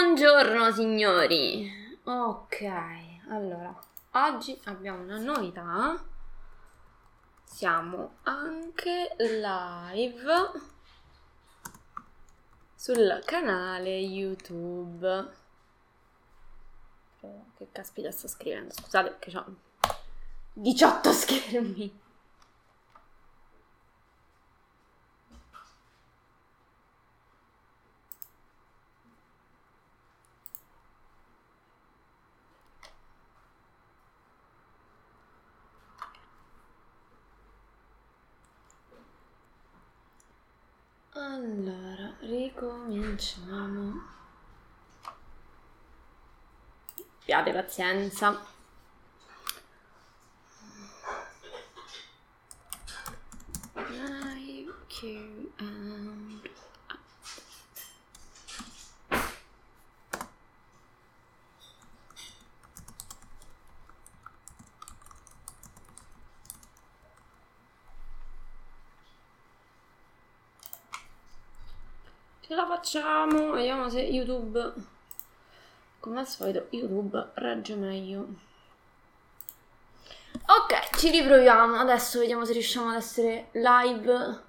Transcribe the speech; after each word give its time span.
buongiorno 0.00 0.70
signori. 0.70 1.68
Ok, 2.04 2.62
allora, 3.30 3.76
oggi 4.12 4.56
abbiamo 4.66 5.02
una 5.02 5.18
novità. 5.18 6.00
Siamo 7.42 8.18
anche 8.22 9.16
live 9.18 10.52
sul 12.76 13.20
canale 13.24 13.98
YouTube. 13.98 15.30
Che 17.56 17.68
caspita 17.72 18.12
sto 18.12 18.28
scrivendo? 18.28 18.72
Scusate 18.74 19.10
perché 19.10 19.36
ho 19.36 19.46
18 20.52 21.12
schermi. 21.12 22.06
Allora, 41.20 42.14
ricominciamo. 42.88 44.02
Abbiate 47.22 47.52
pazienza. 47.52 48.46
Live 53.74 54.74
Q 54.88 55.52
facciamo, 72.68 73.52
vediamo 73.52 73.88
se 73.88 74.00
YouTube, 74.00 74.72
come 76.00 76.20
al 76.20 76.26
solito, 76.26 76.66
YouTube 76.70 77.30
regge 77.34 77.74
meglio. 77.74 78.26
Ok, 80.46 80.96
ci 80.96 81.10
riproviamo. 81.10 81.76
Adesso 81.76 82.20
vediamo 82.20 82.44
se 82.44 82.52
riusciamo 82.52 82.90
ad 82.90 82.96
essere 82.96 83.48
live 83.52 84.42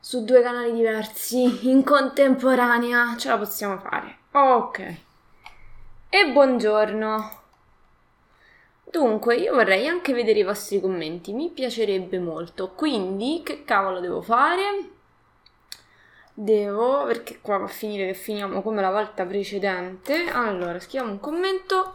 su 0.00 0.24
due 0.24 0.42
canali 0.42 0.72
diversi 0.72 1.68
in 1.68 1.82
contemporanea. 1.84 3.16
Ce 3.18 3.28
la 3.28 3.38
possiamo 3.38 3.78
fare. 3.78 4.18
Ok. 4.32 4.96
E 6.08 6.32
buongiorno. 6.32 7.36
Dunque, 8.84 9.36
io 9.36 9.52
vorrei 9.52 9.86
anche 9.86 10.14
vedere 10.14 10.38
i 10.38 10.44
vostri 10.44 10.80
commenti, 10.80 11.32
mi 11.32 11.50
piacerebbe 11.50 12.18
molto. 12.18 12.70
Quindi, 12.70 13.42
che 13.44 13.64
cavolo 13.64 14.00
devo 14.00 14.22
fare? 14.22 14.97
Devo, 16.40 17.04
perché 17.04 17.40
qua 17.40 17.56
va 17.56 17.64
a 17.64 17.68
finire 17.68 18.06
che 18.06 18.14
finiamo 18.14 18.62
come 18.62 18.80
la 18.80 18.92
volta 18.92 19.26
precedente. 19.26 20.28
Allora, 20.30 20.78
scriviamo 20.78 21.10
un 21.10 21.18
commento. 21.18 21.92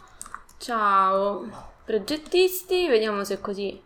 Ciao 0.57 1.71
progettisti, 1.85 2.89
vediamo 2.89 3.23
se 3.23 3.39
così 3.39 3.81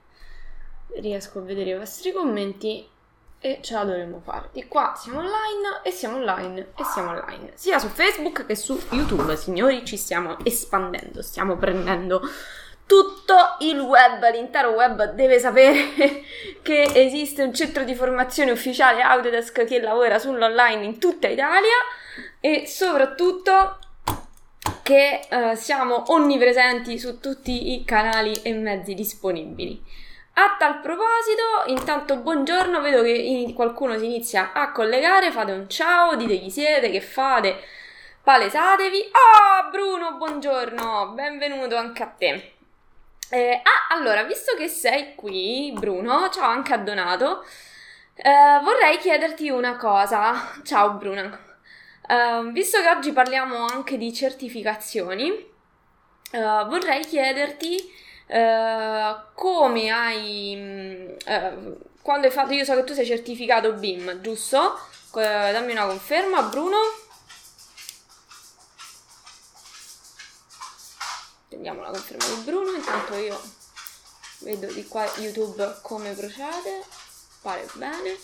riesco 1.00 1.38
a 1.38 1.42
vedere 1.44 1.70
i 1.70 1.78
vostri 1.78 2.12
commenti 2.12 2.90
e 3.38 3.60
ce 3.62 3.74
la 3.76 3.84
dovremmo 3.84 4.20
fare. 4.20 4.50
Di 4.52 4.68
qua 4.68 4.96
siamo 4.98 5.20
online 5.20 5.82
e 5.84 5.92
siamo 5.92 6.16
online 6.16 6.72
e 6.76 6.84
siamo 6.86 7.10
online. 7.10 7.52
Sia 7.54 7.78
su 7.78 7.88
Facebook 7.90 8.48
che 8.48 8.56
su 8.56 8.82
YouTube, 8.90 9.36
signori, 9.36 9.86
ci 9.86 9.96
stiamo 9.96 10.44
espandendo, 10.44 11.22
stiamo 11.22 11.56
prendendo 11.58 12.20
tutto 12.88 13.58
il 13.60 13.80
web, 13.80 14.32
l'intero 14.32 14.70
web 14.70 15.12
deve 15.14 15.40
sapere 15.40 16.24
che 16.64 16.90
esiste 16.94 17.44
un 17.44 17.54
centro 17.54 17.84
di 17.84 17.94
formazione 17.94 18.52
ufficiale 18.52 19.02
Autodesk 19.02 19.66
che 19.66 19.80
lavora 19.80 20.18
sull'online 20.18 20.84
in 20.84 20.98
tutta 20.98 21.28
Italia 21.28 21.76
e 22.40 22.66
soprattutto 22.66 23.78
che 24.82 25.20
eh, 25.30 25.56
siamo 25.56 26.06
onnipresenti 26.08 26.98
su 26.98 27.20
tutti 27.20 27.74
i 27.74 27.84
canali 27.84 28.34
e 28.42 28.54
mezzi 28.54 28.94
disponibili. 28.94 29.84
A 30.40 30.56
tal 30.58 30.80
proposito, 30.82 31.64
intanto 31.68 32.18
buongiorno, 32.18 32.80
vedo 32.80 33.02
che 33.02 33.52
qualcuno 33.56 33.98
si 33.98 34.06
inizia 34.06 34.52
a 34.54 34.72
collegare, 34.72 35.32
fate 35.32 35.52
un 35.52 35.68
ciao, 35.68 36.16
dite 36.16 36.40
chi 36.40 36.50
siete, 36.50 36.90
che 36.90 37.02
fate, 37.02 37.60
palesatevi. 38.24 39.12
Oh 39.12 39.70
Bruno, 39.72 40.16
buongiorno, 40.18 41.14
benvenuto 41.16 41.76
anche 41.76 42.04
a 42.04 42.08
te. 42.08 42.57
Eh, 43.30 43.62
ah, 43.62 43.94
allora, 43.94 44.24
visto 44.24 44.56
che 44.56 44.70
sei 44.70 45.14
qui, 45.16 45.74
Bruno, 45.74 46.30
ciao 46.30 46.48
anche 46.50 46.74
a 46.74 46.78
Donato, 46.78 47.44
eh, 48.16 48.60
vorrei 48.64 48.98
chiederti 49.00 49.50
una 49.50 49.76
cosa. 49.76 50.34
Ciao 50.64 50.92
Bruno. 50.92 51.46
Uh, 52.08 52.52
visto 52.52 52.80
che 52.80 52.88
oggi 52.90 53.12
parliamo 53.12 53.66
anche 53.66 53.98
di 53.98 54.14
certificazioni, 54.14 55.30
uh, 55.30 56.68
vorrei 56.68 57.04
chiederti 57.04 57.78
uh, 58.28 59.16
come 59.34 59.90
hai... 59.92 61.18
quando 62.02 62.28
hai 62.28 62.34
fatto... 62.34 62.54
Io 62.54 62.64
so 62.64 62.76
che 62.76 62.86
tu 62.86 62.94
sei 62.94 63.06
certificato 63.06 63.74
BIM, 63.74 64.22
giusto? 64.22 64.80
dammi 65.12 65.74
una 65.74 65.86
conferma, 65.88 66.44
Bruno. 66.44 66.78
Vediamo 71.58 71.82
la 71.82 71.90
conferma 71.90 72.36
di 72.36 72.42
Bruno, 72.44 72.72
intanto 72.72 73.16
io 73.16 73.42
vedo 74.42 74.72
di 74.72 74.86
qua 74.86 75.12
YouTube 75.18 75.80
come 75.82 76.14
procede. 76.14 76.84
Pare 77.42 77.68
bene. 77.74 78.16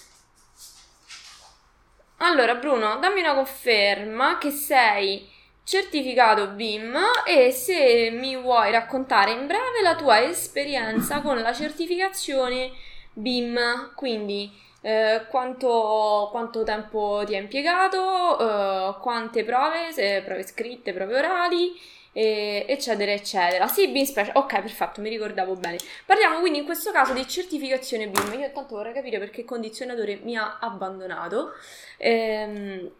Allora, 2.18 2.54
Bruno, 2.56 3.00
dammi 3.00 3.22
una 3.22 3.34
conferma 3.34 4.38
che 4.38 4.52
sei 4.52 5.28
certificato 5.64 6.50
BIM 6.50 6.96
e 7.26 7.52
se 7.52 8.12
mi 8.12 8.38
vuoi 8.38 8.72
raccontare 8.72 9.32
in 9.32 9.48
breve 9.48 9.82
la 9.82 9.96
tua 9.96 10.22
esperienza 10.22 11.22
con 11.22 11.42
la 11.42 11.54
certificazione 11.54 12.72
BIM, 13.14 13.94
quindi 13.96 14.52
eh, 14.82 15.26
quanto, 15.28 16.28
quanto, 16.30 16.64
tempo 16.64 17.24
ti 17.26 17.36
ha 17.36 17.40
impiegato, 17.40 18.38
eh, 18.38 19.00
quante 19.02 19.44
prove, 19.44 19.92
se 19.92 20.22
prove 20.24 20.46
scritte, 20.46 20.94
prove 20.94 21.18
orali 21.18 22.02
e, 22.14 22.66
eccetera, 22.68 23.12
eccetera. 23.12 23.68
Sì, 23.68 23.88
BIM 23.90 24.06
Special, 24.06 24.38
ok, 24.38 24.62
perfetto, 24.62 25.02
mi 25.02 25.10
ricordavo 25.10 25.56
bene. 25.56 25.78
Parliamo 26.06 26.40
quindi 26.40 26.60
in 26.60 26.66
questo 26.66 26.92
caso 26.92 27.12
di 27.14 27.28
certificazione 27.28 28.08
BIM. 28.08 28.40
Io 28.40 28.46
intanto 28.46 28.76
vorrei 28.76 28.94
capire 28.94 29.18
perché 29.18 29.44
condizionatore 29.44 30.20
mi 30.24 30.38
ha 30.38 30.60
abbandonato. 30.60 31.54
Ehm, 31.98 32.92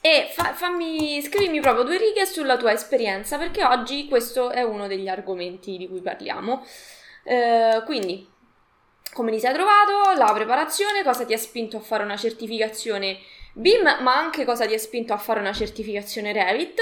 e 0.00 0.28
fa, 0.32 0.54
fammi, 0.54 1.20
scrivimi 1.20 1.60
proprio 1.60 1.82
due 1.82 1.98
righe 1.98 2.24
sulla 2.24 2.56
tua 2.56 2.72
esperienza, 2.72 3.36
perché 3.36 3.64
oggi 3.64 4.06
questo 4.06 4.50
è 4.50 4.62
uno 4.62 4.86
degli 4.86 5.08
argomenti 5.08 5.76
di 5.76 5.88
cui 5.88 6.00
parliamo. 6.00 6.64
Eh, 7.24 7.82
quindi, 7.84 8.26
come 9.12 9.32
ti 9.32 9.40
sei 9.40 9.52
trovato, 9.52 10.16
la 10.16 10.32
preparazione, 10.32 11.02
cosa 11.02 11.24
ti 11.24 11.32
ha 11.32 11.38
spinto 11.38 11.76
a 11.78 11.80
fare 11.80 12.04
una 12.04 12.16
certificazione 12.16 13.18
BIM, 13.54 13.98
ma 14.02 14.16
anche 14.16 14.44
cosa 14.44 14.66
ti 14.66 14.74
ha 14.74 14.78
spinto 14.78 15.12
a 15.12 15.18
fare 15.18 15.40
una 15.40 15.52
certificazione 15.52 16.32
Revit 16.32 16.80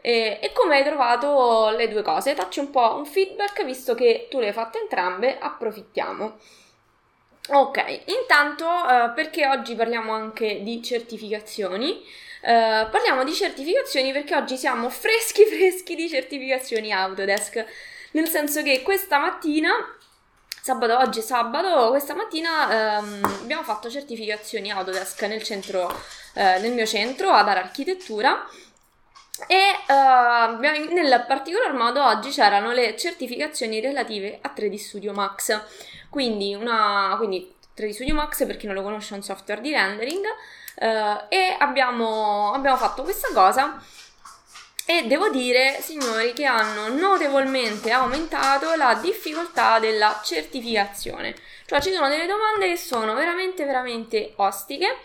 e, 0.00 0.38
e 0.40 0.52
come 0.52 0.76
hai 0.76 0.84
trovato 0.84 1.70
le 1.70 1.88
due 1.88 2.02
cose. 2.02 2.34
Facci 2.34 2.60
un 2.60 2.70
po' 2.70 2.96
un 2.96 3.06
feedback, 3.06 3.64
visto 3.64 3.94
che 3.94 4.28
tu 4.30 4.38
le 4.38 4.48
hai 4.48 4.52
fatte 4.52 4.80
entrambe, 4.80 5.38
approfittiamo. 5.38 6.38
Ok, 7.48 8.02
intanto 8.06 8.66
eh, 8.66 9.12
perché 9.14 9.46
oggi 9.46 9.76
parliamo 9.76 10.12
anche 10.12 10.62
di 10.62 10.82
certificazioni? 10.82 12.02
Eh, 12.40 12.86
parliamo 12.90 13.22
di 13.22 13.32
certificazioni 13.32 14.12
perché 14.12 14.34
oggi 14.34 14.56
siamo 14.56 14.88
freschi 14.90 15.44
freschi 15.46 15.94
di 15.94 16.08
certificazioni 16.08 16.92
Autodesk, 16.92 17.64
nel 18.12 18.28
senso 18.28 18.62
che 18.62 18.82
questa 18.82 19.18
mattina 19.18 19.72
sabato, 20.60 20.98
oggi 20.98 21.20
è 21.20 21.22
sabato, 21.22 21.90
questa 21.90 22.14
mattina 22.16 22.98
ehm, 22.98 23.24
abbiamo 23.42 23.62
fatto 23.62 23.88
certificazioni 23.88 24.72
Autodesk 24.72 25.22
nel 25.22 25.42
centro, 25.44 25.88
eh, 26.34 26.58
nel 26.58 26.72
mio 26.72 26.86
centro 26.86 27.30
ad 27.30 27.48
Architettura 27.48 28.44
e 29.46 29.92
uh, 29.92 30.58
nel 30.92 31.24
particolar 31.26 31.74
modo 31.74 32.02
oggi 32.02 32.30
c'erano 32.30 32.72
le 32.72 32.96
certificazioni 32.96 33.80
relative 33.80 34.38
a 34.40 34.52
3D 34.56 34.76
Studio 34.76 35.12
Max. 35.12 35.60
Quindi, 36.08 36.54
una, 36.54 37.14
quindi 37.18 37.54
3D 37.76 37.90
Studio 37.90 38.14
Max, 38.14 38.46
per 38.46 38.56
chi 38.56 38.66
non 38.66 38.74
lo 38.74 38.82
conosce, 38.82 39.12
è 39.12 39.16
un 39.16 39.22
software 39.22 39.60
di 39.60 39.72
rendering. 39.72 40.24
Uh, 40.76 41.24
e 41.28 41.54
abbiamo, 41.58 42.52
abbiamo 42.52 42.76
fatto 42.76 43.02
questa 43.02 43.28
cosa. 43.34 43.82
E 44.86 45.06
devo 45.06 45.28
dire, 45.28 45.78
signori, 45.80 46.32
che 46.32 46.44
hanno 46.44 46.88
notevolmente 46.88 47.90
aumentato 47.90 48.74
la 48.76 48.94
difficoltà 48.94 49.78
della 49.78 50.20
certificazione. 50.24 51.34
Cioè, 51.66 51.80
ci 51.82 51.92
sono 51.92 52.08
delle 52.08 52.26
domande 52.26 52.68
che 52.68 52.76
sono 52.76 53.12
veramente, 53.14 53.64
veramente 53.64 54.32
ostiche. 54.36 54.96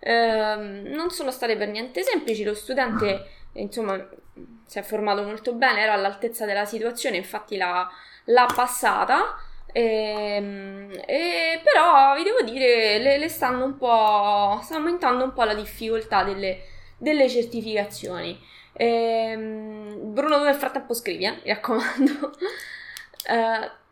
Uh, 0.00 0.88
non 0.94 1.10
sono 1.10 1.30
state 1.30 1.56
per 1.56 1.68
niente 1.68 2.02
semplici. 2.02 2.44
Lo 2.44 2.54
studente 2.54 3.42
insomma 3.54 4.08
si 4.66 4.78
è 4.78 4.82
formato 4.82 5.22
molto 5.22 5.54
bene, 5.54 5.80
era 5.80 5.92
all'altezza 5.92 6.46
della 6.46 6.64
situazione, 6.64 7.16
infatti 7.16 7.56
l'ha, 7.56 7.88
l'ha 8.24 8.48
passata. 8.54 9.36
E, 9.72 9.80
ehm, 10.36 11.02
e, 11.06 11.60
però 11.62 12.14
vi 12.16 12.22
devo 12.22 12.42
dire, 12.42 12.98
le, 12.98 13.18
le, 13.18 13.28
stanno 13.28 13.64
un 13.64 13.76
po'. 13.76 14.60
sta 14.62 14.76
aumentando 14.76 15.24
un 15.24 15.32
po' 15.32 15.44
la 15.44 15.54
difficoltà 15.54 16.22
delle, 16.24 16.60
delle 16.98 17.28
certificazioni. 17.28 18.38
E, 18.72 18.86
ehm, 18.86 20.12
Bruno, 20.12 20.38
tu 20.38 20.44
nel 20.44 20.54
frattempo 20.54 20.94
scrivi, 20.94 21.24
eh, 21.24 21.30
mi 21.30 21.40
raccomando. 21.44 22.32
uh, 23.28 23.70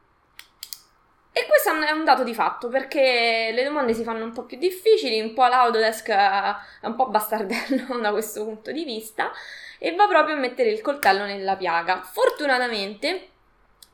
e 1.34 1.46
questo 1.46 1.70
è 1.70 1.90
un 1.92 2.04
dato 2.04 2.24
di 2.24 2.34
fatto 2.34 2.68
perché 2.68 3.50
le 3.54 3.64
domande 3.64 3.94
si 3.94 4.02
fanno 4.02 4.22
un 4.22 4.32
po' 4.32 4.42
più 4.42 4.58
difficili, 4.58 5.18
un 5.18 5.32
po' 5.32 5.46
l'Autodesk 5.46 6.10
è 6.10 6.86
un 6.86 6.94
po' 6.94 7.08
bastardello 7.08 7.96
da 8.00 8.10
questo 8.10 8.44
punto 8.44 8.70
di 8.70 8.84
vista 8.84 9.32
e 9.78 9.94
va 9.94 10.06
proprio 10.06 10.34
a 10.34 10.38
mettere 10.38 10.68
il 10.68 10.82
coltello 10.82 11.24
nella 11.24 11.56
piaga. 11.56 12.02
Fortunatamente 12.02 13.28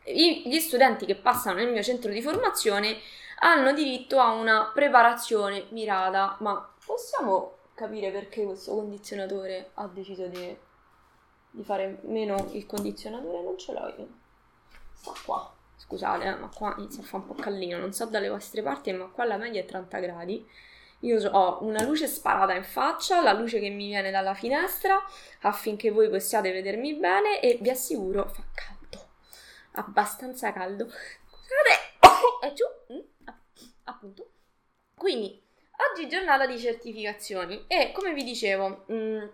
gli 0.03 0.59
studenti 0.59 1.07
che 1.07 1.15
passano 1.15 1.59
nel 1.59 1.71
mio 1.71 1.83
centro 1.83 2.11
di 2.11 2.21
formazione 2.21 2.97
hanno 3.41 3.73
diritto 3.73 4.19
a 4.19 4.33
una 4.33 4.73
preparazione 4.75 5.67
mirata, 5.69 6.37
ma 6.41 6.75
possiamo 6.85 7.59
capire 7.75 8.11
perché 8.11 8.45
questo 8.45 8.75
condizionatore 8.75 9.71
ha 9.75 9.87
deciso 9.87 10.27
di, 10.27 10.57
di 11.51 11.63
fare 11.63 12.01
meno 12.03 12.49
il 12.51 12.67
condizionatore? 12.67 13.43
Non 13.43 13.57
ce 13.57 13.73
l'ho 13.73 13.95
io. 13.97 14.09
Sta 14.93 15.13
qua. 15.25 15.53
Scusate, 15.89 16.27
eh, 16.27 16.35
ma 16.35 16.51
qua 16.55 16.75
inizia 16.77 17.03
a 17.03 17.07
fare 17.07 17.23
un 17.23 17.35
po' 17.35 17.43
caldino, 17.43 17.79
non 17.79 17.95
so 17.95 18.05
dalle 18.05 18.29
vostre 18.29 18.63
parti, 18.63 18.93
ma 18.93 19.07
qua 19.07 19.25
la 19.25 19.39
media 19.39 19.63
è 19.63 19.65
30 19.65 19.99
gradi. 20.01 20.47
Io 21.01 21.31
ho 21.31 21.65
una 21.65 21.83
luce 21.83 22.07
sparata 22.07 22.53
in 22.53 22.63
faccia, 22.63 23.23
la 23.23 23.33
luce 23.33 23.59
che 23.59 23.71
mi 23.71 23.87
viene 23.87 24.11
dalla 24.11 24.35
finestra, 24.35 25.03
affinché 25.43 25.91
voi 25.91 26.11
possiate 26.11 26.53
vedermi 26.53 26.95
bene 26.97 27.41
e 27.41 27.57
vi 27.63 27.71
assicuro 27.71 28.29
fa 28.29 28.45
caldo, 28.53 29.09
abbastanza 29.73 30.53
caldo. 30.53 30.89
Scusate, 30.89 32.45
e 32.47 32.53
giù, 32.53 32.65
mm, 32.93 33.33
appunto. 33.85 34.31
Quindi, 34.95 35.43
oggi 35.91 36.07
giornata 36.07 36.45
di 36.47 36.59
certificazioni 36.59 37.65
e 37.67 37.93
come 37.93 38.13
vi 38.13 38.25
dicevo... 38.25 38.85
Mh, 38.89 38.95
mm, 38.95 39.29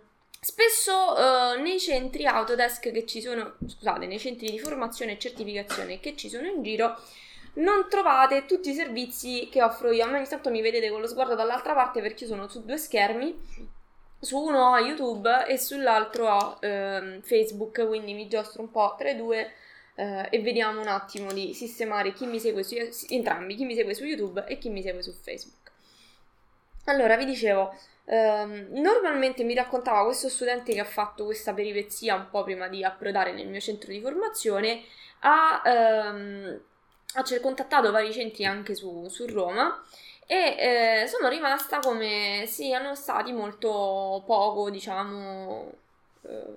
Spesso 0.45 0.93
uh, 0.93 1.59
nei 1.59 1.79
centri 1.79 2.27
Autodesk 2.27 2.91
che 2.91 3.07
ci 3.07 3.19
sono, 3.19 3.55
scusate, 3.65 4.05
nei 4.05 4.19
centri 4.19 4.51
di 4.51 4.59
formazione 4.59 5.13
e 5.13 5.17
certificazione 5.17 5.99
che 5.99 6.15
ci 6.15 6.29
sono 6.29 6.45
in 6.45 6.61
giro, 6.61 6.99
non 7.53 7.87
trovate 7.89 8.45
tutti 8.45 8.69
i 8.69 8.75
servizi 8.75 9.49
che 9.51 9.63
offro 9.63 9.91
io. 9.91 10.03
A 10.03 10.07
me 10.07 10.17
ogni 10.19 10.27
tanto 10.27 10.51
mi 10.51 10.61
vedete 10.61 10.91
con 10.91 11.01
lo 11.01 11.07
sguardo 11.07 11.33
dall'altra 11.33 11.73
parte 11.73 11.99
perché 11.99 12.25
io 12.25 12.29
sono 12.29 12.47
su 12.47 12.63
due 12.63 12.77
schermi. 12.77 13.35
Su 14.19 14.37
uno 14.37 14.69
ho 14.69 14.77
YouTube 14.77 15.47
e 15.47 15.57
sull'altro 15.57 16.29
ho 16.29 16.57
eh, 16.59 17.21
Facebook, 17.23 17.87
quindi 17.87 18.13
mi 18.13 18.27
giostro 18.27 18.61
un 18.61 18.69
po' 18.69 18.93
tra 18.99 19.09
i 19.09 19.17
due 19.17 19.51
eh, 19.95 20.27
e 20.29 20.41
vediamo 20.41 20.79
un 20.79 20.89
attimo 20.89 21.33
di 21.33 21.55
sistemare 21.55 22.13
chi 22.13 22.27
mi 22.27 22.39
segue 22.39 22.61
su 22.61 22.75
entrambi, 23.09 23.55
chi 23.55 23.65
mi 23.65 23.73
segue 23.73 23.95
su 23.95 24.05
YouTube 24.05 24.45
e 24.45 24.59
chi 24.59 24.69
mi 24.69 24.83
segue 24.83 25.01
su 25.01 25.11
Facebook. 25.11 25.71
Allora, 26.83 27.17
vi 27.17 27.25
dicevo, 27.25 27.75
Um, 28.07 28.67
normalmente 28.69 29.43
mi 29.43 29.55
raccontava 29.55 30.03
questo 30.03 30.29
studente 30.29 30.73
che 30.73 30.79
ha 30.79 30.85
fatto 30.85 31.25
questa 31.25 31.53
peripezia 31.55 32.13
un 32.13 32.27
po' 32.29 32.43
prima 32.43 32.67
di 32.67 32.83
approdare 32.83 33.33
nel 33.33 33.47
mio 33.47 33.59
centro 33.59 33.91
di 33.91 33.99
formazione, 33.99 34.83
ha, 35.21 35.61
um, 35.65 36.59
ha 37.13 37.39
contattato 37.41 37.91
vari 37.91 38.13
centri 38.13 38.45
anche 38.45 38.75
su, 38.75 39.07
su 39.07 39.25
Roma 39.25 39.83
e 40.27 41.03
eh, 41.03 41.07
sono 41.07 41.29
rimasta 41.29 41.79
come 41.79 42.45
siano 42.47 42.95
stati 42.95 43.31
molto 43.31 44.23
poco, 44.25 44.69
diciamo, 44.69 45.71
eh, 46.23 46.53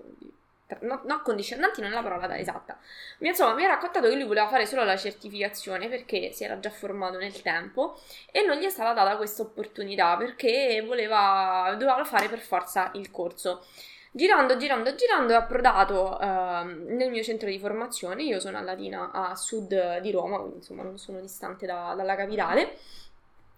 no, 0.81 1.01
no 1.05 1.23
condizionanti 1.23 1.81
non 1.81 1.91
è 1.91 1.95
la 1.95 2.03
parola 2.03 2.39
esatta. 2.39 2.79
Insomma, 3.19 3.55
mi 3.55 3.65
ha 3.65 3.69
raccontato 3.69 4.09
che 4.09 4.15
lui 4.15 4.25
voleva 4.25 4.49
fare 4.49 4.67
solo 4.67 4.85
la 4.85 4.97
certificazione 4.97 5.89
perché 5.89 6.33
si 6.33 6.45
era 6.45 6.59
già 6.59 6.71
formato 6.71 7.19
nel 7.19 7.41
tempo 7.43 8.01
e 8.31 8.45
non 8.45 8.57
gli 8.57 8.65
è 8.65 8.71
stata 8.71 8.93
data 8.93 9.17
questa 9.17 9.43
opportunità 9.43 10.17
perché 10.17 10.83
voleva, 10.87 11.75
doveva 11.79 12.05
fare 12.05 12.29
per 12.29 12.41
forza 12.41 12.91
il 12.95 13.11
corso. 13.11 13.65
Girando, 14.11 14.57
girando, 14.57 14.95
girando 14.95 15.33
è 15.35 15.37
approdato 15.37 16.19
eh, 16.19 16.27
nel 16.65 17.11
mio 17.11 17.23
centro 17.23 17.49
di 17.49 17.59
formazione, 17.59 18.23
io 18.23 18.41
sono 18.41 18.57
a 18.57 18.63
Latina 18.63 19.11
a 19.13 19.35
sud 19.37 19.99
di 19.99 20.11
Roma, 20.11 20.39
quindi 20.39 20.57
insomma 20.57 20.83
non 20.83 20.99
sono 20.99 21.21
distante 21.21 21.67
da, 21.67 21.95
dalla 21.95 22.17
capitale 22.17 22.79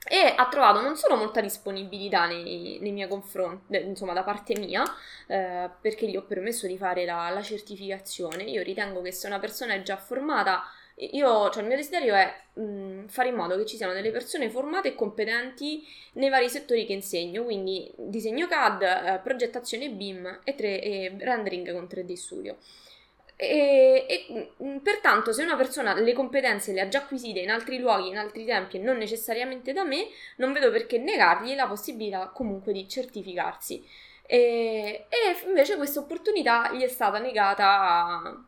e 0.08 0.32
ha 0.35 0.49
trovato 0.49 0.81
non 0.81 0.97
solo 0.97 1.17
molta 1.17 1.41
disponibilità 1.41 2.26
nei, 2.26 2.79
nei 2.81 2.93
miei 2.93 3.08
confronti, 3.08 3.76
insomma 3.76 4.14
da 4.14 4.23
parte 4.23 4.58
mia, 4.58 4.82
eh, 5.26 5.69
perché 5.81 6.08
gli 6.08 6.17
ho 6.17 6.23
permesso 6.23 6.67
di 6.67 6.79
fare 6.79 7.05
la, 7.05 7.29
la, 7.29 7.43
certificazione. 7.43 8.44
Io 8.44 8.62
ritengo 8.62 9.02
che 9.02 9.12
se 9.12 9.26
una 9.26 9.38
persona 9.38 9.75
è 9.75 9.82
già 9.82 9.97
formata, 9.99 10.62
io, 10.97 11.50
cioè 11.50 11.62
il 11.62 11.69
mio 11.69 11.76
desiderio 11.76 12.14
è 12.14 12.35
mh, 12.55 13.08
fare 13.08 13.29
in 13.29 13.35
modo 13.35 13.56
che 13.56 13.67
ci 13.67 13.76
siano 13.76 13.93
delle 13.93 14.11
persone 14.11 14.49
formate 14.49 14.88
e 14.88 14.94
competenti 14.94 15.87
nei 16.14 16.31
vari 16.31 16.49
settori 16.49 16.87
che 16.87 16.94
insegno, 16.94 17.44
quindi 17.44 17.93
disegno 17.96 18.46
CAD, 18.46 18.82
eh, 18.82 19.20
progettazione 19.23 19.91
BIM 19.91 20.41
e, 20.44 20.55
tre, 20.55 20.81
e 20.81 21.14
rendering 21.19 21.73
con 21.73 21.85
3D 21.85 22.14
Studio. 22.14 22.56
E, 23.42 24.04
e, 24.06 24.52
mm, 24.62 24.76
pertanto, 24.78 25.32
se 25.32 25.42
una 25.42 25.56
persona 25.56 25.94
le 25.94 26.12
competenze 26.12 26.72
le 26.72 26.82
ha 26.82 26.88
già 26.88 26.98
acquisite 26.98 27.38
in 27.38 27.48
altri 27.48 27.78
luoghi, 27.78 28.08
in 28.08 28.19
altri 28.19 28.44
tempi 28.44 28.76
e 28.76 28.81
non 28.81 28.98
necessariamente 28.98 29.72
da 29.72 29.82
me, 29.82 30.08
non 30.37 30.52
vedo 30.52 30.70
perché 30.70 30.98
negargli 30.98 31.54
la 31.54 31.66
possibilità 31.66 32.28
comunque 32.34 32.75
di 32.75 32.87
certificarsi. 32.87 33.82
E, 34.26 35.06
e 35.08 35.46
invece 35.46 35.76
questa 35.76 36.00
opportunità 36.00 36.70
gli 36.75 36.82
è 36.82 36.88
stata 36.88 37.19
negata 37.19 38.44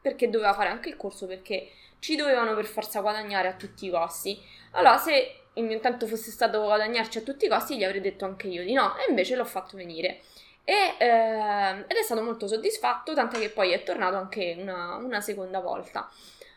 perché 0.00 0.30
doveva 0.30 0.54
fare 0.54 0.68
anche 0.68 0.90
il 0.90 0.96
corso, 0.96 1.26
perché 1.26 1.68
ci 1.98 2.14
dovevano 2.14 2.54
per 2.54 2.66
forza 2.66 3.00
guadagnare 3.00 3.48
a 3.48 3.54
tutti 3.54 3.86
i 3.86 3.90
costi. 3.90 4.40
Allora, 4.72 4.96
se 4.98 5.40
il 5.54 5.64
mio 5.64 5.74
intento 5.74 6.06
fosse 6.06 6.30
stato 6.30 6.62
guadagnarci 6.62 7.18
a 7.18 7.22
tutti 7.22 7.46
i 7.46 7.48
costi, 7.48 7.76
gli 7.76 7.82
avrei 7.82 8.00
detto 8.00 8.24
anche 8.24 8.46
io 8.46 8.62
di 8.62 8.74
no, 8.74 8.96
e 8.96 9.06
invece 9.08 9.34
l'ho 9.34 9.44
fatto 9.44 9.76
venire. 9.76 10.20
E, 10.68 10.96
eh, 10.98 11.84
ed 11.86 11.96
è 11.96 12.02
stato 12.02 12.22
molto 12.22 12.48
soddisfatto, 12.48 13.14
tant'è 13.14 13.38
che 13.38 13.50
poi 13.50 13.70
è 13.70 13.84
tornato 13.84 14.16
anche 14.16 14.56
una, 14.58 14.96
una 14.96 15.20
seconda 15.20 15.60
volta. 15.60 16.10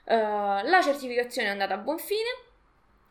Uh, 0.06 0.66
la 0.68 0.82
certificazione 0.82 1.50
è 1.50 1.52
andata 1.52 1.76
a 1.76 1.78
buon 1.78 2.00
fine 2.00 2.30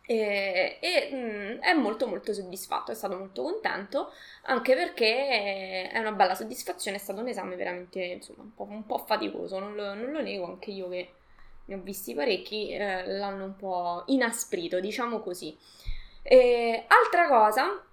e, 0.05 0.79
e 0.81 1.15
mh, 1.15 1.61
è 1.61 1.73
molto 1.75 2.09
molto 2.09 2.33
soddisfatto, 2.33 2.91
è 2.91 2.95
stato 2.97 3.17
molto 3.17 3.45
contento 3.45 4.11
anche 4.47 4.75
perché 4.75 5.89
è 5.89 5.99
una 6.01 6.11
bella 6.11 6.35
soddisfazione, 6.35 6.97
è 6.97 7.01
stato 7.01 7.21
un 7.21 7.29
esame 7.29 7.55
veramente 7.55 8.03
insomma 8.03 8.43
un 8.43 8.53
po', 8.53 8.65
un 8.65 8.85
po 8.85 8.99
faticoso, 8.99 9.61
non 9.61 9.77
lo, 9.77 9.95
non 9.95 10.11
lo, 10.11 10.21
nego, 10.21 10.47
anche 10.47 10.73
io 10.73 10.89
che 10.89 11.13
ne 11.67 11.75
ho 11.77 11.79
visti 11.81 12.13
parecchi 12.13 12.71
eh, 12.71 13.07
l'hanno 13.07 13.45
un 13.45 13.55
po' 13.55 14.03
inasprito, 14.07 14.81
diciamo 14.81 15.21
così. 15.21 15.57
E, 16.23 16.85
altra 16.89 17.29
cosa 17.29 17.85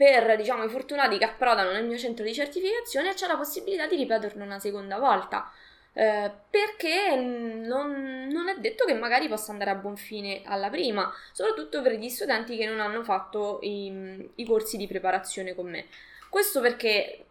per 0.00 0.34
diciamo, 0.34 0.64
i 0.64 0.70
fortunati 0.70 1.18
che 1.18 1.26
approdano 1.26 1.72
nel 1.72 1.84
mio 1.84 1.98
centro 1.98 2.24
di 2.24 2.32
certificazione 2.32 3.12
c'è 3.12 3.26
la 3.26 3.36
possibilità 3.36 3.86
di 3.86 3.96
ripeterlo 3.96 4.42
una 4.42 4.58
seconda 4.58 4.96
volta. 4.96 5.52
Eh, 5.92 6.30
perché 6.48 7.16
non, 7.16 8.26
non, 8.30 8.48
è 8.48 8.56
detto 8.58 8.86
che 8.86 8.94
magari 8.94 9.28
possa 9.28 9.52
andare 9.52 9.72
a 9.72 9.74
buon 9.74 9.98
fine 9.98 10.40
alla 10.46 10.70
prima, 10.70 11.12
soprattutto 11.32 11.82
per 11.82 11.92
gli 11.98 12.08
studenti 12.08 12.56
che 12.56 12.64
non 12.64 12.80
hanno 12.80 13.02
fatto 13.04 13.58
i, 13.60 14.26
i 14.36 14.44
corsi 14.46 14.78
di 14.78 14.86
preparazione 14.86 15.54
con 15.54 15.68
me. 15.68 15.84
Questo 16.30 16.62
perché 16.62 17.26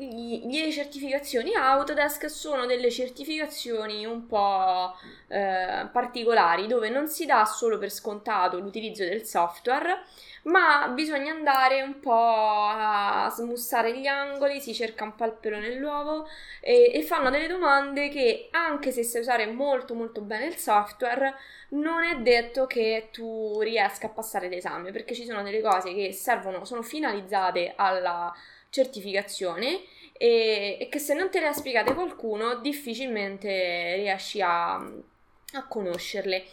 le 0.00 0.70
certificazioni 0.70 1.54
Autodesk 1.54 2.30
sono 2.30 2.66
delle 2.66 2.90
certificazioni 2.90 4.06
un 4.06 4.26
po' 4.26 4.94
eh, 5.26 5.88
particolari 5.90 6.68
dove 6.68 6.88
non 6.88 7.08
si 7.08 7.26
dà 7.26 7.44
solo 7.44 7.78
per 7.78 7.90
scontato 7.90 8.60
l'utilizzo 8.60 9.02
del 9.02 9.24
software 9.24 10.04
ma 10.44 10.86
bisogna 10.88 11.32
andare 11.32 11.82
un 11.82 11.98
po' 11.98 12.12
a 12.12 13.28
smussare 13.34 13.98
gli 13.98 14.06
angoli, 14.06 14.60
si 14.60 14.72
cerca 14.72 15.02
un 15.02 15.16
po' 15.16 15.36
nell'uovo 15.42 16.28
e, 16.60 16.92
e 16.94 17.02
fanno 17.02 17.28
delle 17.28 17.48
domande 17.48 18.08
che 18.08 18.48
anche 18.52 18.92
se 18.92 19.02
sai 19.02 19.20
usare 19.20 19.46
molto 19.46 19.94
molto 19.94 20.20
bene 20.20 20.46
il 20.46 20.56
software 20.56 21.34
non 21.70 22.04
è 22.04 22.16
detto 22.20 22.66
che 22.66 23.08
tu 23.12 23.60
riesca 23.60 24.06
a 24.06 24.10
passare 24.10 24.48
l'esame 24.48 24.90
perché 24.90 25.14
ci 25.14 25.24
sono 25.24 25.42
delle 25.42 25.60
cose 25.60 25.92
che 25.92 26.12
servono, 26.12 26.64
sono 26.64 26.82
finalizzate 26.82 27.74
alla 27.76 28.32
certificazione 28.70 29.82
e, 30.12 30.76
e 30.80 30.88
che 30.88 30.98
se 30.98 31.14
non 31.14 31.30
te 31.30 31.40
le 31.40 31.46
ha 31.46 31.52
spiegate 31.52 31.94
qualcuno 31.94 32.56
difficilmente 32.56 33.94
riesci 33.96 34.40
a, 34.40 34.74
a 34.74 35.66
conoscerle. 35.68 36.44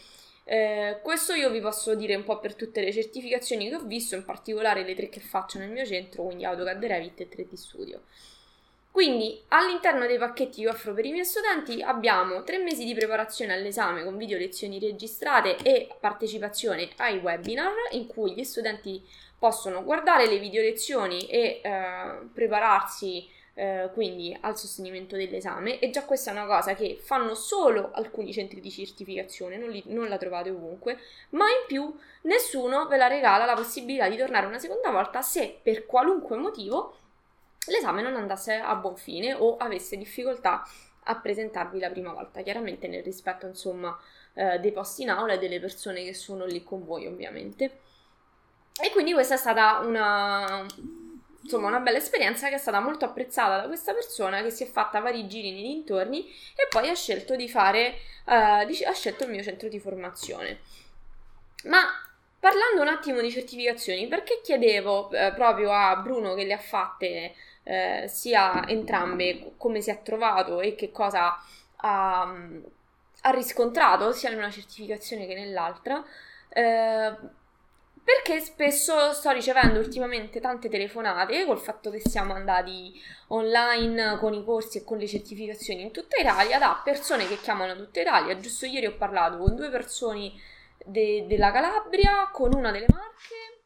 Eh, 0.48 1.00
questo 1.02 1.34
io 1.34 1.50
vi 1.50 1.60
posso 1.60 1.96
dire 1.96 2.16
un 2.16 2.24
po' 2.24 2.40
per 2.40 2.54
tutte 2.54 2.82
le 2.82 2.94
certificazioni 2.94 3.68
che 3.68 3.76
ho 3.76 3.84
visto, 3.84 4.16
in 4.16 4.24
particolare 4.24 4.84
le 4.84 4.94
tre 4.94 5.10
che 5.10 5.20
faccio 5.20 5.58
nel 5.58 5.72
mio 5.72 5.86
centro, 5.86 6.24
quindi 6.24 6.46
AutoCAD 6.46 6.86
Revit 6.86 7.20
e 7.22 7.28
3D 7.28 7.54
Studio. 7.56 8.04
Quindi 8.96 9.42
all'interno 9.50 10.06
dei 10.06 10.18
pacchetti 10.18 10.62
che 10.62 10.70
offro 10.70 10.94
per 10.94 11.04
i 11.04 11.12
miei 11.12 11.26
studenti 11.26 11.82
abbiamo 11.82 12.44
tre 12.44 12.60
mesi 12.60 12.86
di 12.86 12.94
preparazione 12.94 13.52
all'esame 13.52 14.06
con 14.06 14.16
video 14.16 14.38
lezioni 14.38 14.80
registrate 14.80 15.58
e 15.58 15.90
partecipazione 16.00 16.88
ai 16.96 17.18
webinar 17.18 17.74
in 17.92 18.08
cui 18.08 18.34
gli 18.34 18.44
studenti 18.46 19.06
possono 19.46 19.84
guardare 19.84 20.26
le 20.26 20.40
video 20.40 20.64
lezioni 20.64 21.28
e 21.28 21.62
eh, 21.62 22.18
prepararsi 22.34 23.30
eh, 23.54 23.92
quindi 23.94 24.36
al 24.42 24.58
sostenimento 24.58 25.16
dell'esame 25.16 25.78
e 25.78 25.92
già 25.92 26.04
questa 26.04 26.32
è 26.32 26.34
una 26.34 26.48
cosa 26.48 26.74
che 26.74 26.98
fanno 27.00 27.36
solo 27.36 27.92
alcuni 27.94 28.34
centri 28.34 28.60
di 28.60 28.72
certificazione, 28.72 29.58
non, 29.58 29.70
li, 29.70 29.84
non 29.86 30.08
la 30.10 30.18
trovate 30.18 30.50
ovunque, 30.50 30.98
ma 31.30 31.46
in 31.46 31.68
più 31.68 31.96
nessuno 32.22 32.88
ve 32.88 32.98
la 32.98 33.06
regala 33.06 33.46
la 33.46 33.54
possibilità 33.54 34.10
di 34.10 34.18
tornare 34.18 34.48
una 34.48 34.58
seconda 34.58 34.90
volta 34.90 35.22
se 35.22 35.60
per 35.62 35.86
qualunque 35.86 36.38
motivo 36.38 36.98
l'esame 37.68 38.02
non 38.02 38.16
andasse 38.16 38.56
a 38.56 38.74
buon 38.74 38.98
fine 38.98 39.36
o 39.36 39.58
avesse 39.58 39.96
difficoltà 39.96 40.68
a 41.04 41.16
presentarvi 41.20 41.78
la 41.78 41.92
prima 41.92 42.12
volta, 42.12 42.42
chiaramente 42.42 42.88
nel 42.88 43.04
rispetto 43.04 43.46
insomma 43.46 43.96
eh, 44.34 44.58
dei 44.58 44.72
posti 44.72 45.04
in 45.04 45.12
aula 45.12 45.34
e 45.34 45.38
delle 45.38 45.60
persone 45.60 46.04
che 46.04 46.16
sono 46.16 46.46
lì 46.46 46.64
con 46.64 46.84
voi 46.84 47.06
ovviamente. 47.06 47.85
E 48.82 48.92
quindi 48.92 49.14
questa 49.14 49.36
è 49.36 49.38
stata 49.38 49.80
una, 49.80 50.66
insomma, 51.42 51.68
una 51.68 51.80
bella 51.80 51.98
esperienza 51.98 52.50
che 52.50 52.56
è 52.56 52.60
stata 52.60 52.80
molto 52.80 53.06
apprezzata 53.06 53.62
da 53.62 53.68
questa 53.68 53.94
persona 53.94 54.42
che 54.42 54.50
si 54.50 54.64
è 54.64 54.68
fatta 54.68 55.00
vari 55.00 55.28
giri 55.28 55.52
nei 55.52 55.64
dintorni 55.64 56.28
e 56.28 56.68
poi 56.70 56.90
ha 56.90 56.96
scelto 56.96 57.36
di 57.36 57.48
fare, 57.48 57.96
uh, 58.26 58.32
ha 58.32 58.94
scelto 58.94 59.24
il 59.24 59.30
mio 59.30 59.44
centro 59.44 59.70
di 59.70 59.80
formazione. 59.80 60.60
Ma 61.64 61.84
parlando 62.40 62.82
un 62.82 62.88
attimo 62.90 63.22
di 63.22 63.32
certificazioni, 63.32 64.08
perché 64.08 64.42
chiedevo 64.44 65.10
eh, 65.12 65.34
proprio 65.34 65.72
a 65.72 65.96
Bruno 65.96 66.36
che 66.36 66.44
le 66.44 66.54
ha 66.54 66.60
fatte 66.60 67.34
eh, 67.64 68.06
sia 68.08 68.68
entrambe, 68.68 69.54
come 69.58 69.82
si 69.82 69.90
è 69.90 70.02
trovato 70.04 70.62
e 70.62 70.76
che 70.76 70.92
cosa 70.92 71.36
ha, 71.78 72.22
ha 73.22 73.30
riscontrato 73.32 74.12
sia 74.12 74.30
in 74.30 74.38
una 74.38 74.52
certificazione 74.52 75.26
che 75.26 75.34
nell'altra, 75.34 76.04
eh, 76.50 77.16
perché 78.06 78.40
spesso 78.40 79.14
sto 79.14 79.32
ricevendo 79.32 79.80
ultimamente 79.80 80.40
tante 80.40 80.70
telefonate 80.70 81.44
col 81.44 81.58
fatto 81.58 81.90
che 81.90 82.00
siamo 82.00 82.34
andati 82.34 82.94
online 83.30 84.20
con 84.20 84.32
i 84.36 84.44
corsi 84.44 84.78
e 84.78 84.84
con 84.84 85.00
le 85.00 85.08
certificazioni 85.08 85.82
in 85.82 85.92
tutta 85.92 86.18
Italia 86.18 86.60
da 86.60 86.80
persone 86.84 87.28
che 87.28 87.40
chiamano 87.40 87.76
tutta 87.76 88.02
Italia. 88.02 88.38
Giusto 88.38 88.68
ieri 88.68 88.86
ho 88.86 88.96
parlato 88.96 89.40
con 89.40 89.56
due 89.56 89.72
persone 89.72 90.32
de- 90.86 91.26
della 91.28 91.52
Calabria, 91.52 92.30
con 92.32 92.54
una 92.54 92.70
delle 92.70 92.86
Marche 92.94 93.64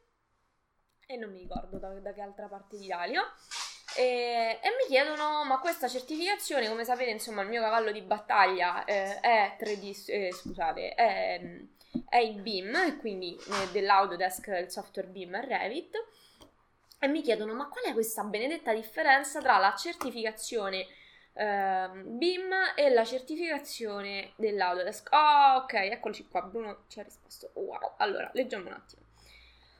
e 1.04 1.16
non 1.16 1.32
mi 1.32 1.40
ricordo 1.40 1.76
da, 1.76 1.88
da 2.00 2.14
che 2.14 2.22
altra 2.22 2.46
parte 2.46 2.78
d'Italia. 2.78 3.22
E, 3.94 4.58
e, 4.62 4.68
mi 4.78 4.86
chiedono: 4.88 5.44
ma 5.44 5.58
questa 5.58 5.86
certificazione, 5.86 6.66
come 6.66 6.84
sapete, 6.84 7.10
insomma, 7.10 7.42
il 7.42 7.48
mio 7.48 7.60
cavallo 7.60 7.92
di 7.92 8.00
battaglia 8.00 8.84
eh, 8.84 9.20
è 9.20 9.56
3D, 9.60 10.04
eh, 10.06 10.32
scusate, 10.32 10.94
è 10.94 11.40
è 12.08 12.18
il 12.18 12.40
BIM, 12.40 12.98
quindi 12.98 13.36
eh, 13.36 13.70
dell'Autodesk 13.72 14.46
il 14.60 14.70
software 14.70 15.08
BIM 15.08 15.34
e 15.34 15.46
Revit, 15.46 15.94
e 16.98 17.08
mi 17.08 17.22
chiedono 17.22 17.54
ma 17.54 17.68
qual 17.68 17.84
è 17.84 17.92
questa 17.92 18.22
benedetta 18.24 18.74
differenza 18.74 19.40
tra 19.40 19.56
la 19.58 19.74
certificazione 19.74 20.86
eh, 21.32 21.90
BIM 22.04 22.52
e 22.76 22.90
la 22.90 23.04
certificazione 23.04 24.32
dell'Autodesk? 24.36 25.08
Oh, 25.12 25.62
ok, 25.62 25.72
eccoci 25.74 26.26
qua, 26.28 26.42
Bruno 26.42 26.84
ci 26.88 27.00
ha 27.00 27.02
risposto. 27.02 27.50
Wow, 27.54 27.94
allora, 27.96 28.30
leggiamo 28.34 28.66
un 28.66 28.74
attimo. 28.74 29.02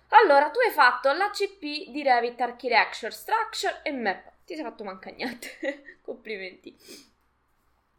Allora, 0.09 0.50
tu 0.50 0.59
hai 0.59 0.73
fatto 0.73 1.12
l'ACP 1.12 1.90
di 1.90 2.02
Revit 2.02 2.40
Architecture, 2.40 3.12
Structure 3.12 3.81
e 3.83 3.93
Map. 3.93 4.33
Ti 4.45 4.55
sei 4.55 4.64
fatto 4.64 4.83
manca 4.83 5.11
niente. 5.11 5.99
Complimenti. 6.02 6.76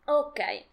Ok. 0.05 0.65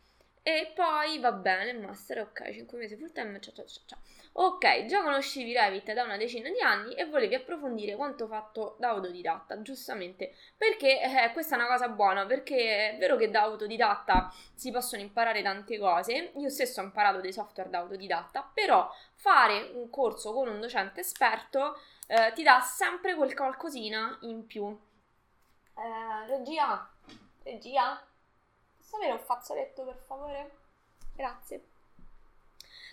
E 0.42 0.72
poi 0.74 1.18
va 1.18 1.32
bene, 1.32 1.72
master, 1.74 2.20
ok, 2.20 2.52
5 2.52 2.78
mesi 2.78 2.96
full 2.96 3.12
time, 3.12 3.38
cia 3.40 3.52
cia 3.52 3.64
cia 3.64 3.80
cia. 3.86 3.98
Ok, 4.32 4.84
già 4.84 5.02
conoscevi 5.02 5.52
Revit 5.52 5.92
da 5.92 6.04
una 6.04 6.16
decina 6.16 6.48
di 6.48 6.60
anni 6.60 6.94
e 6.94 7.06
volevi 7.06 7.34
approfondire 7.34 7.96
quanto 7.96 8.26
fatto 8.28 8.76
da 8.78 8.90
autodidatta, 8.90 9.60
giustamente, 9.62 10.32
perché 10.56 11.00
eh, 11.02 11.32
questa 11.32 11.56
è 11.56 11.58
una 11.58 11.66
cosa 11.66 11.88
buona, 11.88 12.24
perché 12.24 12.92
è 12.92 12.96
vero 12.98 13.16
che 13.16 13.30
da 13.30 13.42
autodidatta 13.42 14.32
si 14.54 14.70
possono 14.70 15.02
imparare 15.02 15.42
tante 15.42 15.76
cose, 15.78 16.32
io 16.36 16.48
stesso 16.50 16.80
ho 16.80 16.84
imparato 16.84 17.20
dei 17.20 17.32
software 17.32 17.68
da 17.68 17.78
autodidatta, 17.78 18.48
però 18.54 18.88
fare 19.14 19.72
un 19.74 19.90
corso 19.90 20.32
con 20.32 20.48
un 20.48 20.60
docente 20.60 21.00
esperto 21.00 21.80
eh, 22.06 22.32
ti 22.34 22.42
dà 22.42 22.60
sempre 22.60 23.14
quel 23.14 23.34
qualcosina 23.34 24.18
in 24.22 24.46
più. 24.46 24.66
Eh, 24.66 26.26
regia, 26.26 26.88
regia, 27.42 28.00
Posso 28.88 28.96
avere 28.96 29.12
un 29.12 29.24
fazzoletto 29.24 29.84
per 29.84 30.02
favore? 30.06 30.50
Grazie. 31.14 31.62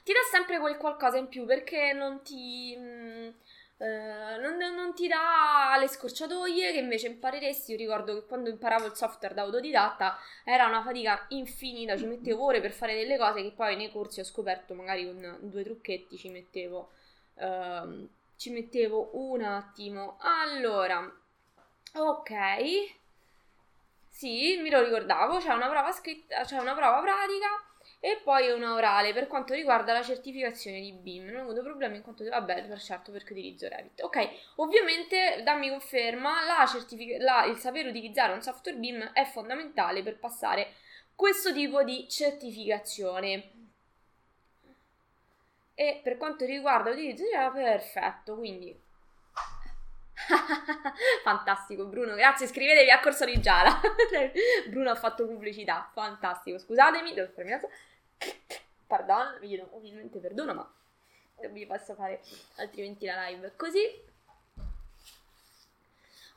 Ti 0.04 0.12
dà 0.12 0.20
sempre 0.30 0.60
quel 0.60 0.76
qualcosa 0.76 1.18
in 1.18 1.30
più 1.30 1.46
perché 1.46 1.94
non 1.94 2.22
ti... 2.22 2.76
Mh, 2.76 2.84
mm, 2.84 3.30
eh, 3.78 4.38
non, 4.40 4.58
non, 4.58 4.94
ti 4.94 5.08
dà 5.08 5.76
le 5.80 5.88
scorciatoie 5.88 6.74
che 6.74 6.80
invece 6.80 7.08
impareresti. 7.08 7.72
Io 7.72 7.78
ricordo 7.78 8.14
che 8.14 8.26
quando 8.26 8.50
imparavo 8.50 8.88
il 8.88 8.96
software 8.96 9.34
da 9.34 9.44
autodidatta 9.44 10.18
era 10.44 10.68
una 10.68 10.84
fatica 10.84 11.26
infinita, 11.30 11.96
ci 11.96 12.06
mettevo 12.06 12.44
ore 12.44 12.60
per 12.60 12.72
fare 12.72 12.96
delle 12.96 13.18
cose 13.18 13.42
che 13.42 13.52
poi 13.54 13.78
nei 13.78 13.92
corsi 13.92 14.20
ho 14.20 14.26
scoperto, 14.26 14.74
magari 14.74 15.06
con 15.06 15.38
due 15.44 15.64
trucchetti 15.64 16.18
ci 16.18 16.30
mettevo, 16.30 16.92
uh, 17.36 18.10
ci 18.36 18.50
mettevo 18.52 19.12
un 19.14 19.42
attimo. 19.44 20.18
Allora, 20.20 21.10
ok. 21.94 23.04
Sì, 24.18 24.58
mi 24.62 24.70
lo 24.70 24.82
ricordavo, 24.82 25.40
c'è 25.40 25.54
una 25.54 25.68
prova 25.68 25.92
scritta, 25.92 26.44
c'è 26.44 26.58
una 26.58 26.74
prova 26.74 27.02
pratica 27.02 27.48
e 28.00 28.22
poi 28.24 28.50
una 28.50 28.74
orale 28.74 29.12
per 29.12 29.28
quanto 29.28 29.54
riguarda 29.54 29.92
la 29.92 30.04
certificazione 30.04 30.80
di 30.80 30.94
BIM. 30.94 31.26
Non 31.26 31.36
ho 31.36 31.42
avuto 31.42 31.62
problemi 31.62 31.98
in 31.98 32.02
quanto 32.02 32.24
vabbè, 32.24 32.66
per 32.66 32.80
certo 32.80 33.12
perché 33.12 33.34
utilizzo 33.34 33.68
Revit. 33.68 34.02
Ok, 34.04 34.30
ovviamente 34.56 35.42
dammi 35.44 35.70
conferma, 35.70 36.46
la 36.46 36.66
certific- 36.66 37.20
la, 37.22 37.44
il 37.44 37.58
sapere 37.58 37.90
utilizzare 37.90 38.32
un 38.32 38.42
software 38.42 38.78
BIM 38.78 39.12
è 39.12 39.26
fondamentale 39.26 40.02
per 40.02 40.18
passare 40.18 40.76
questo 41.14 41.52
tipo 41.52 41.84
di 41.84 42.08
certificazione. 42.08 43.52
E 45.76 46.00
per 46.02 46.16
quanto 46.16 46.46
riguarda 46.46 46.90
l'utilizzo 46.90 47.24
di 47.24 47.32
perfetto, 47.54 48.36
quindi 48.36 48.85
Fantastico, 51.24 51.86
Bruno. 51.86 52.16
Grazie. 52.16 52.46
Iscrivetevi 52.46 52.90
a 52.90 53.00
Corso 53.00 53.26
di 53.26 53.40
Giala. 53.40 53.80
Bruno 54.70 54.90
ha 54.90 54.96
fatto 54.96 55.26
pubblicità. 55.26 55.90
Fantastico. 55.94 56.58
Scusatemi, 56.58 57.14
devo 57.14 57.32
premere. 57.32 57.70
Pardon, 58.88 59.38
vi 59.40 59.48
chiedo 59.48 59.70
ovviamente 59.72 60.20
perdono, 60.20 60.54
ma 60.54 60.74
non 61.42 61.54
vi 61.54 61.66
posso 61.66 61.96
fare 61.96 62.22
altrimenti 62.58 63.06
la 63.06 63.28
live 63.28 63.54
così. 63.56 64.14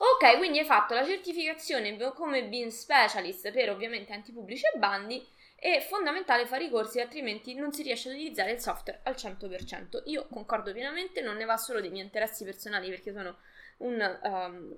Ok, 0.00 0.36
quindi 0.38 0.60
hai 0.60 0.64
fatto 0.64 0.94
la 0.94 1.04
certificazione 1.04 1.96
come 2.14 2.44
BIM 2.44 2.68
Specialist 2.68 3.50
per 3.50 3.70
ovviamente 3.70 4.12
enti 4.12 4.32
pubblici 4.32 4.64
e 4.72 4.78
bandi. 4.78 5.26
È 5.56 5.84
fondamentale 5.88 6.46
fare 6.46 6.64
i 6.64 6.70
corsi, 6.70 7.00
altrimenti 7.00 7.52
non 7.54 7.72
si 7.72 7.82
riesce 7.82 8.08
ad 8.08 8.14
utilizzare 8.14 8.52
il 8.52 8.60
software 8.60 9.00
al 9.02 9.14
100%. 9.14 10.02
Io 10.04 10.28
concordo 10.28 10.72
pienamente, 10.72 11.20
non 11.20 11.36
ne 11.36 11.44
va 11.44 11.56
solo 11.56 11.80
dei 11.80 11.90
miei 11.90 12.04
interessi 12.04 12.44
personali 12.44 12.88
perché 12.88 13.12
sono 13.12 13.38
un, 13.78 14.18
um, 14.22 14.76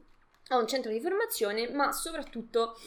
a 0.48 0.56
un 0.56 0.66
centro 0.66 0.90
di 0.90 1.00
formazione, 1.00 1.70
ma 1.70 1.92
soprattutto 1.92 2.78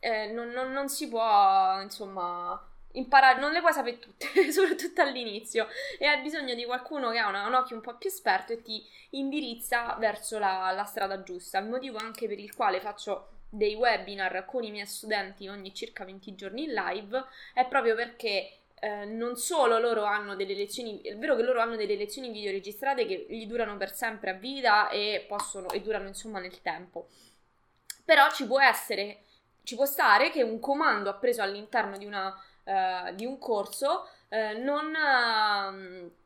eh, 0.00 0.30
non, 0.32 0.48
non, 0.50 0.72
non, 0.72 0.88
si 0.88 1.08
può, 1.08 1.80
insomma, 1.80 2.60
imparare, 2.92 3.40
non 3.40 3.52
le 3.52 3.60
puoi 3.60 3.72
sapere 3.72 3.98
tutte, 3.98 4.26
soprattutto 4.52 5.02
all'inizio, 5.02 5.66
e 5.98 6.06
hai 6.06 6.22
bisogno 6.22 6.54
di 6.54 6.64
qualcuno 6.64 7.10
che 7.10 7.18
ha 7.18 7.28
una, 7.28 7.46
un 7.46 7.54
occhio 7.54 7.76
un 7.76 7.82
po' 7.82 7.96
più 7.96 8.08
esperto 8.08 8.52
e 8.52 8.62
ti 8.62 8.84
indirizza 9.10 9.96
verso 9.98 10.38
la, 10.38 10.70
la 10.72 10.84
strada 10.84 11.22
giusta. 11.22 11.58
Il 11.58 11.68
motivo 11.68 11.98
anche 11.98 12.26
per 12.28 12.38
il 12.38 12.54
quale 12.54 12.80
faccio 12.80 13.30
dei 13.50 13.74
webinar 13.74 14.44
con 14.44 14.62
i 14.62 14.70
miei 14.70 14.86
studenti 14.86 15.48
ogni 15.48 15.72
circa 15.74 16.04
20 16.04 16.34
giorni 16.34 16.64
in 16.64 16.72
live 16.72 17.24
è 17.54 17.66
proprio 17.66 17.94
perché 17.94 18.57
eh, 18.80 19.04
non 19.04 19.36
solo 19.36 19.78
loro 19.78 20.04
hanno 20.04 20.36
delle 20.36 20.54
lezioni, 20.54 21.00
è 21.00 21.16
vero 21.16 21.36
che 21.36 21.42
loro 21.42 21.60
hanno 21.60 21.76
delle 21.76 21.96
lezioni 21.96 22.30
video 22.30 22.52
registrate 22.52 23.06
che 23.06 23.26
gli 23.28 23.46
durano 23.46 23.76
per 23.76 23.92
sempre 23.92 24.30
a 24.30 24.34
vita 24.34 24.88
e 24.88 25.24
possono, 25.26 25.68
e 25.70 25.80
durano 25.80 26.06
insomma 26.06 26.38
nel 26.38 26.60
tempo, 26.62 27.08
però 28.04 28.30
ci 28.30 28.46
può 28.46 28.60
essere, 28.60 29.22
ci 29.62 29.74
può 29.74 29.84
stare 29.84 30.30
che 30.30 30.42
un 30.42 30.60
comando 30.60 31.10
appreso 31.10 31.42
all'interno 31.42 31.98
di, 31.98 32.06
una, 32.06 32.34
uh, 32.64 33.14
di 33.14 33.24
un 33.24 33.38
corso 33.38 34.08
uh, 34.28 34.62
non... 34.62 34.86
Uh, 34.86 36.16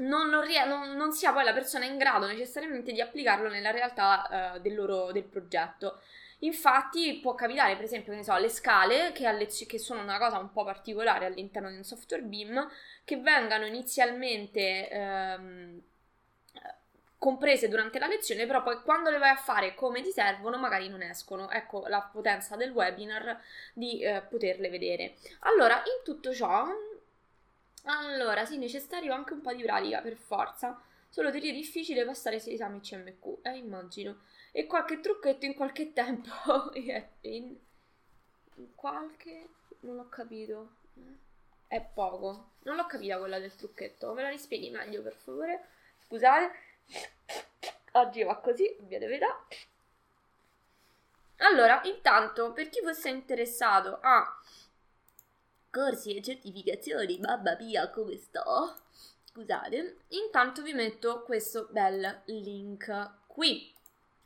non, 0.00 0.28
non, 0.28 0.96
non, 0.96 1.12
sia 1.12 1.32
poi 1.32 1.44
la 1.44 1.54
persona 1.54 1.86
in 1.86 1.96
grado 1.96 2.26
necessariamente 2.26 2.92
di 2.92 3.00
applicarlo 3.00 3.48
nella 3.48 3.70
realtà 3.70 4.58
del, 4.60 4.74
loro, 4.74 5.12
del 5.12 5.24
progetto. 5.24 6.02
Infatti 6.40 7.18
può 7.20 7.34
capitare, 7.34 7.74
per 7.74 7.84
esempio, 7.84 8.12
che 8.12 8.18
ne 8.18 8.24
so, 8.24 8.36
le 8.36 8.48
scale, 8.48 9.12
che, 9.12 9.30
lez- 9.32 9.66
che, 9.66 9.78
sono 9.78 10.02
una 10.02 10.18
cosa 10.18 10.38
un 10.38 10.52
po' 10.52 10.64
particolare 10.64 11.26
all'interno 11.26 11.70
di 11.70 11.76
un 11.76 11.84
software 11.84 12.22
BIM, 12.22 12.68
che 13.04 13.16
vengano 13.16 13.66
inizialmente 13.66 14.88
ehm, 14.88 15.82
comprese 17.18 17.68
durante 17.68 17.98
la 17.98 18.06
lezione, 18.06 18.46
però 18.46 18.62
poi 18.62 18.80
quando 18.82 19.10
le 19.10 19.18
vai 19.18 19.30
a 19.30 19.36
fare 19.36 19.74
come 19.74 20.00
ti 20.02 20.10
servono, 20.10 20.56
magari 20.56 20.88
non 20.88 21.02
escono. 21.02 21.50
Ecco 21.50 21.86
la 21.88 22.00
potenza 22.00 22.56
del 22.56 22.70
webinar 22.70 23.40
di 23.74 24.00
eh, 24.00 24.22
poterle 24.22 24.68
vedere. 24.70 25.16
Allora, 25.40 25.78
in 25.78 26.04
tutto 26.04 26.32
ciò, 26.32 26.66
allora 27.84 28.44
sì, 28.44 28.56
necessario 28.56 29.12
anche 29.12 29.32
un 29.32 29.40
po' 29.40 29.52
di 29.52 29.62
pratica 29.62 30.00
per 30.00 30.16
forza. 30.16 30.80
solo 31.08 31.30
teoria 31.30 31.52
difficile 31.52 32.04
passare 32.04 32.36
gli 32.38 32.52
esami 32.52 32.80
CMQ, 32.80 33.38
eh, 33.42 33.56
immagino. 33.56 34.20
E 34.58 34.66
qualche 34.66 34.98
trucchetto 34.98 35.44
in 35.44 35.54
qualche 35.54 35.92
tempo, 35.94 36.32
in 37.22 37.56
qualche... 38.74 39.48
non 39.82 40.00
ho 40.00 40.08
capito. 40.08 40.78
È 41.68 41.80
poco. 41.80 42.54
Non 42.64 42.74
l'ho 42.74 42.86
capita 42.86 43.18
quella 43.18 43.38
del 43.38 43.54
trucchetto, 43.54 44.12
me 44.14 44.22
la 44.22 44.30
rispieghi 44.30 44.70
meglio 44.70 45.00
per 45.00 45.14
favore? 45.14 45.64
Scusate. 46.00 46.50
Oggi 47.92 48.24
va 48.24 48.34
così, 48.38 48.76
via 48.80 48.98
di 48.98 49.06
verità. 49.06 49.46
Allora, 51.36 51.80
intanto, 51.84 52.52
per 52.52 52.68
chi 52.68 52.80
fosse 52.82 53.10
interessato 53.10 54.00
a 54.02 54.40
corsi 55.70 56.16
e 56.16 56.20
certificazioni, 56.20 57.20
mamma 57.20 57.56
mia, 57.60 57.88
come 57.90 58.16
sto? 58.16 58.74
Scusate, 59.22 59.98
intanto 60.08 60.62
vi 60.62 60.72
metto 60.72 61.22
questo 61.22 61.68
bel 61.70 62.22
link 62.24 63.12
qui. 63.28 63.76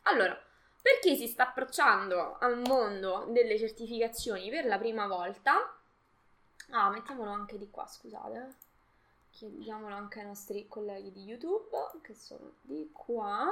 Allora, 0.02 0.40
per 0.82 0.98
chi 1.00 1.16
si 1.16 1.28
sta 1.28 1.48
approcciando 1.48 2.38
al 2.40 2.58
mondo 2.58 3.26
delle 3.28 3.56
certificazioni 3.56 4.50
per 4.50 4.66
la 4.66 4.78
prima 4.78 5.06
volta, 5.06 5.78
ah, 6.70 6.90
mettiamolo 6.90 7.30
anche 7.30 7.56
di 7.56 7.70
qua, 7.70 7.86
scusate, 7.86 8.56
chiediamolo 9.30 9.94
anche 9.94 10.20
ai 10.20 10.26
nostri 10.26 10.66
colleghi 10.66 11.12
di 11.12 11.22
YouTube, 11.22 12.00
che 12.02 12.14
sono 12.14 12.54
di 12.62 12.90
qua. 12.92 13.46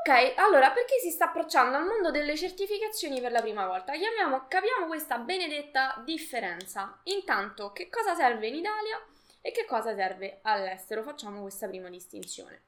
Ok, 0.00 0.38
allora 0.38 0.70
per 0.70 0.84
chi 0.84 0.98
si 1.00 1.10
sta 1.10 1.26
approcciando 1.26 1.76
al 1.76 1.84
mondo 1.84 2.12
delle 2.12 2.36
certificazioni 2.36 3.20
per 3.20 3.32
la 3.32 3.40
prima 3.40 3.66
volta, 3.66 3.92
chiamiamo, 3.92 4.46
capiamo 4.46 4.86
questa 4.86 5.18
benedetta 5.18 6.00
differenza. 6.04 7.00
Intanto, 7.04 7.72
che 7.72 7.88
cosa 7.90 8.14
serve 8.14 8.46
in 8.46 8.54
Italia 8.54 9.04
e 9.40 9.50
che 9.50 9.64
cosa 9.64 9.94
serve 9.94 10.38
all'estero? 10.42 11.02
Facciamo 11.02 11.40
questa 11.42 11.66
prima 11.66 11.88
distinzione. 11.88 12.62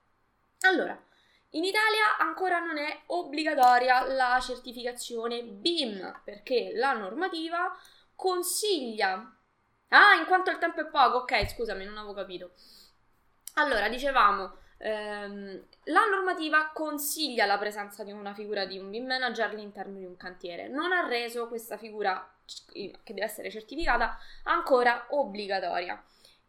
Allora, 0.63 1.01
in 1.55 1.65
Italia 1.65 2.17
ancora 2.19 2.61
non 2.61 2.79
è 2.79 3.03
obbligatoria 3.07 4.07
la 4.07 4.39
certificazione 4.41 5.43
BIM 5.43 6.23
perché 6.25 6.73
la 6.75 6.93
normativa 6.93 7.77
consiglia. 8.15 9.37
Ah, 9.89 10.15
in 10.15 10.25
quanto 10.27 10.51
il 10.51 10.57
tempo 10.57 10.81
è 10.81 10.87
poco, 10.87 11.19
ok, 11.19 11.51
scusami, 11.51 11.85
non 11.85 11.99
avevo 11.99 12.15
capito. 12.15 12.53
Allora, 13.55 13.91
dicevamo, 13.91 14.57
ehm, 14.79 15.67
la 15.85 16.07
normativa 16.07 16.71
consiglia 16.73 17.45
la 17.45 17.59
presenza 17.59 18.03
di 18.03 18.13
una 18.13 18.33
figura 18.33 18.65
di 18.65 18.79
un 18.79 18.89
BIM 18.89 19.05
manager 19.05 19.51
all'interno 19.51 19.99
di 19.99 20.07
un 20.07 20.17
cantiere. 20.17 20.69
Non 20.69 20.91
ha 20.93 21.07
reso 21.07 21.49
questa 21.49 21.77
figura, 21.77 22.35
che 22.73 22.99
deve 23.05 23.25
essere 23.25 23.51
certificata, 23.51 24.19
ancora 24.45 25.07
obbligatoria 25.11 26.03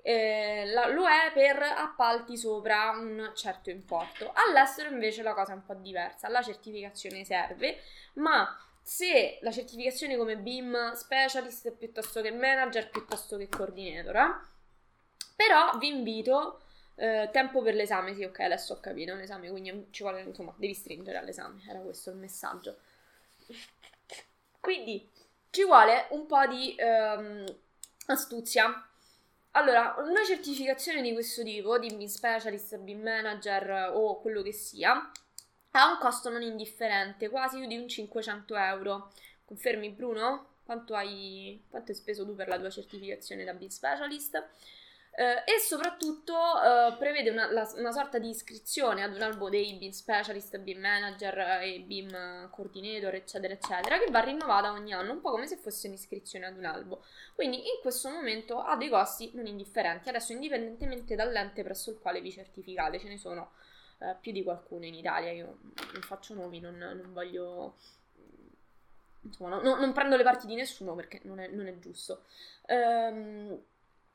eh, 0.05 0.65
lo 0.91 1.07
è 1.07 1.31
per 1.33 1.62
appalti 1.62 2.36
sopra 2.38 2.91
un 2.91 3.31
certo 3.36 3.69
importo. 3.69 4.33
All'estero 4.33 4.89
invece 4.89 5.24
la 5.24 5.33
cosa 5.33 5.53
è 5.53 5.55
un 5.55 5.63
po' 5.65 5.75
diversa, 5.75 6.27
la 6.27 6.41
certificazione 6.41 7.24
serve, 7.24 7.79
ma 8.15 8.55
se 8.81 9.39
la 9.41 9.51
certificazione 9.51 10.17
come 10.17 10.38
BIM 10.38 10.91
specialist 10.91 11.72
piuttosto 11.72 12.22
che 12.22 12.31
manager 12.31 12.89
piuttosto 12.89 13.38
che 13.38 13.48
coordinator, 13.48 14.15
eh? 14.15 14.31
però 15.38 15.77
vi 15.77 15.88
invito 15.88 16.60
eh, 16.95 17.29
tempo 17.31 17.62
per 17.62 17.74
l'esame, 17.74 18.13
sì 18.13 18.25
ok 18.25 18.39
adesso 18.41 18.74
ho 18.74 18.79
capito, 18.81 19.13
un 19.13 19.22
esame 19.22 19.50
quindi 19.50 19.88
ci 19.91 20.03
vuole 20.03 20.22
insomma 20.22 20.53
devi 20.57 20.74
stringere 20.74 21.17
all'esame, 21.17 21.63
era 21.65 21.79
questo 21.79 22.10
il 22.10 22.17
messaggio. 22.17 22.77
Quindi 24.60 25.10
ci 25.50 25.63
vuole 25.63 26.07
un 26.10 26.25
po' 26.25 26.45
di 26.48 26.75
ehm, 26.77 27.45
astuzia 28.07 28.88
allora, 29.55 29.95
una 30.00 30.24
certificazione 30.24 31.01
di 31.01 31.13
questo 31.13 31.43
tipo, 31.43 31.77
di 31.77 31.88
BIM 31.88 32.07
Specialist, 32.07 32.77
BIM 32.77 33.01
Manager 33.01 33.91
o 33.93 34.19
quello 34.19 34.41
che 34.41 34.51
sia, 34.51 35.12
ha 35.71 35.91
un 35.91 35.97
costo 35.99 36.30
non 36.30 36.41
indifferente, 36.41 37.30
quasi 37.30 37.58
più 37.58 37.67
di 37.67 37.77
un 37.77 37.88
500 37.88 38.56
euro. 38.56 39.12
Confermi 39.45 39.89
Bruno? 39.89 40.56
Quanto 40.63 40.95
hai, 40.95 41.63
quanto 41.69 41.91
hai 41.91 41.97
speso 41.97 42.25
tu 42.25 42.36
per 42.36 42.47
la 42.47 42.58
tua 42.58 42.69
certificazione 42.69 43.43
da 43.43 43.54
BIM 43.54 43.69
Specialist? 43.69 44.43
Uh, 45.15 45.47
e 45.47 45.60
soprattutto 45.60 46.34
uh, 46.34 46.97
prevede 46.97 47.30
una, 47.30 47.52
la, 47.52 47.71
una, 47.76 47.91
sorta 47.91 48.17
di 48.17 48.30
iscrizione 48.30 49.04
ad 49.04 49.13
un 49.13 49.21
albo 49.21 49.47
dei 49.47 49.76
BIM 49.76 49.91
Specialist, 49.91 50.58
BIM 50.58 50.80
Manager 50.80 51.38
e 51.62 51.82
BIM 51.82 52.49
Coordinator, 52.49 53.13
eccetera, 53.13 53.54
eccetera, 53.54 53.99
che 53.99 54.10
va 54.10 54.21
rinnovata 54.21 54.71
ogni 54.71 54.91
anno, 54.91 55.12
un 55.12 55.21
po' 55.21 55.30
come 55.30 55.45
se 55.45 55.58
fosse 55.58 55.88
un'iscrizione 55.88 56.47
ad 56.47 56.58
un 56.58 56.65
albo. 56.65 57.04
Quindi 57.36 57.58
in 57.58 57.80
questo 57.80 58.10
momento 58.10 58.60
ha 58.60 58.76
dei 58.76 58.89
costi 58.89 59.30
non 59.36 59.45
indifferenti. 59.45 60.10
Adesso, 60.10 60.32
indipendentemente 60.32 61.13
dall'ente 61.13 61.62
presso 61.62 61.91
il 61.91 61.99
quale 61.99 62.19
vi 62.19 62.32
certificate, 62.32 62.97
ce 62.99 63.08
ne 63.08 63.17
sono 63.19 63.52
uh, 63.99 64.15
più 64.19 64.32
di 64.32 64.41
qualcuno 64.41 64.86
in 64.86 64.95
Italia. 64.95 65.32
Io 65.32 65.60
non 65.91 66.02
faccio 66.02 66.34
nomi, 66.34 66.60
non, 66.60 66.76
non 66.76 67.13
voglio. 67.13 67.76
Insomma, 69.21 69.62
no, 69.62 69.76
non 69.76 69.93
prendo 69.93 70.15
le 70.15 70.23
parti 70.23 70.47
di 70.47 70.56
nessuno 70.56 70.95
perché 70.95 71.21
non 71.26 71.38
è, 71.38 71.49
non 71.49 71.67
è 71.67 71.78
giusto. 71.78 72.23
Um, 72.67 73.63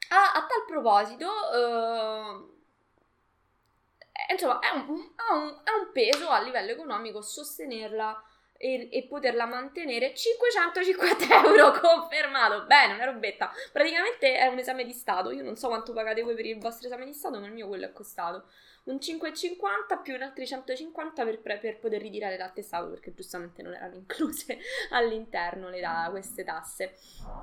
a, 0.09 0.33
a 0.33 0.47
tal 0.47 0.64
proposito, 0.66 1.27
uh, 1.27 2.57
insomma, 4.31 4.61
un, 4.75 5.12
ha, 5.16 5.35
un, 5.35 5.61
ha 5.64 5.77
un 5.81 5.92
peso 5.92 6.29
a 6.31 6.40
livello 6.40 6.73
economico 6.73 7.23
sostenerla 7.23 8.23
e, 8.61 8.88
e, 8.90 9.07
poterla 9.07 9.47
mantenere 9.47 10.12
550 10.12 11.25
euro 11.47 11.71
confermato 11.79 12.66
bene 12.66 12.94
una 12.94 13.05
robetta 13.05 13.53
praticamente 13.73 14.37
è 14.37 14.47
un 14.47 14.59
esame 14.59 14.85
di 14.85 14.92
stato 14.92 15.31
io 15.31 15.44
non 15.44 15.57
so 15.57 15.68
quanto 15.68 15.92
pagate 15.92 16.23
voi 16.23 16.35
per 16.35 16.44
il 16.44 16.59
vostro 16.59 16.88
esame 16.88 17.05
di 17.05 17.12
stato 17.12 17.38
ma 17.38 17.47
il 17.47 17.53
mio 17.53 17.68
quello 17.68 17.87
è 17.87 17.92
costato 17.92 18.47
un 18.88 18.97
5,50 18.97 20.03
più 20.03 20.14
un 20.14 20.23
altri 20.23 20.47
150 20.47 21.25
per, 21.25 21.40
per 21.40 21.79
poter 21.79 22.01
ritirare 22.01 22.37
l'attestato 22.37 22.88
perché 22.88 23.12
giustamente 23.12 23.62
non 23.62 23.75
erano 23.75 23.97
incluse 23.97 24.59
all'interno 24.90 25.68
le 25.68 25.81
da, 25.81 26.09
queste 26.11 26.42
tasse. 26.42 26.94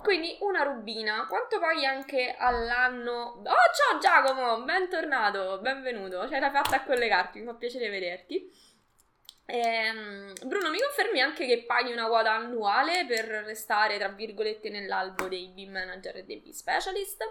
Quindi 0.02 0.38
una 0.42 0.64
rubina. 0.64 1.28
Quanto 1.28 1.60
paghi 1.60 1.86
anche 1.86 2.36
all'anno? 2.38 3.42
Oh, 3.44 3.44
ciao 3.44 4.00
Giacomo, 4.00 4.64
bentornato, 4.64 5.60
benvenuto. 5.60 6.28
Ce 6.28 6.40
l'hai 6.40 6.52
fatta 6.52 6.78
a 6.78 6.84
collegarti, 6.84 7.40
mi 7.40 7.46
fa 7.46 7.54
piacere 7.54 7.90
vederti. 7.90 8.65
Ehm, 9.48 10.34
Bruno, 10.46 10.70
mi 10.72 10.80
confermi 10.80 11.22
anche 11.22 11.46
che 11.46 11.64
paghi 11.66 11.92
una 11.92 12.08
quota 12.08 12.34
annuale 12.34 13.06
per 13.06 13.26
restare, 13.46 13.98
tra 13.98 14.10
virgolette, 14.10 14.70
nell'albo 14.70 15.28
dei 15.28 15.50
BIM 15.50 15.72
manager 15.72 16.18
e 16.18 16.26
dei 16.26 16.38
BIM 16.38 16.52
specialist? 16.52 17.24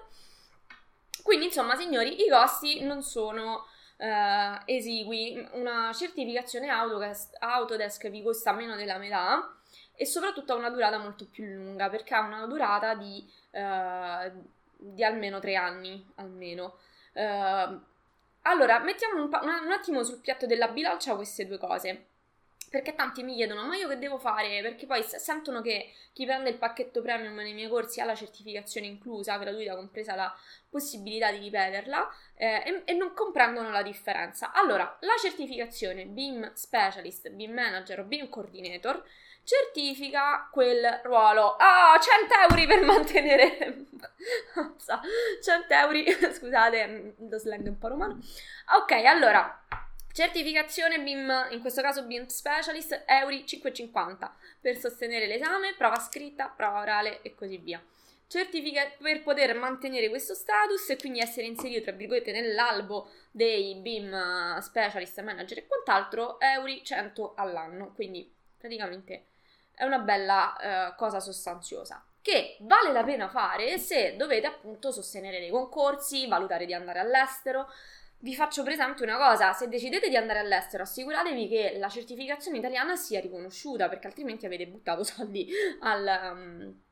Quindi, 1.22 1.46
insomma, 1.46 1.74
signori, 1.74 2.24
i 2.24 2.29
costi 2.29 2.83
non 2.83 3.03
sono 3.03 3.66
eh, 3.96 4.61
esigui, 4.66 5.48
una 5.53 5.92
certificazione 5.92 6.68
Autodesk, 6.68 7.35
Autodesk 7.38 8.09
vi 8.11 8.22
costa 8.22 8.53
meno 8.53 8.77
della 8.77 8.98
metà 8.98 9.57
e 9.96 10.07
soprattutto 10.07 10.53
ha 10.53 10.57
una 10.57 10.70
durata 10.70 10.98
molto 10.98 11.27
più 11.27 11.44
lunga 11.44 11.88
perché 11.88 12.14
ha 12.14 12.20
una 12.20 12.46
durata 12.46 12.94
di, 12.94 13.29
eh, 13.50 14.33
di 14.77 15.03
almeno 15.03 15.40
tre 15.40 15.57
anni, 15.57 16.05
almeno. 16.16 16.79
Eh, 17.12 17.92
allora, 18.47 18.79
mettiamo 18.81 19.23
un, 19.23 19.31
un 19.31 19.73
attimo 19.73 20.03
sul 20.03 20.21
piatto 20.21 20.47
della 20.47 20.69
bilancia 20.69 21.15
queste 21.15 21.47
due 21.47 21.59
cose. 21.59 22.09
Perché 22.71 22.95
tanti 22.95 23.23
mi 23.23 23.37
chiedono, 23.37 23.65
ma 23.65 23.77
io 23.77 23.87
che 23.87 23.99
devo 23.99 24.19
fare? 24.19 24.61
Perché 24.61 24.85
poi 24.85 25.03
sentono 25.05 25.61
che 25.61 25.93
chi 26.13 26.25
prende 26.25 26.51
il 26.51 26.59
pacchetto 26.59 27.03
premium 27.03 27.37
nei 27.37 27.55
miei 27.55 27.69
corsi 27.69 28.01
ha 28.01 28.05
la 28.05 28.17
certificazione 28.17 28.89
inclusa, 28.89 29.37
gratuita, 29.39 29.77
compresa 29.77 30.17
la 30.17 30.35
possibilità 30.69 31.31
di 31.31 31.39
ripeterla, 31.39 32.11
eh, 32.35 32.63
e, 32.67 32.83
e, 32.85 32.93
non 32.95 33.15
comprendono 33.15 33.71
la 33.71 33.83
differenza. 33.83 34.51
Allora, 34.53 34.97
la 35.01 35.15
certificazione 35.21 36.07
BIM 36.07 36.53
Specialist, 36.53 37.31
BIM 37.31 37.53
Manager 37.53 38.01
o 38.01 38.05
BIM 38.05 38.29
Coordinator 38.29 39.05
certifica 39.45 40.49
quel 40.51 41.01
ruolo. 41.05 41.57
Ah, 41.59 41.99
100 41.99 42.35
euro 42.35 42.67
per 42.67 42.85
mantenere... 42.85 43.87
100 45.43 45.75
euro, 45.75 45.99
scusate, 46.33 47.15
lo 47.19 47.39
slang 47.39 47.67
un 47.67 47.79
po' 47.79 47.89
romano. 47.89 48.19
Ok, 48.77 48.93
allora... 49.05 49.61
Certificazione 50.15 51.01
BIM, 51.01 51.49
in 51.51 51.61
questo 51.61 51.83
caso 51.83 52.05
BIM 52.05 52.27
Specialist, 52.27 53.03
euro 53.05 53.35
5,50 53.35 54.31
per 54.61 54.77
sostenere 54.77 55.27
l'esame, 55.27 55.75
prova 55.77 55.99
scritta, 55.99 56.47
prova 56.47 56.83
orale 56.83 57.21
e 57.23 57.35
così 57.35 57.57
via. 57.57 57.85
Certifica 58.29 58.93
per 58.97 59.23
poter 59.25 59.57
mantenere 59.57 60.09
questo 60.09 60.35
status 60.35 60.89
e 60.91 60.97
quindi 60.97 61.19
essere 61.19 61.47
inserito, 61.47 61.83
tra 61.83 61.93
virgolette, 61.93 62.31
nell'albo 62.31 63.11
dei 63.33 63.75
BIM 63.75 64.59
Specialist, 64.61 65.21
Manager 65.21 65.59
e 65.59 65.67
quant'altro, 65.67 66.39
euro 66.39 66.81
100 66.81 67.35
all'anno. 67.35 67.93
Quindi 67.93 68.33
praticamente 68.57 69.27
è 69.75 69.85
una 69.85 69.99
bella 69.99 70.55
uh, 70.93 70.95
cosa 70.97 71.21
sostanziosa 71.21 72.05
che 72.25 72.57
vale 72.61 72.91
la 72.91 73.05
pena 73.05 73.29
fare 73.29 73.77
se 73.77 74.17
dovete 74.17 74.47
appunto 74.47 74.91
sostenere 74.91 75.41
dei 75.41 75.51
concorsi, 75.51 76.27
valutare 76.27 76.65
di 76.65 76.73
andare 76.73 76.99
all'estero, 76.99 77.69
vi 78.21 78.35
faccio 78.35 78.63
presente 78.63 79.03
una 79.03 79.19
cosa, 79.19 79.53
se 79.53 79.69
decidete 79.69 80.09
di 80.09 80.17
andare 80.17 80.39
all'estero 80.39 80.85
assicuratevi 80.85 81.49
che 81.49 81.77
la 81.79 81.91
certificazione 81.91 82.57
italiana 82.57 82.97
sia 82.97 83.21
riconosciuta 83.21 83.91
perché 83.91 84.07
altrimenti 84.07 84.47
avete 84.47 84.67
buttato 84.67 85.05
soldi 85.05 85.47
al, 85.81 86.33
um, 86.33 86.83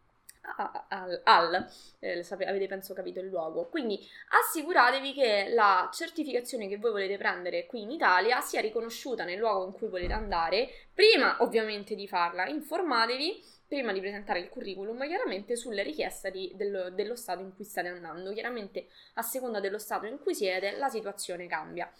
al, 0.88 1.20
al 1.24 1.70
eh, 2.00 2.24
avete 2.30 2.66
penso 2.66 2.94
capito 2.94 3.20
il 3.20 3.28
luogo. 3.28 3.68
Quindi 3.68 3.98
assicuratevi 4.28 5.12
che 5.12 5.50
la 5.50 5.88
certificazione 5.92 6.68
che 6.68 6.78
voi 6.78 6.90
volete 6.90 7.16
prendere 7.16 7.66
qui 7.66 7.82
in 7.82 7.90
Italia 7.90 8.40
sia 8.40 8.60
riconosciuta 8.60 9.24
nel 9.24 9.38
luogo 9.38 9.66
in 9.66 9.72
cui 9.72 9.88
volete 9.88 10.12
andare. 10.12 10.68
Prima 10.92 11.36
ovviamente 11.40 11.94
di 11.94 12.08
farla, 12.08 12.46
informatevi 12.46 13.50
prima 13.72 13.92
di 13.92 14.00
presentare 14.00 14.40
il 14.40 14.50
curriculum 14.50 15.06
chiaramente 15.06 15.56
sulle 15.56 15.82
richieste 15.82 16.30
di, 16.30 16.52
dello, 16.54 16.90
dello 16.90 17.16
stato 17.16 17.40
in 17.40 17.54
cui 17.54 17.64
state 17.64 17.88
andando. 17.88 18.32
Chiaramente 18.32 18.88
a 19.14 19.22
seconda 19.22 19.60
dello 19.60 19.78
stato 19.78 20.06
in 20.06 20.18
cui 20.18 20.34
siete 20.34 20.76
la 20.76 20.88
situazione 20.88 21.46
cambia. 21.46 21.90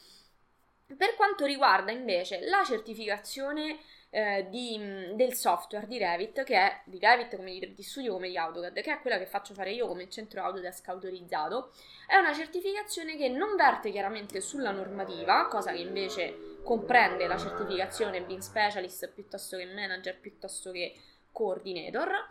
Per 0.95 1.15
quanto 1.15 1.47
riguarda 1.47 1.91
invece 1.91 2.41
la 2.41 2.63
certificazione 2.67 3.79
eh, 4.15 4.47
di, 4.51 4.79
del 5.15 5.33
software 5.33 5.87
di 5.87 5.97
Revit, 5.97 6.45
che 6.45 6.55
è 6.55 6.83
di 6.85 6.99
Revit 6.99 7.35
come 7.35 7.59
di, 7.59 7.73
di 7.75 7.83
studio 7.83 8.13
come 8.13 8.29
di 8.29 8.37
AutoCAD, 8.37 8.83
che 8.83 8.93
è 8.93 9.01
quella 9.01 9.17
che 9.17 9.25
faccio 9.25 9.55
fare 9.55 9.73
io 9.73 9.87
come 9.87 10.11
centro 10.11 10.43
Autodesk 10.43 10.87
autorizzato, 10.89 11.73
è 12.07 12.17
una 12.17 12.35
certificazione 12.35 13.17
che 13.17 13.31
non 13.31 13.57
verte 13.57 13.91
chiaramente 13.91 14.43
sulla 14.43 14.71
normativa, 14.71 15.49
cosa 15.49 15.73
che 15.73 15.79
invece 15.79 16.59
comprende 16.63 17.27
la 17.27 17.39
certificazione 17.39 18.23
BIM 18.23 18.41
Specialist 18.41 19.09
piuttosto 19.09 19.57
che 19.57 19.65
Manager, 19.65 20.21
piuttosto 20.21 20.71
che 20.73 20.95
Coordinator, 21.33 22.29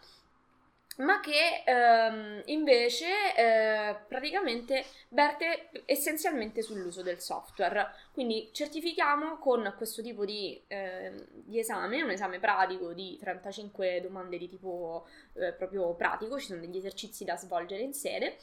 ma 0.97 1.19
che 1.19 1.63
ehm, 1.65 2.41
invece 2.45 3.07
eh, 3.35 3.95
praticamente 4.07 4.85
verte 5.09 5.69
essenzialmente 5.85 6.61
sull'uso 6.61 7.01
del 7.01 7.19
software. 7.19 7.91
Quindi 8.11 8.49
certifichiamo 8.51 9.37
con 9.37 9.73
questo 9.77 10.01
tipo 10.01 10.25
di, 10.25 10.61
eh, 10.67 11.27
di 11.31 11.59
esame, 11.59 12.01
un 12.01 12.09
esame 12.09 12.39
pratico 12.39 12.93
di 12.93 13.17
35 13.19 14.01
domande 14.01 14.37
di 14.37 14.49
tipo 14.49 15.07
eh, 15.33 15.53
proprio 15.53 15.93
pratico, 15.95 16.37
ci 16.37 16.47
sono 16.47 16.59
degli 16.59 16.77
esercizi 16.77 17.23
da 17.23 17.37
svolgere 17.37 17.81
in 17.81 17.93
sede, 17.93 18.37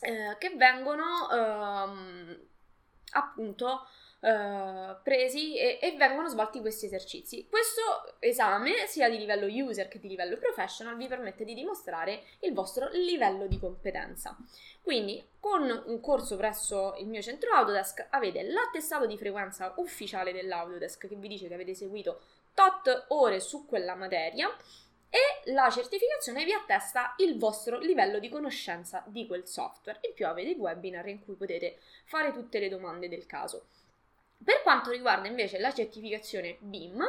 eh, 0.00 0.36
che 0.38 0.50
vengono 0.56 1.30
ehm, 1.30 2.40
appunto 3.12 3.88
uh, 4.26 4.96
presi 5.02 5.56
e, 5.56 5.78
e, 5.80 5.96
vengono 5.96 6.28
svolti 6.28 6.60
questi 6.60 6.86
esercizi. 6.86 7.46
Questo 7.48 8.16
esame, 8.18 8.86
sia 8.86 9.08
di 9.08 9.18
livello 9.18 9.46
user 9.46 9.88
che 9.88 10.00
di 10.00 10.08
livello 10.08 10.36
professional, 10.36 10.96
vi 10.96 11.06
permette 11.06 11.44
di 11.44 11.54
dimostrare 11.54 12.22
il 12.40 12.52
vostro 12.52 12.88
livello 12.90 13.46
di 13.46 13.58
competenza. 13.58 14.36
Quindi, 14.82 15.24
con 15.38 15.84
un 15.86 16.00
corso 16.00 16.36
presso 16.36 16.94
il 16.98 17.06
mio 17.06 17.22
centro 17.22 17.52
Autodesk 17.52 18.08
avete 18.10 18.42
l'attestato 18.42 19.06
di 19.06 19.16
frequenza 19.16 19.74
ufficiale 19.76 20.32
dell'Autodesk 20.32 21.06
che 21.06 21.14
vi 21.14 21.28
dice 21.28 21.46
che 21.46 21.54
avete 21.54 21.74
seguito 21.74 22.20
tot 22.52 23.06
ore 23.08 23.38
su 23.38 23.66
quella 23.66 23.94
materia 23.94 24.48
e 25.08 25.52
la 25.52 25.70
certificazione 25.70 26.44
vi 26.44 26.52
attesta 26.52 27.14
il 27.18 27.38
vostro 27.38 27.78
livello 27.78 28.18
di 28.18 28.28
conoscenza 28.28 29.04
di 29.06 29.26
quel 29.26 29.46
software. 29.46 30.00
In 30.02 30.14
più 30.14 30.26
avete 30.26 30.50
i 30.50 30.54
webinar 30.54 31.06
in 31.08 31.24
cui 31.24 31.36
potete 31.36 31.78
fare 32.04 32.32
tutte 32.32 32.58
le 32.58 32.68
domande 32.68 33.08
del 33.08 33.24
caso. 33.26 33.66
Per 34.44 34.62
quanto 34.62 34.90
riguarda 34.90 35.28
invece 35.28 35.58
la 35.58 35.72
certificazione 35.72 36.56
BIM, 36.60 37.02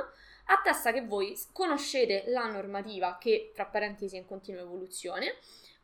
attesta 0.45 0.91
che 0.91 1.05
voi 1.05 1.37
conoscete 1.51 2.23
la 2.27 2.45
normativa 2.45 3.17
che 3.19 3.51
tra 3.53 3.65
parentesi 3.65 4.15
è 4.15 4.19
in 4.19 4.25
continua 4.25 4.61
evoluzione, 4.61 5.35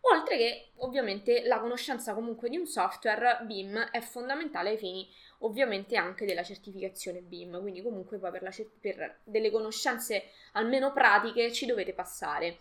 oltre 0.01 0.37
che 0.37 0.69
ovviamente 0.77 1.43
la 1.43 1.59
conoscenza 1.59 2.13
comunque 2.13 2.49
di 2.49 2.57
un 2.57 2.65
software 2.65 3.39
BIM 3.43 3.77
è 3.91 3.99
fondamentale 4.01 4.71
ai 4.71 4.77
fini 4.77 5.07
ovviamente 5.39 5.95
anche 5.97 6.25
della 6.25 6.43
certificazione 6.43 7.21
BIM, 7.21 7.59
quindi 7.61 7.81
comunque 7.81 8.17
poi 8.17 8.31
per, 8.31 8.43
la, 8.43 8.51
per 8.79 9.19
delle 9.23 9.51
conoscenze 9.51 10.29
almeno 10.53 10.91
pratiche 10.91 11.51
ci 11.51 11.65
dovete 11.65 11.93
passare. 11.93 12.57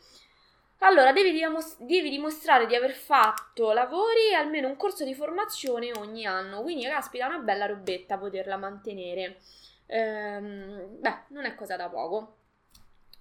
Allora, 0.85 1.13
devi, 1.13 1.31
dimos- 1.31 1.77
devi, 1.79 2.11
dimostrare 2.11 2.67
di 2.67 2.75
aver 2.75 2.91
fatto 2.93 3.71
lavori 3.73 4.31
e 4.31 4.35
almeno 4.35 4.67
un 4.67 4.77
corso 4.77 5.05
di 5.05 5.15
formazione 5.15 5.93
ogni 5.93 6.27
anno. 6.27 6.63
Quindi, 6.63 6.85
caspita, 6.87 7.27
una 7.27 7.39
bella 7.39 7.67
robetta 7.67 8.19
poterla 8.19 8.57
mantenere. 8.57 9.39
Ehm, 9.87 10.99
beh, 10.99 11.23
non 11.29 11.45
è 11.45 11.55
cosa 11.55 11.77
da 11.77 11.89
poco. 11.89 12.37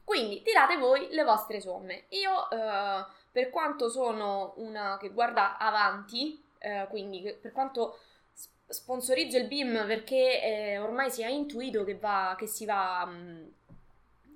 Quindi, 0.04 0.42
tirate 0.42 0.78
voi 0.78 1.10
le 1.12 1.24
vostre 1.24 1.62
somme. 1.62 2.06
Io, 2.10 2.50
eh, 2.50 3.06
per 3.32 3.50
quanto 3.52 3.90
sono 3.90 4.54
una 4.58 4.98
che 5.00 5.10
guarda 5.10 5.58
avanti, 5.58 6.44
eh, 6.58 6.88
quindi 6.90 7.22
per 7.40 7.52
quanto 7.52 8.00
sponsorizzo 8.68 9.38
il 9.38 9.48
BIM 9.48 9.86
perché 9.86 10.42
eh, 10.42 10.80
ormai 10.80 11.12
si 11.12 11.22
è 11.22 11.28
intuito 11.28 11.84
che, 11.84 11.96
va, 11.96 12.36
che 12.38 12.48
si 12.48 12.66
va, 12.66 13.06
mh, 13.06 13.14
mm, 13.16 13.48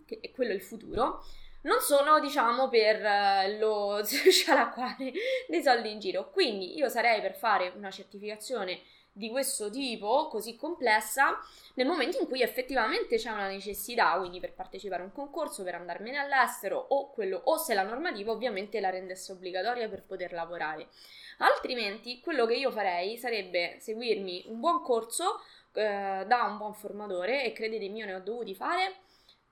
che 0.05 0.19
è 0.21 0.31
quello 0.31 0.53
il 0.53 0.61
futuro 0.61 1.23
non 1.65 1.79
sono, 1.81 2.19
diciamo, 2.19 2.69
per 2.69 3.01
uh, 3.01 3.59
lo 3.59 4.01
scialacquare 4.05 5.11
dei 5.47 5.61
soldi 5.61 5.91
in 5.91 5.99
giro. 5.99 6.29
Quindi 6.31 6.75
io 6.75 6.89
sarei 6.89 7.21
per 7.21 7.35
fare 7.35 7.73
una 7.75 7.91
certificazione 7.91 8.81
di 9.17 9.29
questo 9.29 9.69
tipo, 9.69 10.27
così 10.27 10.57
complessa, 10.57 11.39
nel 11.75 11.87
momento 11.87 12.19
in 12.19 12.27
cui 12.27 12.41
effettivamente 12.41 13.15
c'è 13.15 13.31
una 13.31 13.47
necessità, 13.47 14.17
quindi 14.17 14.41
per 14.41 14.53
partecipare 14.53 15.03
a 15.03 15.05
un 15.05 15.13
concorso, 15.13 15.63
per 15.63 15.75
andarmene 15.75 16.17
all'estero 16.17 16.77
o, 16.77 17.09
quello, 17.11 17.39
o 17.45 17.55
se 17.57 17.73
la 17.73 17.83
normativa 17.83 18.33
ovviamente 18.33 18.81
la 18.81 18.89
rendesse 18.89 19.31
obbligatoria 19.31 19.87
per 19.87 20.03
poter 20.03 20.33
lavorare. 20.33 20.89
Altrimenti 21.37 22.19
quello 22.19 22.45
che 22.45 22.55
io 22.55 22.71
farei 22.71 23.17
sarebbe 23.17 23.77
seguirmi 23.79 24.45
un 24.47 24.59
buon 24.59 24.81
corso 24.81 25.41
eh, 25.73 26.25
da 26.27 26.43
un 26.49 26.57
buon 26.57 26.73
formatore 26.73 27.45
e 27.45 27.53
credetemi 27.53 27.99
io 27.99 28.05
ne 28.05 28.15
ho 28.15 28.21
dovuti 28.21 28.53
fare 28.53 28.95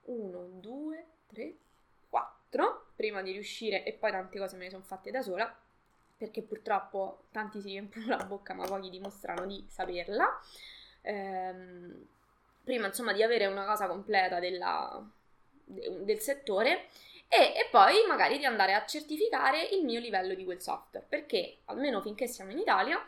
1, 0.02 0.48
2, 0.60 1.06
3, 1.26 1.54
4 2.54 2.92
prima 2.94 3.22
di 3.22 3.32
riuscire 3.32 3.82
e 3.82 3.92
poi 3.92 4.12
tante 4.12 4.38
cose 4.38 4.56
me 4.56 4.64
le 4.64 4.70
sono 4.70 4.84
fatte 4.84 5.10
da 5.10 5.20
sola 5.20 5.52
perché 6.16 6.42
purtroppo 6.42 7.24
tanti 7.32 7.60
si 7.60 7.68
riempiono 7.68 8.16
la 8.16 8.24
bocca 8.24 8.54
ma 8.54 8.64
pochi 8.64 8.88
dimostrano 8.88 9.46
di 9.46 9.64
saperla. 9.68 10.40
Ehm, 11.02 12.06
prima 12.62 12.86
insomma 12.86 13.12
di 13.12 13.22
avere 13.22 13.46
una 13.46 13.66
cosa 13.66 13.86
completa 13.86 14.38
della, 14.38 15.04
del 15.64 16.18
settore 16.20 16.88
e, 17.28 17.52
e, 17.56 17.68
poi 17.70 18.06
magari 18.06 18.38
di 18.38 18.46
andare 18.46 18.72
a 18.74 18.86
certificare 18.86 19.62
il 19.64 19.84
mio 19.84 20.00
livello 20.00 20.34
di 20.34 20.44
quel 20.44 20.62
software 20.62 21.04
perché 21.06 21.58
almeno 21.66 22.00
finché 22.00 22.26
siamo 22.26 22.52
in 22.52 22.58
Italia 22.58 22.98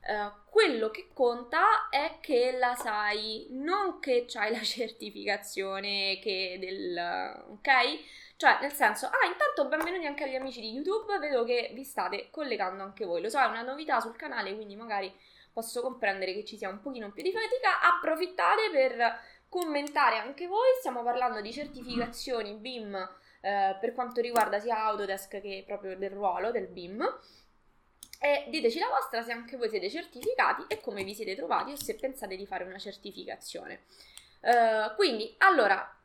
eh, 0.00 0.32
quello 0.50 0.90
che 0.90 1.08
conta 1.14 1.88
è 1.88 2.18
che 2.20 2.52
la 2.58 2.74
sai 2.74 3.46
non 3.50 4.00
che 4.00 4.26
c'hai 4.28 4.52
la 4.52 4.60
certificazione 4.62 6.18
che 6.20 6.58
del 6.60 6.98
ok 7.52 8.24
cioè, 8.36 8.58
nel 8.60 8.72
senso, 8.72 9.06
ah, 9.06 9.26
intanto 9.26 9.66
benvenuti 9.66 10.04
anche 10.04 10.24
agli 10.24 10.34
amici 10.34 10.60
di 10.60 10.70
YouTube, 10.70 11.18
vedo 11.18 11.44
che 11.44 11.70
vi 11.72 11.84
state 11.84 12.28
collegando 12.30 12.82
anche 12.82 13.06
voi. 13.06 13.22
Lo 13.22 13.30
so, 13.30 13.40
è 13.40 13.46
una 13.46 13.62
novità 13.62 13.98
sul 13.98 14.14
canale, 14.14 14.54
quindi 14.54 14.76
magari 14.76 15.10
posso 15.54 15.80
comprendere 15.80 16.34
che 16.34 16.44
ci 16.44 16.58
sia 16.58 16.68
un 16.68 16.82
pochino 16.82 17.10
più 17.12 17.22
di 17.22 17.32
fatica. 17.32 17.80
Approfittate 17.80 18.68
per 18.70 19.20
commentare 19.48 20.18
anche 20.18 20.46
voi. 20.46 20.68
Stiamo 20.80 21.02
parlando 21.02 21.40
di 21.40 21.50
certificazioni 21.50 22.52
BIM 22.52 22.94
eh, 23.40 23.76
per 23.80 23.94
quanto 23.94 24.20
riguarda 24.20 24.60
sia 24.60 24.84
Autodesk 24.84 25.40
che 25.40 25.64
proprio 25.66 25.96
del 25.96 26.10
ruolo 26.10 26.50
del 26.50 26.66
BIM. 26.66 27.02
E 28.20 28.46
diteci 28.50 28.78
la 28.78 28.88
vostra 28.88 29.22
se 29.22 29.32
anche 29.32 29.56
voi 29.56 29.70
siete 29.70 29.88
certificati 29.88 30.64
e 30.68 30.80
come 30.82 31.04
vi 31.04 31.14
siete 31.14 31.34
trovati 31.34 31.72
o 31.72 31.76
se 31.76 31.94
pensate 31.94 32.36
di 32.36 32.46
fare 32.46 32.64
una 32.64 32.78
certificazione. 32.78 33.84
Uh, 34.40 34.94
quindi, 34.94 35.34
allora, 35.38 35.95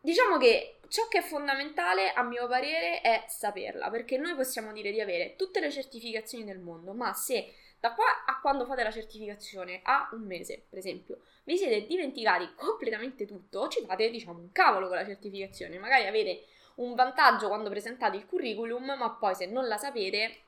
Diciamo 0.00 0.38
che 0.38 0.80
ciò 0.88 1.06
che 1.08 1.18
è 1.18 1.22
fondamentale, 1.22 2.12
a 2.12 2.22
mio 2.22 2.46
parere, 2.48 3.00
è 3.00 3.24
saperla, 3.28 3.90
perché 3.90 4.16
noi 4.16 4.34
possiamo 4.34 4.72
dire 4.72 4.90
di 4.90 5.00
avere 5.00 5.36
tutte 5.36 5.60
le 5.60 5.70
certificazioni 5.70 6.44
del 6.44 6.58
mondo, 6.58 6.92
ma 6.92 7.12
se 7.12 7.54
da 7.78 7.94
qua 7.94 8.24
a 8.26 8.40
quando 8.40 8.66
fate 8.66 8.82
la 8.82 8.90
certificazione, 8.90 9.80
a 9.82 10.08
un 10.12 10.22
mese, 10.26 10.66
per 10.68 10.78
esempio, 10.78 11.20
vi 11.44 11.56
siete 11.56 11.86
dimenticati 11.86 12.54
completamente 12.54 13.26
tutto, 13.26 13.68
ci 13.68 13.84
fate, 13.86 14.10
diciamo, 14.10 14.38
un 14.38 14.52
cavolo 14.52 14.88
con 14.88 14.96
la 14.96 15.04
certificazione. 15.04 15.78
Magari 15.78 16.06
avete 16.06 16.44
un 16.76 16.94
vantaggio 16.94 17.48
quando 17.48 17.70
presentate 17.70 18.16
il 18.16 18.26
curriculum, 18.26 18.84
ma 18.84 19.10
poi 19.10 19.34
se 19.34 19.46
non 19.46 19.66
la 19.66 19.78
sapete, 19.78 20.40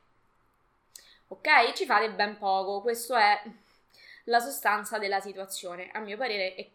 ok, 1.29 1.73
ci 1.73 1.87
fate 1.87 2.11
ben 2.11 2.37
poco. 2.39 2.83
Questo 2.83 3.15
è 3.17 3.41
la 4.25 4.41
sostanza 4.41 4.99
della 4.99 5.21
situazione. 5.21 5.91
A 5.93 6.01
mio 6.01 6.17
parere 6.17 6.55
è, 6.55 6.71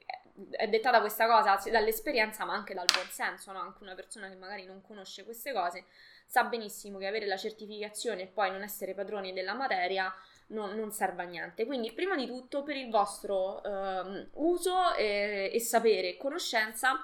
è 0.51 0.67
dettata 0.67 0.99
questa 0.99 1.27
cosa 1.27 1.59
dall'esperienza, 1.69 2.45
ma 2.45 2.53
anche 2.53 2.73
dal 2.73 2.85
buon 2.93 3.07
senso, 3.07 3.51
no? 3.51 3.59
Anche 3.59 3.83
una 3.83 3.95
persona 3.95 4.29
che 4.29 4.35
magari 4.35 4.65
non 4.65 4.81
conosce 4.81 5.23
queste 5.23 5.53
cose 5.53 5.85
sa 6.25 6.43
benissimo 6.43 6.97
che 6.97 7.07
avere 7.07 7.25
la 7.25 7.37
certificazione 7.37 8.23
e 8.23 8.27
poi 8.27 8.51
non 8.51 8.61
essere 8.61 8.93
padroni 8.93 9.33
della 9.33 9.53
materia 9.53 10.13
non, 10.47 10.75
non 10.75 10.91
serve 10.91 11.23
a 11.23 11.25
niente. 11.25 11.65
Quindi, 11.65 11.91
prima 11.91 12.15
di 12.15 12.27
tutto, 12.27 12.63
per 12.63 12.75
il 12.75 12.89
vostro 12.89 13.63
eh, 13.63 14.27
uso 14.33 14.93
e, 14.93 15.49
e, 15.53 15.59
sapere 15.59 16.09
e 16.09 16.17
conoscenza, 16.17 17.01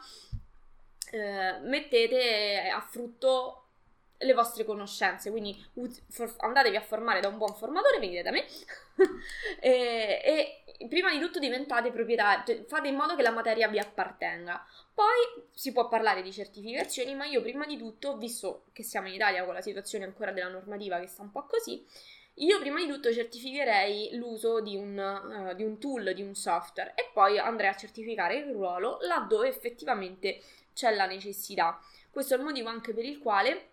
eh, 1.12 1.60
mettete 1.62 2.70
a 2.70 2.82
frutto 2.82 3.63
le 4.18 4.34
vostre 4.34 4.64
conoscenze, 4.64 5.30
quindi 5.30 5.64
andatevi 6.38 6.76
a 6.76 6.82
formare 6.82 7.20
da 7.20 7.28
un 7.28 7.38
buon 7.38 7.54
formatore, 7.56 8.00
venite 8.00 8.22
da 8.22 8.32
me, 8.32 8.46
e, 9.60 10.64
e 10.78 10.88
prima 10.88 11.12
di 11.12 11.20
tutto 11.20 11.40
diventate 11.40 11.92
proprietari, 11.92 12.44
cioè 12.46 12.66
fate 12.66 12.88
in 12.88 12.96
modo 12.96 13.16
che 13.16 13.22
la 13.22 13.32
materia 13.32 13.68
vi 13.68 13.80
appartenga. 13.80 14.66
Poi 14.94 15.48
si 15.52 15.72
può 15.72 15.88
parlare 15.88 16.22
di 16.22 16.32
certificazioni, 16.32 17.16
ma 17.16 17.26
io 17.26 17.42
prima 17.42 17.66
di 17.66 17.78
tutto, 17.78 18.18
visto 18.18 18.66
che 18.74 18.84
siamo 18.84 19.08
in 19.08 19.16
Italia 19.16 19.44
con 19.44 19.54
la 19.54 19.62
situazione 19.62 20.06
ancora 20.06 20.32
della 20.32 20.50
normativa 20.50 21.00
che 21.00 21.08
sta 21.08 21.22
un 21.22 21.32
po' 21.32 21.46
così, 21.46 21.86
io 22.38 22.60
prima 22.60 22.80
di 22.80 22.88
tutto 22.88 23.14
certificherei 23.14 24.16
l'uso 24.16 24.60
di 24.60 24.76
un, 24.76 24.98
uh, 24.98 25.54
di 25.54 25.64
un 25.64 25.78
tool, 25.78 26.14
di 26.16 26.24
un 26.24 26.34
software 26.34 26.94
e 26.96 27.12
poi 27.14 27.38
andrei 27.38 27.70
a 27.70 27.76
certificare 27.76 28.38
il 28.38 28.52
ruolo 28.52 28.98
laddove 29.02 29.48
effettivamente 29.48 30.42
c'è 30.74 30.96
la 30.96 31.06
necessità. 31.06 31.80
Questo 32.10 32.34
è 32.34 32.38
il 32.38 32.44
motivo 32.44 32.70
anche 32.70 32.92
per 32.94 33.06
il 33.06 33.20
quale 33.20 33.73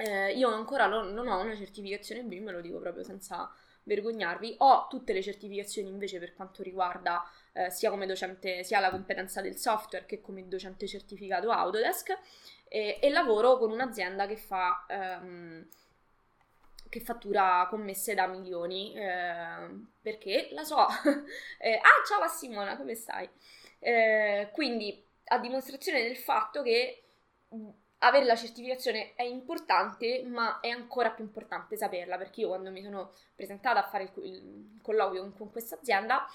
eh, 0.00 0.32
io 0.32 0.48
ancora 0.48 0.86
non, 0.86 1.12
non, 1.12 1.26
ho 1.26 1.40
una 1.40 1.56
certificazione 1.56 2.22
BIM, 2.22 2.52
lo 2.52 2.60
dico 2.60 2.78
proprio 2.78 3.02
senza 3.02 3.52
vergognarvi. 3.82 4.54
Ho 4.58 4.86
tutte 4.88 5.12
le 5.12 5.22
certificazioni 5.22 5.88
invece 5.88 6.20
per 6.20 6.34
quanto 6.34 6.62
riguarda 6.62 7.28
eh, 7.52 7.68
sia 7.70 7.90
come 7.90 8.06
docente, 8.06 8.62
sia 8.62 8.78
la 8.78 8.90
competenza 8.90 9.40
del 9.40 9.56
software 9.56 10.06
che 10.06 10.20
come 10.20 10.46
docente 10.46 10.86
certificato 10.86 11.50
Autodesk 11.50 12.16
e, 12.68 12.98
e 13.02 13.10
lavoro 13.10 13.58
con 13.58 13.72
un'azienda 13.72 14.26
che 14.26 14.36
fa... 14.36 14.86
Ehm, 14.88 15.68
che 16.90 17.00
fattura 17.00 17.66
commesse 17.68 18.14
da 18.14 18.26
milioni 18.26 18.94
eh, 18.94 19.86
perché 20.00 20.48
la 20.52 20.64
so. 20.64 20.86
eh, 21.58 21.74
ah, 21.74 22.06
ciao 22.06 22.26
Simona, 22.28 22.78
come 22.78 22.94
stai? 22.94 23.28
Eh, 23.78 24.48
quindi 24.52 25.04
a 25.24 25.38
dimostrazione 25.38 26.02
del 26.02 26.16
fatto 26.16 26.62
che 26.62 27.02
avere 27.98 28.24
la 28.24 28.36
certificazione 28.36 29.14
è 29.14 29.22
importante, 29.22 30.22
ma 30.24 30.60
è 30.60 30.68
ancora 30.68 31.10
più 31.10 31.24
importante 31.24 31.76
saperla, 31.76 32.16
perché 32.16 32.42
io 32.42 32.48
quando 32.48 32.70
mi 32.70 32.82
sono 32.82 33.12
presentata 33.34 33.84
a 33.84 33.88
fare 33.88 34.12
il, 34.14 34.24
il 34.24 34.80
colloquio 34.82 35.22
con, 35.22 35.36
con 35.36 35.50
questa 35.50 35.76
azienda, 35.76 36.26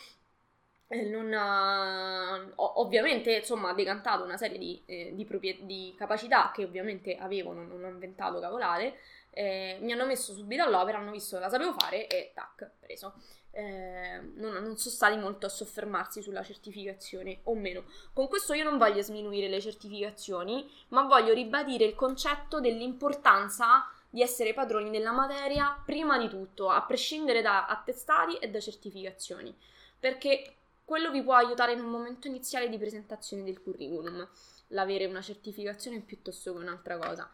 eh, 0.88 1.06
non, 1.06 1.32
uh, 1.32 2.54
ovviamente 2.56 3.38
insomma 3.38 3.70
ha 3.70 3.74
decantato 3.74 4.24
una 4.24 4.38
serie 4.38 4.58
di, 4.58 4.82
eh, 4.86 5.12
di, 5.16 5.26
proprie- 5.26 5.66
di, 5.66 5.94
capacità 5.98 6.52
che 6.54 6.64
ovviamente 6.64 7.16
avevo, 7.16 7.54
non, 7.54 7.68
non 7.68 7.84
ho 7.84 7.88
inventato 7.88 8.40
cavolate, 8.40 8.98
eh, 9.32 9.78
mi 9.82 9.92
hanno 9.92 10.06
messo 10.06 10.34
subito 10.34 10.64
all'opera, 10.64 11.00
hanno 11.00 11.12
visto 11.12 11.38
che 11.38 11.44
la 11.44 11.50
sapevo 11.50 11.74
fare 11.74 12.08
e 12.08 12.32
tac, 12.36 12.70
preso 12.80 13.16
eh, 13.56 14.20
non, 14.36 14.52
non, 14.54 14.78
sono 14.78 14.96
stati 14.96 15.16
molto 15.16 15.46
a 15.46 15.50
soffermarsi 15.50 16.22
sulla 16.22 16.44
certificazione 16.44 17.42
o 17.44 17.56
meno. 17.56 17.86
Con 18.12 18.28
questo 18.28 18.54
io 18.54 18.64
non 18.64 18.78
voglio 18.78 19.02
sminuire 19.02 19.48
le 19.48 19.62
certificazioni, 19.62 20.68
ma 20.90 21.04
voglio 21.04 21.34
ribadire 21.34 21.86
il 21.86 21.96
concetto 21.96 22.60
dell'importanza 22.60 23.88
di 24.10 24.22
essere 24.22 24.54
padroni 24.54 24.90
della 24.90 25.12
materia 25.12 25.80
prima 25.86 26.18
di 26.18 26.30
tutto, 26.30 26.70
a 26.70 26.82
prescindere 26.84 27.42
da 27.42 27.66
attestati 27.68 28.38
e 28.38 28.50
da 28.50 28.60
certificazioni, 28.60 29.56
perché 30.00 30.56
quello 30.84 31.12
vi 31.12 31.24
può 31.24 31.36
aiutare 31.36 31.74
in 31.74 31.80
un 31.80 31.90
momento 31.90 32.28
iniziale 32.28 32.70
di 32.70 32.78
presentazione 32.78 33.44
del 33.44 33.62
curriculum, 33.62 34.28
l'avere 34.68 35.06
una 35.06 35.22
certificazione 35.22 36.00
piuttosto 36.02 36.54
che 36.54 36.60
un'altra 36.60 36.98
cosa. 36.98 37.32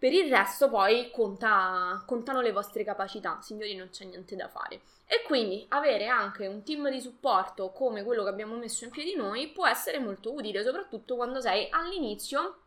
Per 0.00 0.14
il 0.14 0.30
resto 0.30 0.70
poi 0.70 1.10
conta, 1.10 2.02
contano 2.06 2.40
le 2.40 2.52
vostre 2.52 2.84
capacità, 2.84 3.38
signori 3.42 3.74
non 3.74 3.90
c'è 3.90 4.06
niente 4.06 4.34
da 4.34 4.48
fare. 4.48 4.80
E 5.06 5.20
quindi 5.26 5.66
avere 5.68 6.06
anche 6.06 6.46
un 6.46 6.62
team 6.62 6.88
di 6.88 7.02
supporto 7.02 7.68
come 7.68 8.02
quello 8.02 8.22
che 8.22 8.30
abbiamo 8.30 8.56
messo 8.56 8.84
in 8.84 8.90
piedi 8.90 9.14
noi 9.14 9.48
può 9.48 9.66
essere 9.66 9.98
molto 9.98 10.32
utile, 10.32 10.64
soprattutto 10.64 11.16
quando 11.16 11.42
sei 11.42 11.68
all'inizio 11.70 12.60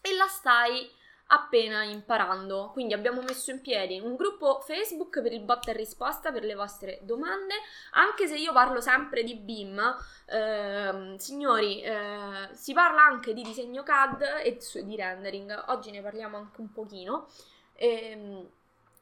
e 0.00 0.16
la 0.16 0.26
stai 0.26 0.90
appena 1.32 1.82
imparando. 1.82 2.70
Quindi 2.72 2.92
abbiamo 2.94 3.22
messo 3.22 3.50
in 3.50 3.60
piedi 3.60 3.98
un 3.98 4.16
gruppo 4.16 4.60
Facebook 4.60 5.20
per 5.22 5.32
il 5.32 5.42
bot 5.42 5.66
e 5.68 5.72
risposta 5.72 6.30
per 6.30 6.44
le 6.44 6.54
vostre 6.54 7.00
domande, 7.02 7.54
anche 7.92 8.26
se 8.26 8.36
io 8.36 8.52
parlo 8.52 8.80
sempre 8.80 9.22
di 9.24 9.34
BIM, 9.34 9.96
eh, 10.26 11.14
signori, 11.18 11.82
eh, 11.82 12.48
si 12.52 12.74
parla 12.74 13.02
anche 13.02 13.32
di 13.32 13.42
disegno 13.42 13.82
CAD 13.82 14.22
e 14.44 14.58
di 14.84 14.96
rendering, 14.96 15.64
oggi 15.68 15.90
ne 15.90 16.02
parliamo 16.02 16.36
anche 16.36 16.60
un 16.60 16.70
pochino. 16.70 17.28
Eh, 17.74 18.48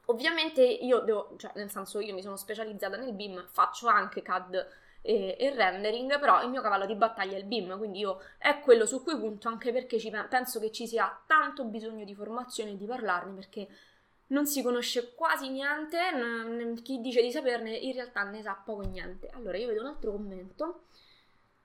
ovviamente 0.06 0.62
io 0.62 1.00
devo, 1.00 1.34
cioè 1.36 1.50
nel 1.56 1.70
senso 1.70 1.98
io 1.98 2.14
mi 2.14 2.22
sono 2.22 2.36
specializzata 2.36 2.96
nel 2.96 3.12
BIM, 3.12 3.44
faccio 3.50 3.88
anche 3.88 4.22
CAD 4.22 4.68
e, 5.02 5.36
e, 5.38 5.54
rendering, 5.54 6.18
però 6.18 6.42
il 6.42 6.50
mio 6.50 6.60
cavallo 6.60 6.86
di 6.86 6.94
battaglia 6.94 7.36
è 7.36 7.38
il 7.38 7.44
BIM, 7.44 7.78
quindi 7.78 8.00
io 8.00 8.20
è 8.38 8.60
quello 8.60 8.86
su 8.86 9.02
cui 9.02 9.16
punto 9.16 9.48
anche 9.48 9.72
perché 9.72 9.98
ci, 9.98 10.10
penso 10.28 10.60
che 10.60 10.70
ci 10.70 10.86
sia 10.86 11.20
tanto 11.26 11.64
bisogno 11.64 12.04
di 12.04 12.14
formazione 12.14 12.72
e 12.72 12.76
di 12.76 12.86
parlarne 12.86 13.34
perché 13.34 13.68
non 14.28 14.46
si 14.46 14.62
conosce 14.62 15.14
quasi 15.14 15.48
niente, 15.48 15.98
n- 16.12 16.80
chi 16.82 17.00
dice 17.00 17.22
di 17.22 17.32
saperne 17.32 17.70
in 17.70 17.92
realtà 17.92 18.22
ne 18.22 18.42
sa 18.42 18.60
poco 18.64 18.82
niente. 18.82 19.28
Allora, 19.32 19.56
io 19.56 19.68
vedo 19.68 19.80
un 19.80 19.86
altro 19.86 20.12
commento. 20.12 20.84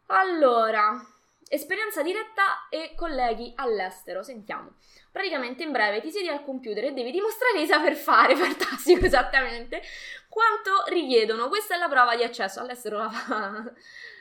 Allora, 0.08 1.04
esperienza 1.48 2.02
diretta 2.02 2.68
e 2.70 2.94
colleghi 2.96 3.52
all'estero, 3.56 4.24
sentiamo. 4.24 4.74
Praticamente 5.12 5.64
in 5.64 5.72
breve 5.72 6.02
ti 6.02 6.12
siedi 6.12 6.28
al 6.28 6.44
computer 6.44 6.86
e 6.86 6.94
devi 6.94 7.12
dimostrare 7.12 7.60
di 7.60 7.66
saper 7.68 7.96
fare, 7.96 8.36
fantastico 8.36 9.06
esattamente, 9.06 9.82
quanto 10.36 10.84
richiedono. 10.88 11.48
Questa 11.48 11.76
è 11.76 11.78
la 11.78 11.88
prova 11.88 12.14
di 12.18 12.24
accesso 12.24 12.60
all'estero. 12.60 12.98
La 12.98 13.08
fa. 13.10 13.74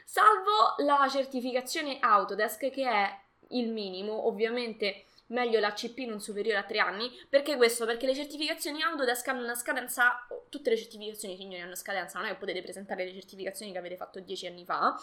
Salvo 0.04 0.76
la 0.84 1.08
certificazione 1.10 1.98
Autodesk 1.98 2.70
che 2.70 2.88
è 2.88 3.20
il 3.48 3.68
minimo, 3.68 4.28
ovviamente 4.28 5.06
meglio 5.28 5.58
l'ACP 5.58 5.98
non 6.06 6.20
superiore 6.20 6.58
a 6.58 6.62
tre 6.62 6.78
anni. 6.78 7.10
Perché 7.28 7.56
questo? 7.56 7.84
Perché 7.84 8.06
le 8.06 8.14
certificazioni 8.14 8.80
Autodesk 8.80 9.26
hanno 9.26 9.42
una 9.42 9.56
scadenza, 9.56 10.24
tutte 10.48 10.70
le 10.70 10.76
certificazioni 10.76 11.36
signori 11.36 11.62
hanno 11.62 11.74
scadenza, 11.74 12.20
non 12.20 12.28
è 12.28 12.30
che 12.30 12.38
potete 12.38 12.62
presentare 12.62 13.04
le 13.04 13.12
certificazioni 13.12 13.72
che 13.72 13.78
avete 13.78 13.96
fatto 13.96 14.20
dieci 14.20 14.46
anni 14.46 14.64
fa. 14.64 14.94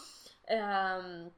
Ehm, 0.45 1.30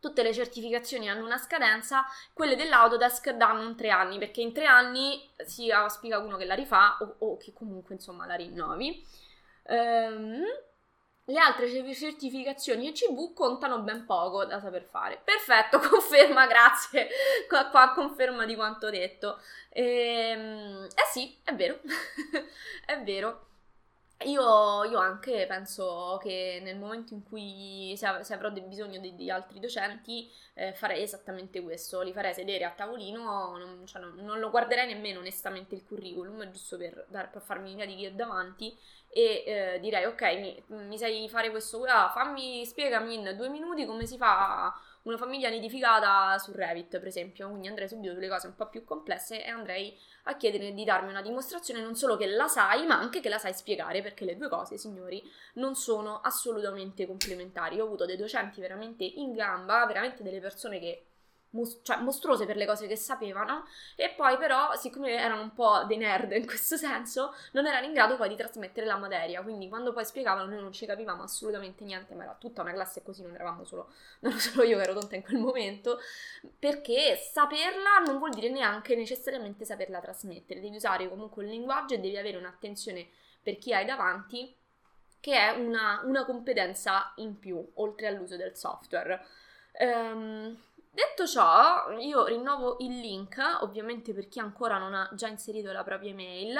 tutte 0.00 0.22
le 0.22 0.32
certificazioni 0.32 1.08
hanno 1.08 1.24
una 1.24 1.38
scadenza, 1.38 2.04
quelle 2.32 2.56
dell'Autodesk 2.56 3.30
danno 3.32 3.66
un 3.66 3.76
tre 3.76 3.90
anni, 3.90 4.18
perché 4.18 4.40
in 4.40 4.52
tre 4.52 4.66
anni 4.66 5.30
si 5.44 5.70
auspica 5.70 6.18
uno 6.18 6.36
che 6.36 6.46
la 6.46 6.54
rifà 6.54 6.96
o, 7.00 7.16
o 7.18 7.36
che 7.36 7.52
comunque 7.52 7.94
insomma 7.94 8.26
la 8.26 8.34
rinnovi. 8.34 9.06
Ehm, 9.64 10.42
le 11.30 11.38
altre 11.38 11.68
certificazioni 11.94 12.88
ECV 12.88 13.34
contano 13.34 13.82
ben 13.82 14.04
poco 14.04 14.44
da 14.44 14.58
saper 14.58 14.84
fare. 14.90 15.20
Perfetto, 15.22 15.78
conferma, 15.88 16.46
grazie. 16.46 17.08
Qua, 17.46 17.66
qua 17.68 17.92
conferma 17.94 18.44
di 18.44 18.56
quanto 18.56 18.90
detto. 18.90 19.40
Ehm, 19.68 20.86
eh 20.86 21.08
sì, 21.12 21.38
è 21.44 21.54
vero. 21.54 21.78
è 22.84 23.00
vero. 23.02 23.49
Io, 24.24 24.84
io, 24.84 24.98
anche 24.98 25.46
penso 25.48 26.18
che 26.22 26.60
nel 26.62 26.76
momento 26.76 27.14
in 27.14 27.22
cui 27.22 27.94
se, 27.96 28.04
av- 28.06 28.20
se 28.20 28.34
avrò 28.34 28.50
bisogno 28.50 29.00
di, 29.00 29.14
di, 29.14 29.30
altri 29.30 29.58
docenti 29.60 30.30
eh, 30.52 30.74
farei 30.74 31.02
esattamente 31.02 31.62
questo, 31.62 32.02
li 32.02 32.12
farei 32.12 32.34
sedere 32.34 32.64
a 32.64 32.70
tavolino, 32.70 33.56
non, 33.56 33.86
cioè 33.86 34.02
non, 34.02 34.14
non 34.16 34.38
lo 34.38 34.50
guarderei 34.50 34.92
nemmeno 34.92 35.20
onestamente 35.20 35.74
il 35.74 35.86
curriculum, 35.86 36.50
giusto 36.50 36.76
per, 36.76 37.06
per 37.10 37.40
farmi 37.40 37.72
un'idea 37.72 37.86
di 37.86 37.96
chi 37.96 38.04
è 38.04 38.12
davanti 38.12 38.76
e 39.08 39.42
eh, 39.46 39.80
direi 39.80 40.04
ok 40.04 40.22
mi, 40.38 40.64
mi, 40.86 40.98
sai 40.98 41.26
fare 41.30 41.50
questo, 41.50 41.82
ah, 41.84 42.10
fammi, 42.10 42.66
spiegami 42.66 43.14
in 43.14 43.34
due 43.38 43.48
minuti 43.48 43.86
come 43.86 44.04
si 44.04 44.18
fa 44.18 44.72
una 45.02 45.16
famiglia 45.16 45.48
nidificata 45.48 46.36
su 46.38 46.52
Revit, 46.52 46.98
per 46.98 47.06
esempio. 47.06 47.48
Quindi 47.48 47.68
andrei 47.68 47.88
subito 47.88 48.12
sulle 48.12 48.28
cose 48.28 48.46
un 48.46 48.54
po' 48.54 48.68
più 48.68 48.84
complesse 48.84 49.44
e 49.44 49.48
andrei 49.48 49.96
a 50.24 50.36
chiedere 50.36 50.72
di 50.72 50.84
darmi 50.84 51.10
una 51.10 51.22
dimostrazione 51.22 51.80
non 51.80 51.94
solo 51.94 52.16
che 52.16 52.26
la 52.26 52.48
sai, 52.48 52.86
ma 52.86 52.98
anche 52.98 53.20
che 53.20 53.28
la 53.28 53.38
sai 53.38 53.54
spiegare, 53.54 54.02
perché 54.02 54.24
le 54.24 54.36
due 54.36 54.48
cose, 54.48 54.76
signori, 54.76 55.22
non 55.54 55.74
sono 55.74 56.20
assolutamente 56.20 57.06
complementari. 57.06 57.80
Ho 57.80 57.84
avuto 57.84 58.04
dei 58.04 58.16
docenti 58.16 58.60
veramente 58.60 59.04
in 59.04 59.32
gamba, 59.32 59.86
veramente 59.86 60.22
delle 60.22 60.40
persone 60.40 60.78
che 60.78 61.09
mos- 61.50 61.80
cioè, 61.82 62.00
mostruose 62.00 62.46
per 62.46 62.56
le 62.56 62.66
cose 62.66 62.86
che 62.86 62.96
sapevano 62.96 63.64
e 63.96 64.12
poi 64.16 64.36
però 64.36 64.74
siccome 64.76 65.12
erano 65.12 65.42
un 65.42 65.52
po' 65.52 65.84
dei 65.86 65.96
nerd 65.96 66.32
in 66.32 66.46
questo 66.46 66.76
senso 66.76 67.34
non 67.52 67.66
erano 67.66 67.86
in 67.86 67.92
grado 67.92 68.16
poi 68.16 68.28
di 68.28 68.36
trasmettere 68.36 68.86
la 68.86 68.96
materia. 68.96 69.42
Quindi 69.42 69.68
quando 69.68 69.92
poi 69.92 70.04
spiegavano 70.04 70.50
noi 70.50 70.60
non 70.60 70.72
ci 70.72 70.86
capivamo 70.86 71.22
assolutamente 71.22 71.84
niente 71.84 72.14
ma 72.14 72.24
era 72.24 72.36
tutta 72.38 72.62
una 72.62 72.72
classe 72.72 73.02
così 73.02 73.22
non 73.22 73.34
eravamo 73.34 73.64
solo, 73.64 73.92
non 74.20 74.32
ero 74.32 74.40
solo 74.40 74.64
io 74.64 74.76
che 74.76 74.82
ero 74.82 74.94
tonta 74.94 75.16
in 75.16 75.22
quel 75.22 75.38
momento 75.38 75.98
perché 76.58 77.16
saperla 77.16 77.98
non 78.06 78.18
vuol 78.18 78.30
dire 78.30 78.48
neanche 78.50 78.94
necessariamente 78.94 79.64
saperla 79.64 80.00
trasmettere. 80.00 80.60
Devi 80.60 80.76
usare 80.76 81.08
comunque 81.08 81.44
un 81.44 81.50
linguaggio 81.50 81.94
e 81.94 81.98
devi 81.98 82.16
avere 82.16 82.36
un'attenzione 82.36 83.08
per 83.42 83.58
chi 83.58 83.72
hai 83.72 83.84
davanti 83.84 84.54
che 85.20 85.34
è 85.34 85.50
una, 85.50 86.00
una 86.04 86.24
competenza 86.24 87.12
in 87.16 87.38
più 87.38 87.64
oltre 87.74 88.06
all'uso 88.06 88.36
del 88.36 88.56
software. 88.56 89.24
Um, 89.78 90.58
Detto 90.92 91.26
ciò, 91.26 91.90
io 91.98 92.24
rinnovo 92.26 92.76
il 92.80 92.98
link, 92.98 93.38
ovviamente 93.60 94.12
per 94.12 94.28
chi 94.28 94.40
ancora 94.40 94.76
non 94.78 94.92
ha 94.94 95.08
già 95.12 95.28
inserito 95.28 95.70
la 95.72 95.84
propria 95.84 96.10
email. 96.10 96.58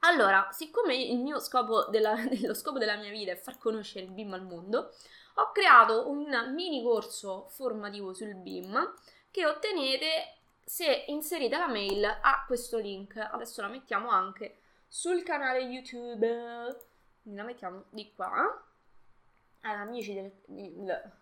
Allora, 0.00 0.48
siccome 0.52 0.94
il 0.96 1.18
mio 1.18 1.38
scopo 1.40 1.84
della, 1.84 2.14
lo 2.44 2.54
scopo 2.54 2.78
della 2.78 2.96
mia 2.96 3.10
vita 3.10 3.32
è 3.32 3.36
far 3.36 3.58
conoscere 3.58 4.04
il 4.04 4.12
BIM 4.12 4.34
al 4.34 4.42
mondo, 4.42 4.94
ho 5.36 5.52
creato 5.52 6.10
un 6.10 6.52
mini 6.54 6.82
corso 6.82 7.46
formativo 7.48 8.12
sul 8.12 8.34
BIM 8.34 8.94
che 9.30 9.46
ottenete 9.46 10.36
se 10.62 11.04
inserite 11.08 11.56
la 11.56 11.68
mail 11.68 12.04
a 12.04 12.44
questo 12.46 12.78
link. 12.78 13.16
Adesso 13.16 13.62
la 13.62 13.68
mettiamo 13.68 14.10
anche 14.10 14.58
sul 14.86 15.22
canale 15.22 15.60
YouTube. 15.60 16.26
La 17.22 17.42
mettiamo 17.44 17.84
di 17.88 18.12
qua 18.14 18.62
amici 19.62 20.14
del, 20.14 20.32
del, 20.46 21.12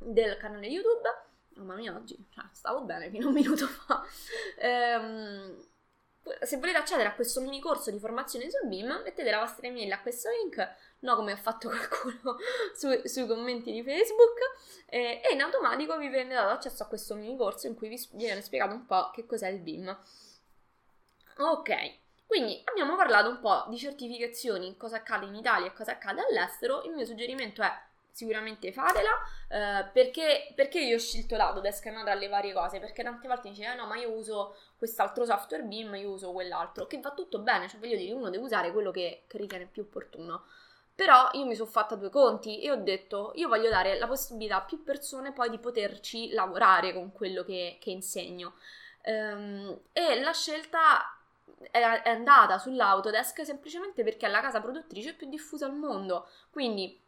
del 0.00 0.36
canale 0.36 0.66
YouTube. 0.66 1.08
Mamma 1.54 1.74
mia, 1.74 1.94
oggi 1.94 2.16
cioè, 2.30 2.44
stavo 2.52 2.82
bene 2.82 3.10
fino 3.10 3.26
a 3.26 3.28
un 3.28 3.34
minuto 3.34 3.66
fa. 3.66 4.02
Ehm, 4.58 5.68
se 6.42 6.56
volete 6.58 6.78
accedere 6.78 7.08
a 7.08 7.14
questo 7.14 7.40
mini 7.40 7.60
corso 7.60 7.90
di 7.90 7.98
formazione 7.98 8.50
sul 8.50 8.68
BIM, 8.68 9.00
mettete 9.04 9.30
la 9.30 9.40
vostra 9.40 9.66
email 9.66 9.90
a 9.92 10.00
questo 10.00 10.28
link, 10.30 10.74
no 11.00 11.16
come 11.16 11.32
ha 11.32 11.36
fatto 11.36 11.68
qualcuno 11.68 12.36
su, 12.74 12.88
sui 13.04 13.26
commenti 13.26 13.72
di 13.72 13.82
Facebook, 13.82 14.38
eh, 14.86 15.20
e 15.24 15.34
in 15.34 15.40
automatico 15.40 15.96
vi 15.98 16.08
viene 16.08 16.34
dato 16.34 16.50
accesso 16.50 16.82
a 16.82 16.86
questo 16.86 17.14
mini 17.14 17.36
corso 17.36 17.66
in 17.66 17.74
cui 17.74 17.88
vi 17.88 18.08
viene 18.12 18.42
spiegato 18.42 18.74
un 18.74 18.86
po' 18.86 19.10
che 19.10 19.26
cos'è 19.26 19.48
il 19.48 19.60
BIM. 19.60 19.98
Ok, 21.38 21.74
quindi 22.26 22.62
abbiamo 22.66 22.96
parlato 22.96 23.28
un 23.28 23.40
po' 23.40 23.64
di 23.68 23.78
certificazioni, 23.78 24.76
cosa 24.76 24.96
accade 24.96 25.26
in 25.26 25.34
Italia 25.34 25.68
e 25.68 25.72
cosa 25.72 25.92
accade 25.92 26.20
all'estero. 26.20 26.82
Il 26.84 26.92
mio 26.92 27.04
suggerimento 27.04 27.62
è 27.62 27.72
sicuramente 28.20 28.70
fatela 28.72 29.10
eh, 29.48 29.88
perché, 29.92 30.52
perché, 30.54 30.80
io 30.80 30.96
ho 30.96 30.98
scelto 30.98 31.36
l'Autodesk 31.36 31.86
no, 31.86 32.02
le 32.02 32.28
varie 32.28 32.52
cose 32.52 32.78
perché 32.78 33.02
tante 33.02 33.26
volte 33.26 33.48
mi 33.48 33.54
dice 33.54 33.72
eh, 33.72 33.74
no 33.74 33.86
ma 33.86 33.96
io 33.96 34.10
uso 34.10 34.56
quest'altro 34.76 35.24
software 35.24 35.64
BIM 35.64 35.94
io 35.94 36.10
uso 36.10 36.32
quell'altro 36.32 36.86
che 36.86 37.00
va 37.00 37.12
tutto 37.12 37.38
bene 37.38 37.68
cioè 37.68 37.80
voglio 37.80 37.96
dire 37.96 38.12
uno 38.12 38.28
deve 38.28 38.44
usare 38.44 38.72
quello 38.72 38.90
che, 38.90 39.24
che 39.26 39.38
ritiene 39.38 39.66
più 39.66 39.82
opportuno 39.82 40.44
però 40.94 41.30
io 41.32 41.46
mi 41.46 41.54
sono 41.54 41.70
fatta 41.70 41.94
due 41.94 42.10
conti 42.10 42.60
e 42.60 42.70
ho 42.70 42.76
detto 42.76 43.32
io 43.36 43.48
voglio 43.48 43.70
dare 43.70 43.98
la 43.98 44.06
possibilità 44.06 44.56
a 44.56 44.64
più 44.64 44.82
persone 44.82 45.32
poi 45.32 45.48
di 45.48 45.58
poterci 45.58 46.30
lavorare 46.32 46.92
con 46.92 47.10
quello 47.12 47.42
che, 47.42 47.78
che 47.80 47.90
insegno 47.90 48.54
ehm, 49.02 49.80
e 49.92 50.20
la 50.20 50.32
scelta 50.32 51.14
è 51.70 52.08
andata 52.08 52.58
sull'Autodesk 52.58 53.44
semplicemente 53.44 54.02
perché 54.02 54.26
è 54.26 54.30
la 54.30 54.40
casa 54.40 54.60
produttrice 54.60 55.14
più 55.14 55.28
diffusa 55.28 55.66
al 55.66 55.74
mondo. 55.74 56.28
Quindi 56.50 56.98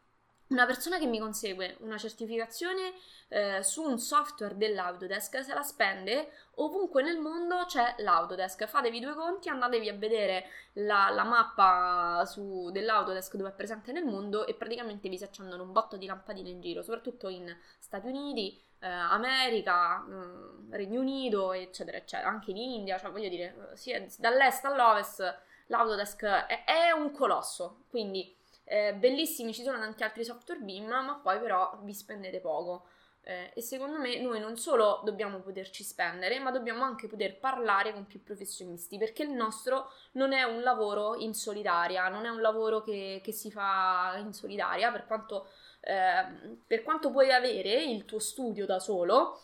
una 0.53 0.67
persona 0.67 0.99
che 0.99 1.07
mi 1.07 1.19
consegue 1.19 1.77
una 1.81 1.97
certificazione 1.97 2.93
eh, 3.29 3.63
su 3.63 3.83
un 3.83 3.99
software 3.99 4.57
dell'Autodesk 4.57 5.43
se 5.43 5.55
la 5.55 5.63
spende 5.63 6.31
ovunque 6.57 7.03
nel 7.03 7.19
mondo 7.19 7.65
c'è 7.67 7.95
l'Autodesk. 7.99 8.67
Fatevi 8.67 9.01
due 9.01 9.15
conti, 9.15 9.49
andatevi 9.49 9.89
a 9.89 9.95
vedere 9.95 10.45
la, 10.75 11.09
la 11.11 11.25
mappa 11.25 12.25
su, 12.27 12.71
dell'Autodesk 12.71 13.37
dove 13.37 13.51
è 13.51 13.55
presente 13.55 13.93
nel 13.93 14.05
mondo 14.05 14.47
e 14.47 14.55
praticamente 14.55 15.09
vi 15.09 15.17
si 15.17 15.25
accendono 15.25 15.63
un 15.63 15.73
botto 15.73 15.97
di 15.97 16.07
lampadine 16.07 16.51
in 16.51 16.61
giro, 16.61 16.83
soprattutto 16.83 17.29
in 17.29 17.55
Stati 17.79 18.07
Uniti, 18.07 18.61
eh, 18.81 18.87
America, 18.87 20.05
eh, 20.07 20.77
Regno 20.77 21.01
Unito, 21.01 21.53
eccetera, 21.53 21.97
eccetera, 21.97 22.29
anche 22.29 22.51
in 22.51 22.59
India, 22.59 22.99
cioè 22.99 23.11
voglio 23.11 23.29
dire, 23.29 23.71
sia 23.75 24.05
dall'est 24.19 24.65
all'ovest 24.67 25.41
l'Autodesk 25.67 26.25
è, 26.25 26.65
è 26.65 26.91
un 26.91 27.13
colosso, 27.13 27.85
quindi 27.89 28.37
eh, 28.73 28.95
bellissimi, 28.95 29.53
ci 29.53 29.63
sono 29.63 29.79
tanti 29.79 30.03
altri 30.03 30.25
software 30.25 30.61
BIM, 30.61 30.87
ma 30.87 31.21
poi 31.23 31.39
però 31.39 31.79
vi 31.83 31.95
spendete 31.95 32.41
poco. 32.41 32.87
Eh, 33.25 33.53
e 33.55 33.61
secondo 33.61 33.99
me 33.99 34.21
noi 34.21 34.41
non 34.41 34.57
solo 34.57 35.01
dobbiamo 35.05 35.39
poterci 35.39 35.85
spendere, 35.85 36.41
ma 36.41 36.51
dobbiamo 36.51 36.83
anche 36.83 37.07
poter 37.07 37.39
parlare 37.39 37.93
con 37.93 38.07
più 38.07 38.23
professionisti, 38.23 38.99
perché 38.99 39.23
il 39.23 39.31
nostro 39.31 39.93
non 40.13 40.33
è 40.33 40.43
un 40.43 40.63
lavoro 40.63 41.15
in 41.17 41.35
solitaria, 41.35 42.09
non 42.09 42.25
è 42.25 42.29
un 42.29 42.41
lavoro 42.41 42.83
che, 42.83 43.21
che 43.23 43.33
si 43.33 43.51
fa 43.51 44.17
in 44.19 44.33
solitaria, 44.33 44.91
per 44.91 45.07
quanto 45.07 45.47
Ehm, 45.85 46.63
per 46.67 46.83
quanto 46.83 47.11
puoi 47.11 47.33
avere 47.33 47.83
il 47.83 48.05
tuo 48.05 48.19
studio 48.21 48.67
da 48.67 48.79
solo, 48.79 49.41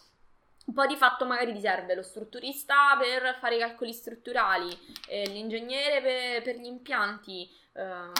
poi 0.72 0.86
di 0.86 0.96
fatto 0.96 1.24
magari 1.24 1.52
ti 1.52 1.60
serve 1.60 1.94
lo 1.94 2.02
strutturista 2.02 2.96
per 2.98 3.36
fare 3.40 3.56
i 3.56 3.58
calcoli 3.58 3.92
strutturali, 3.92 4.68
eh, 5.08 5.26
l'ingegnere 5.28 6.00
per, 6.00 6.42
per, 6.42 6.56
gli 6.56 6.66
impianti, 6.66 7.48
eh, 7.72 8.12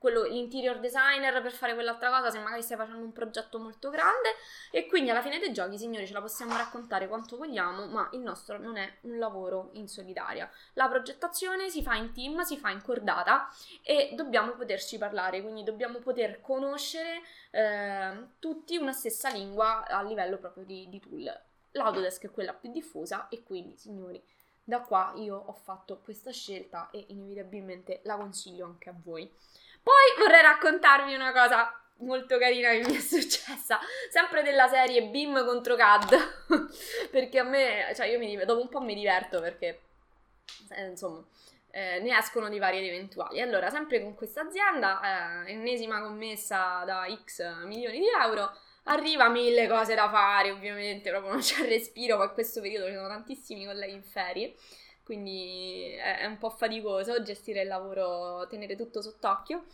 quello, 0.00 0.22
l'interior 0.22 0.80
designer 0.80 1.42
per 1.42 1.52
fare 1.52 1.74
quell'altra 1.74 2.08
cosa 2.08 2.30
se 2.30 2.38
magari 2.38 2.62
stai 2.62 2.78
facendo 2.78 3.04
un 3.04 3.12
progetto 3.12 3.58
molto 3.58 3.90
grande. 3.90 4.30
E 4.70 4.86
quindi 4.86 5.10
alla 5.10 5.20
fine 5.20 5.38
dei 5.38 5.52
giochi 5.52 5.76
signori 5.76 6.06
ce 6.06 6.14
la 6.14 6.22
possiamo 6.22 6.56
raccontare 6.56 7.06
quanto 7.06 7.36
vogliamo 7.36 7.86
ma 7.86 8.08
il 8.12 8.20
nostro 8.20 8.58
non 8.58 8.78
è 8.78 8.90
un 9.02 9.18
lavoro 9.18 9.68
in 9.74 9.88
solitaria. 9.88 10.50
La 10.72 10.88
progettazione 10.88 11.68
si 11.68 11.82
fa 11.82 11.96
in 11.96 12.12
team 12.12 12.40
si 12.40 12.56
fa 12.56 12.70
in 12.70 12.80
cordata 12.80 13.48
e 13.82 14.12
dobbiamo 14.14 14.52
poterci 14.52 14.96
parlare 14.96 15.42
quindi 15.42 15.64
dobbiamo 15.64 15.98
poter 15.98 16.40
conoscere 16.40 17.20
eh, 17.50 18.26
tutti 18.38 18.78
una 18.78 18.92
stessa 18.92 19.28
lingua 19.28 19.86
a 19.86 20.02
livello 20.02 20.38
proprio 20.38 20.64
di, 20.64 20.88
di 20.88 20.98
tool. 20.98 21.40
l'Autodesk 21.72 22.24
è 22.24 22.30
quella 22.30 22.54
più 22.54 22.72
diffusa 22.72 23.28
e 23.28 23.42
quindi 23.42 23.76
signori 23.76 24.22
da 24.64 24.80
qua 24.80 25.12
io 25.16 25.36
ho 25.36 25.52
fatto 25.52 25.98
questa 25.98 26.30
scelta 26.30 26.90
e 26.90 27.06
inevitabilmente 27.08 28.00
la 28.04 28.16
consiglio 28.16 28.66
anche 28.66 28.88
a 28.88 28.94
voi 28.96 29.30
poi 29.82 30.24
vorrei 30.24 30.42
raccontarvi 30.42 31.14
una 31.14 31.32
cosa 31.32 31.80
molto 32.00 32.38
carina 32.38 32.70
che 32.70 32.82
mi 32.86 32.96
è 32.96 33.00
successa, 33.00 33.78
sempre 34.10 34.42
della 34.42 34.68
serie 34.68 35.04
BIM 35.04 35.44
contro 35.44 35.76
CAD, 35.76 36.16
perché 37.10 37.38
a 37.38 37.44
me, 37.44 37.92
cioè 37.94 38.06
io 38.06 38.18
mi, 38.18 38.36
dopo 38.44 38.60
un 38.60 38.68
po' 38.68 38.80
mi 38.80 38.94
diverto 38.94 39.40
perché, 39.40 39.80
eh, 40.70 40.86
insomma, 40.86 41.24
eh, 41.72 42.00
ne 42.00 42.16
escono 42.16 42.48
di 42.48 42.58
vari 42.58 42.78
ed 42.78 42.84
eventuali. 42.84 43.40
Allora, 43.40 43.70
sempre 43.70 44.02
con 44.02 44.14
questa 44.14 44.42
azienda, 44.42 45.44
eh, 45.46 45.52
ennesima 45.52 46.00
commessa 46.00 46.82
da 46.84 47.06
X 47.24 47.64
milioni 47.64 47.98
di 47.98 48.06
euro, 48.20 48.50
arriva 48.84 49.28
mille 49.28 49.68
cose 49.68 49.94
da 49.94 50.08
fare, 50.10 50.50
ovviamente, 50.50 51.10
proprio 51.10 51.32
non 51.32 51.40
c'è 51.40 51.64
respiro, 51.66 52.16
ma 52.16 52.24
in 52.24 52.32
questo 52.32 52.60
periodo 52.60 52.86
ci 52.86 52.94
sono 52.94 53.08
tantissimi 53.08 53.64
colleghi 53.64 53.92
in 53.92 54.02
ferie 54.02 54.54
quindi 55.10 55.92
è, 55.96 56.24
un 56.24 56.38
po' 56.38 56.50
faticoso 56.50 57.20
gestire 57.20 57.62
il 57.62 57.66
lavoro, 57.66 58.46
tenere 58.46 58.76
tutto 58.76 59.02
sott'occhio. 59.02 59.64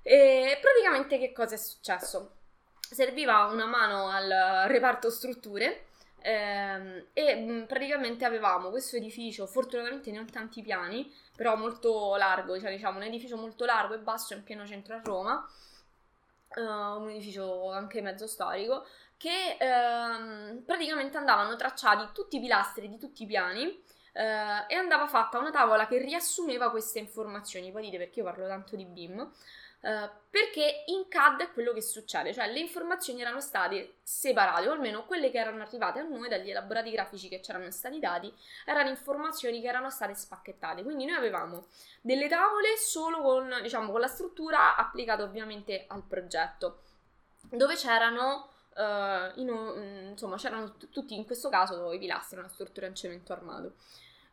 E 0.00 0.58
praticamente 0.62 1.18
che 1.18 1.30
cosa 1.30 1.56
è 1.56 1.58
successo? 1.58 2.36
Serviva 2.80 3.44
una 3.52 3.66
mano 3.66 4.08
al 4.08 4.66
reparto 4.68 5.10
strutture 5.10 5.88
ehm, 6.22 7.08
e 7.12 7.36
mm, 7.36 7.64
praticamente 7.64 8.24
avevamo 8.24 8.70
questo 8.70 8.96
edificio, 8.96 9.46
fortunatamente 9.46 10.10
non 10.10 10.24
tanti 10.30 10.62
piani, 10.62 11.12
però 11.36 11.54
molto 11.54 12.16
largo, 12.16 12.58
cioè 12.58 12.70
diciamo 12.70 12.96
un 12.96 13.04
edificio 13.04 13.36
molto 13.36 13.66
largo 13.66 13.92
e 13.92 13.98
basso 13.98 14.32
in 14.32 14.42
pieno 14.42 14.66
centro 14.66 14.94
a 14.94 15.02
Roma, 15.04 15.46
uh, 16.56 16.62
un 16.62 17.10
edificio 17.10 17.70
anche 17.70 18.00
mezzo 18.00 18.26
storico, 18.26 18.86
che 19.18 19.58
ehm, 19.58 20.62
praticamente 20.64 21.18
andavano 21.18 21.56
tracciati 21.56 22.08
tutti 22.14 22.36
i 22.36 22.40
pilastri 22.40 22.88
di 22.88 22.96
tutti 22.96 23.24
i 23.24 23.26
piani 23.26 23.84
eh, 24.18 24.64
e 24.66 24.74
andava 24.74 25.06
fatta 25.06 25.38
una 25.38 25.52
tavola 25.52 25.86
che 25.86 25.98
riassumeva 25.98 26.70
queste 26.70 26.98
informazioni. 26.98 27.70
Poi 27.70 27.82
dite 27.82 27.98
perché 27.98 28.18
io 28.18 28.24
parlo 28.24 28.48
tanto 28.48 28.74
di 28.74 28.84
BIM. 28.84 29.30
Uh, 29.80 30.10
perché 30.28 30.82
in 30.86 31.06
CAD 31.06 31.40
è 31.40 31.52
quello 31.52 31.72
che 31.72 31.82
succede, 31.82 32.34
cioè 32.34 32.50
le 32.50 32.58
informazioni 32.58 33.20
erano 33.20 33.40
state 33.40 33.98
separate, 34.02 34.66
o 34.66 34.72
almeno 34.72 35.04
quelle 35.04 35.30
che 35.30 35.38
erano 35.38 35.62
arrivate 35.62 36.00
a 36.00 36.02
noi 36.02 36.28
dagli 36.28 36.50
elaborati 36.50 36.90
grafici 36.90 37.28
che 37.28 37.38
c'erano 37.38 37.70
stati 37.70 38.00
dati, 38.00 38.34
erano 38.66 38.88
informazioni 38.88 39.60
che 39.60 39.68
erano 39.68 39.88
state 39.88 40.16
spacchettate. 40.16 40.82
Quindi 40.82 41.04
noi 41.04 41.14
avevamo 41.14 41.68
delle 42.00 42.26
tavole 42.26 42.76
solo 42.76 43.22
con, 43.22 43.56
diciamo, 43.62 43.92
con 43.92 44.00
la 44.00 44.08
struttura 44.08 44.74
applicata 44.74 45.22
ovviamente 45.22 45.84
al 45.86 46.02
progetto, 46.02 46.80
dove 47.48 47.76
c'erano 47.76 48.50
Uh, 48.78 49.32
in, 49.40 50.08
insomma, 50.10 50.36
c'erano 50.36 50.76
t- 50.76 50.88
tutti 50.90 51.12
in 51.12 51.26
questo 51.26 51.48
caso 51.48 51.90
i 51.92 51.98
pilastri, 51.98 52.38
una 52.38 52.46
struttura 52.46 52.86
in 52.86 52.94
cemento 52.94 53.32
armato. 53.32 53.74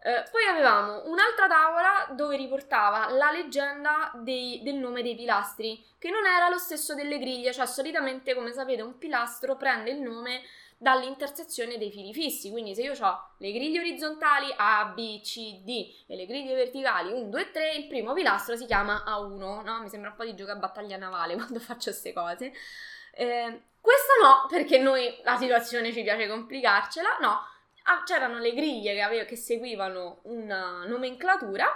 Uh, 0.05 0.21
poi 0.29 0.45
avevamo 0.45 1.01
un'altra 1.07 1.47
tavola 1.47 2.07
dove 2.11 2.37
riportava 2.37 3.09
la 3.09 3.31
leggenda 3.31 4.11
dei, 4.13 4.61
del 4.61 4.75
nome 4.75 5.01
dei 5.01 5.15
pilastri, 5.15 5.83
che 5.97 6.11
non 6.11 6.27
era 6.27 6.47
lo 6.47 6.59
stesso 6.59 6.93
delle 6.93 7.17
griglie, 7.17 7.51
cioè 7.51 7.65
solitamente, 7.65 8.35
come 8.35 8.51
sapete, 8.51 8.83
un 8.83 8.99
pilastro 8.99 9.55
prende 9.55 9.89
il 9.89 10.01
nome 10.01 10.43
dall'intersezione 10.77 11.79
dei 11.79 11.89
fili 11.89 12.13
fissi. 12.13 12.51
Quindi 12.51 12.75
se 12.75 12.83
io 12.83 12.93
ho 12.93 13.29
le 13.39 13.51
griglie 13.51 13.79
orizzontali 13.79 14.53
A, 14.55 14.91
B, 14.93 15.21
C, 15.21 15.61
D 15.63 16.03
e 16.05 16.15
le 16.15 16.27
griglie 16.27 16.53
verticali 16.53 17.11
1, 17.11 17.23
2, 17.27 17.49
3, 17.49 17.71
il 17.71 17.87
primo 17.87 18.13
pilastro 18.13 18.55
si 18.55 18.67
chiama 18.67 19.03
A1, 19.07 19.63
no? 19.63 19.81
Mi 19.81 19.89
sembra 19.89 20.11
un 20.11 20.15
po' 20.15 20.25
di 20.25 20.35
giocare 20.35 20.57
a 20.57 20.61
battaglia 20.61 20.97
navale 20.97 21.33
quando 21.35 21.59
faccio 21.59 21.89
queste 21.89 22.13
cose. 22.13 22.53
Eh, 23.11 23.61
questo 23.81 24.11
no, 24.21 24.45
perché 24.49 24.77
noi 24.77 25.19
la 25.23 25.37
situazione 25.37 25.91
ci 25.91 26.03
piace 26.03 26.27
complicarcela, 26.27 27.17
no. 27.21 27.53
Ah, 27.87 28.03
c'erano 28.03 28.39
le 28.39 28.53
griglie 28.53 28.93
che, 28.93 29.01
avevo, 29.01 29.25
che 29.25 29.35
seguivano 29.35 30.21
una 30.23 30.85
nomenclatura 30.85 31.67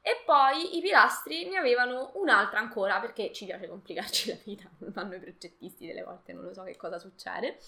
e 0.00 0.22
poi 0.24 0.78
i 0.78 0.80
pilastri 0.80 1.46
ne 1.48 1.58
avevano 1.58 2.12
un'altra 2.14 2.58
ancora 2.58 2.98
perché 3.00 3.32
ci 3.32 3.44
piace 3.44 3.68
complicarci 3.68 4.30
la 4.30 4.36
vita, 4.44 4.70
fanno 4.92 5.16
i 5.16 5.20
progettisti 5.20 5.86
delle 5.86 6.02
volte, 6.02 6.32
non 6.32 6.44
lo 6.44 6.54
so 6.54 6.62
che 6.62 6.76
cosa 6.76 6.98
succede. 6.98 7.58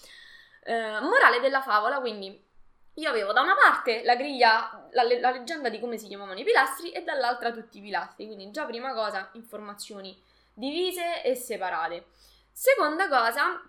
Eh, 0.63 0.99
morale 1.01 1.39
della 1.39 1.61
favola, 1.61 1.99
quindi 1.99 2.49
io 2.95 3.09
avevo 3.09 3.31
da 3.31 3.41
una 3.41 3.55
parte 3.55 4.03
la 4.03 4.15
griglia, 4.15 4.87
la, 4.91 5.03
la, 5.03 5.31
leggenda 5.31 5.69
di 5.69 5.79
come 5.79 5.97
si 5.97 6.07
chiamavano 6.07 6.39
i 6.39 6.43
pilastri 6.43 6.91
e 6.91 7.03
dall'altra 7.03 7.51
tutti 7.51 7.77
i 7.77 7.81
pilastri, 7.81 8.25
quindi 8.25 8.49
già 8.49 8.65
prima 8.65 8.93
cosa 8.93 9.29
informazioni 9.33 10.19
divise 10.53 11.23
e 11.23 11.35
separate. 11.35 12.07
Seconda 12.51 13.07
cosa, 13.07 13.61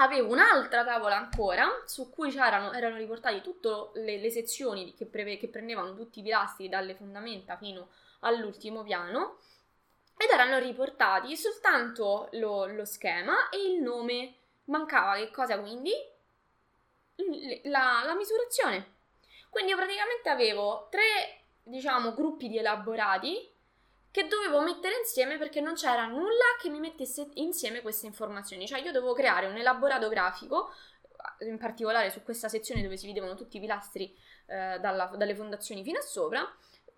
avevo 0.00 0.32
un'altra 0.32 0.84
tavola 0.84 1.16
ancora 1.16 1.82
su 1.84 2.10
cui 2.10 2.34
erano 2.34 2.96
riportate 2.96 3.40
tutte 3.40 3.90
le, 4.00 4.18
le 4.18 4.30
sezioni 4.30 4.94
che, 4.94 5.06
preve, 5.06 5.36
che, 5.36 5.48
prendevano 5.48 5.94
tutti 5.94 6.20
i 6.20 6.22
pilastri 6.22 6.68
dalle 6.68 6.94
fondamenta 6.94 7.56
fino 7.56 7.90
all'ultimo 8.20 8.82
piano 8.82 9.38
ed 10.16 10.30
erano 10.30 10.58
riportati 10.58 11.36
soltanto 11.36 12.28
lo, 12.32 12.66
lo 12.66 12.84
schema 12.84 13.48
e 13.50 13.72
il 13.72 13.80
nome. 13.80 14.34
Mancava 14.64 15.16
che 15.16 15.30
cosa 15.30 15.58
quindi? 15.58 15.92
La, 17.64 18.02
la 18.04 18.14
misurazione. 18.14 18.98
Quindi 19.50 19.72
io 19.72 19.76
praticamente 19.76 20.28
avevo 20.28 20.88
tre, 20.90 21.42
diciamo, 21.62 22.14
gruppi 22.14 22.48
di 22.48 22.58
elaborati 22.58 23.49
che 24.10 24.26
dovevo 24.26 24.60
mettere 24.60 24.96
insieme 24.98 25.38
perché 25.38 25.60
non 25.60 25.74
c'era 25.74 26.06
nulla 26.06 26.56
che 26.60 26.68
mi 26.68 26.80
mettesse 26.80 27.28
insieme 27.34 27.80
queste 27.80 28.06
informazioni. 28.06 28.66
Cioè 28.66 28.80
io 28.80 28.92
dovevo 28.92 29.12
creare 29.12 29.46
un 29.46 29.56
elaborato 29.56 30.08
grafico, 30.08 30.72
in 31.40 31.58
particolare 31.58 32.10
su 32.10 32.22
questa 32.22 32.48
sezione 32.48 32.82
dove 32.82 32.96
si 32.96 33.06
vedevano 33.06 33.34
tutti 33.34 33.58
i 33.58 33.60
pilastri 33.60 34.14
eh, 34.46 34.78
dalla, 34.80 35.12
dalle 35.16 35.34
fondazioni 35.34 35.82
fino 35.82 35.98
a 35.98 36.02
sopra, 36.02 36.42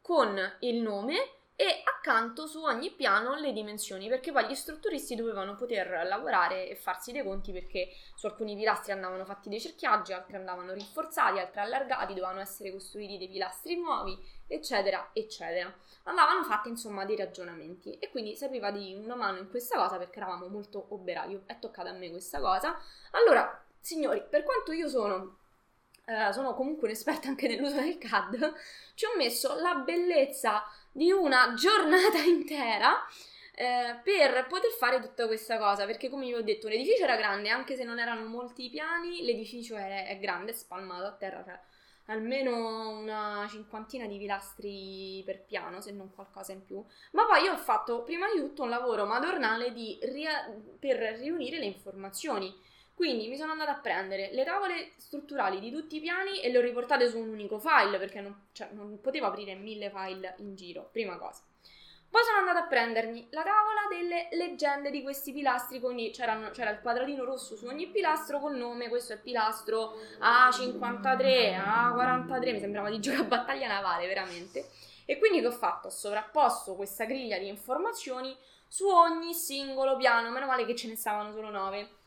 con 0.00 0.38
il 0.60 0.80
nome 0.80 1.41
e 1.62 1.80
accanto 1.84 2.48
su 2.48 2.60
ogni 2.64 2.90
piano 2.90 3.36
le 3.36 3.52
dimensioni, 3.52 4.08
perché 4.08 4.32
poi 4.32 4.48
gli 4.48 4.54
strutturisti 4.56 5.14
dovevano 5.14 5.54
poter 5.54 6.04
lavorare 6.08 6.68
e 6.68 6.74
farsi 6.74 7.12
dei 7.12 7.22
conti 7.22 7.52
perché 7.52 7.88
su 8.16 8.26
alcuni 8.26 8.56
pilastri 8.56 8.90
andavano 8.90 9.24
fatti 9.24 9.48
dei 9.48 9.60
cerchiaggi, 9.60 10.12
altri 10.12 10.34
andavano 10.34 10.72
rinforzati, 10.72 11.38
altri 11.38 11.60
allargati, 11.60 12.14
dovevano 12.14 12.40
essere 12.40 12.72
costruiti 12.72 13.16
dei 13.16 13.28
pilastri 13.28 13.76
nuovi, 13.76 14.18
eccetera, 14.48 15.10
eccetera. 15.12 15.72
Andavano 16.02 16.42
fatti 16.42 16.68
insomma 16.68 17.04
dei 17.04 17.14
ragionamenti 17.14 17.96
e 17.96 18.10
quindi 18.10 18.34
serviva 18.34 18.72
di 18.72 18.94
una 19.00 19.14
mano 19.14 19.38
in 19.38 19.48
questa 19.48 19.78
cosa 19.78 19.98
perché 19.98 20.18
eravamo 20.18 20.48
molto 20.48 20.86
oberati, 20.88 21.40
è 21.46 21.60
toccata 21.60 21.90
a 21.90 21.92
me 21.92 22.10
questa 22.10 22.40
cosa. 22.40 22.76
Allora, 23.12 23.64
signori, 23.78 24.20
per 24.28 24.42
quanto 24.42 24.72
io 24.72 24.88
sono 24.88 25.36
Uh, 26.04 26.32
sono 26.32 26.52
comunque 26.54 26.88
un'esperta 26.88 27.28
anche 27.28 27.46
nell'uso 27.46 27.76
del 27.76 27.96
CAD, 27.96 28.54
ci 28.94 29.04
ho 29.04 29.16
messo 29.16 29.54
la 29.60 29.76
bellezza 29.76 30.64
di 30.92 31.10
una 31.10 31.54
giornata 31.54 32.18
intera 32.24 33.04
eh, 33.54 34.00
per 34.02 34.46
poter 34.46 34.70
fare 34.70 35.00
tutta 35.00 35.26
questa 35.26 35.58
cosa, 35.58 35.84
perché 35.86 36.08
come 36.08 36.26
vi 36.26 36.34
ho 36.34 36.42
detto 36.42 36.68
l'edificio 36.68 37.04
era 37.04 37.16
grande, 37.16 37.50
anche 37.50 37.76
se 37.76 37.84
non 37.84 37.98
erano 37.98 38.26
molti 38.26 38.70
piani, 38.70 39.22
l'edificio 39.22 39.76
è, 39.76 40.08
è 40.08 40.18
grande, 40.18 40.52
è 40.52 40.54
spalmato 40.54 41.04
a 41.04 41.12
terra, 41.12 41.42
cioè 41.44 41.58
almeno 42.06 42.98
una 42.98 43.46
cinquantina 43.48 44.06
di 44.06 44.18
pilastri 44.18 45.22
per 45.24 45.44
piano, 45.44 45.80
se 45.80 45.92
non 45.92 46.12
qualcosa 46.14 46.52
in 46.52 46.64
più. 46.64 46.84
Ma 47.12 47.26
poi 47.26 47.44
io 47.44 47.52
ho 47.52 47.58
fatto 47.58 48.02
prima 48.02 48.26
di 48.32 48.40
tutto 48.40 48.62
un 48.62 48.70
lavoro 48.70 49.06
madornale 49.06 49.72
ria- 49.72 50.52
per 50.78 50.96
riunire 51.18 51.58
le 51.58 51.66
informazioni 51.66 52.54
quindi 52.94 53.28
mi 53.28 53.36
sono 53.36 53.52
andata 53.52 53.72
a 53.72 53.80
prendere 53.80 54.30
le 54.32 54.44
tavole 54.44 54.92
strutturali 54.96 55.60
di 55.60 55.70
tutti 55.70 55.96
i 55.96 56.00
piani 56.00 56.40
e 56.40 56.50
le 56.50 56.58
ho 56.58 56.60
riportate 56.60 57.08
su 57.08 57.18
un 57.18 57.30
unico 57.30 57.58
file 57.58 57.98
perché 57.98 58.20
non, 58.20 58.48
cioè, 58.52 58.68
non 58.72 59.00
potevo 59.00 59.26
aprire 59.26 59.54
mille 59.54 59.90
file 59.90 60.34
in 60.38 60.54
giro, 60.54 60.88
prima 60.92 61.16
cosa. 61.16 61.42
Poi 62.12 62.22
sono 62.24 62.40
andata 62.40 62.58
a 62.58 62.66
prendermi 62.68 63.28
la 63.30 63.42
tavola 63.42 63.86
delle 63.88 64.28
leggende 64.32 64.90
di 64.90 65.00
questi 65.00 65.32
pilastri, 65.32 65.80
quindi 65.80 66.10
c'era 66.10 66.34
il 66.34 66.78
quadratino 66.82 67.24
rosso 67.24 67.56
su 67.56 67.64
ogni 67.64 67.86
pilastro 67.86 68.38
col 68.38 68.54
nome, 68.54 68.90
questo 68.90 69.14
è 69.14 69.16
il 69.16 69.22
pilastro 69.22 69.94
A53, 70.20 71.56
A43, 71.56 72.52
mi 72.52 72.60
sembrava 72.60 72.90
di 72.90 73.00
giocare 73.00 73.22
a 73.22 73.26
battaglia 73.26 73.66
navale 73.66 74.06
veramente. 74.06 74.68
E 75.06 75.16
quindi 75.16 75.40
che 75.40 75.46
ho 75.46 75.52
fatto? 75.52 75.86
Ho 75.86 75.90
sovrapposto 75.90 76.74
questa 76.74 77.06
griglia 77.06 77.38
di 77.38 77.48
informazioni 77.48 78.36
su 78.68 78.86
ogni 78.88 79.32
singolo 79.32 79.96
piano, 79.96 80.30
meno 80.30 80.44
male 80.44 80.66
che 80.66 80.76
ce 80.76 80.88
ne 80.88 80.96
stavano 80.96 81.32
solo 81.32 81.48
9 81.48 82.00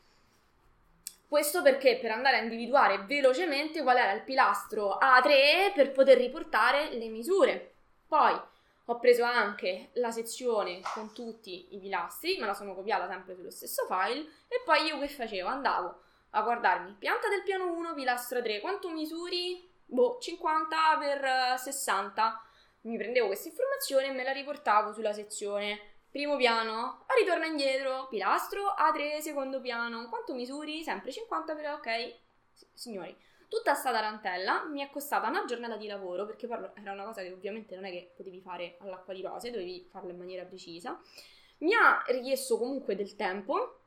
questo 1.28 1.62
perché 1.62 1.98
per 1.98 2.12
andare 2.12 2.38
a 2.38 2.42
individuare 2.42 3.04
velocemente 3.06 3.82
qual 3.82 3.98
era 3.98 4.12
il 4.12 4.24
pilastro 4.24 4.98
A3 5.02 5.74
per 5.74 5.92
poter 5.92 6.18
riportare 6.18 6.90
le 6.92 7.08
misure. 7.10 7.74
Poi 8.08 8.40
ho 8.86 9.00
preso 9.00 9.24
anche 9.24 9.90
la 9.94 10.12
sezione 10.12 10.82
con 10.94 11.12
tutti 11.14 11.74
i 11.76 11.80
pilastri, 11.80 12.38
me 12.38 12.46
la 12.46 12.54
sono 12.54 12.76
copiata 12.76 13.08
sempre 13.08 13.36
sullo 13.36 13.50
stesso 13.50 13.86
file 13.88 14.20
e 14.48 14.62
poi 14.64 14.86
io 14.86 15.00
che 15.00 15.08
facevo? 15.08 15.48
Andavo 15.48 16.02
a 16.32 16.42
guardarmi 16.42 16.96
pianta 17.00 17.28
del 17.30 17.44
piano 17.44 17.72
1, 17.72 17.94
pilastro 17.96 18.42
3, 18.42 18.60
quanto 18.60 18.92
misuri? 18.92 19.68
Boh, 19.86 20.18
50 20.20 20.78
per 21.00 21.60
60. 21.60 22.42
Mi 22.82 22.98
prendevo 22.98 23.28
questa 23.28 23.48
informazione 23.48 24.08
e 24.08 24.12
me 24.12 24.24
la 24.24 24.32
riportavo 24.32 24.94
sulla 24.94 25.14
sezione 25.14 25.95
Primo 26.16 26.38
piano, 26.38 27.04
ritorna 27.20 27.46
indietro, 27.46 28.08
pilastro, 28.08 28.74
A3, 28.74 29.20
secondo 29.20 29.60
piano. 29.60 30.08
Quanto 30.08 30.34
misuri? 30.34 30.82
Sempre 30.82 31.12
50 31.12 31.54
per 31.54 31.74
ok. 31.74 32.16
signori, 32.74 33.14
tutta 33.50 33.74
sta 33.74 33.92
tarantella 33.92 34.64
mi 34.64 34.80
è 34.80 34.90
costata 34.90 35.28
una 35.28 35.44
giornata 35.44 35.76
di 35.76 35.88
lavoro, 35.88 36.26
perché 36.26 36.48
poi 36.48 36.70
era 36.76 36.94
una 36.94 37.04
cosa 37.04 37.22
che 37.22 37.34
ovviamente 37.34 37.76
non 37.76 37.84
è 37.84 37.92
che 37.92 38.14
potevi 38.16 38.40
fare 38.40 38.78
all'acqua 38.80 39.14
di 39.14 39.22
rose, 39.24 39.52
dovevi 39.52 39.90
farla 39.92 40.12
in 40.12 40.18
maniera 40.18 40.46
precisa. 40.46 40.98
Mi 41.58 41.74
ha 41.74 42.02
richiesto 42.08 42.58
comunque 42.58 42.96
del 42.96 43.18
tempo 43.18 43.80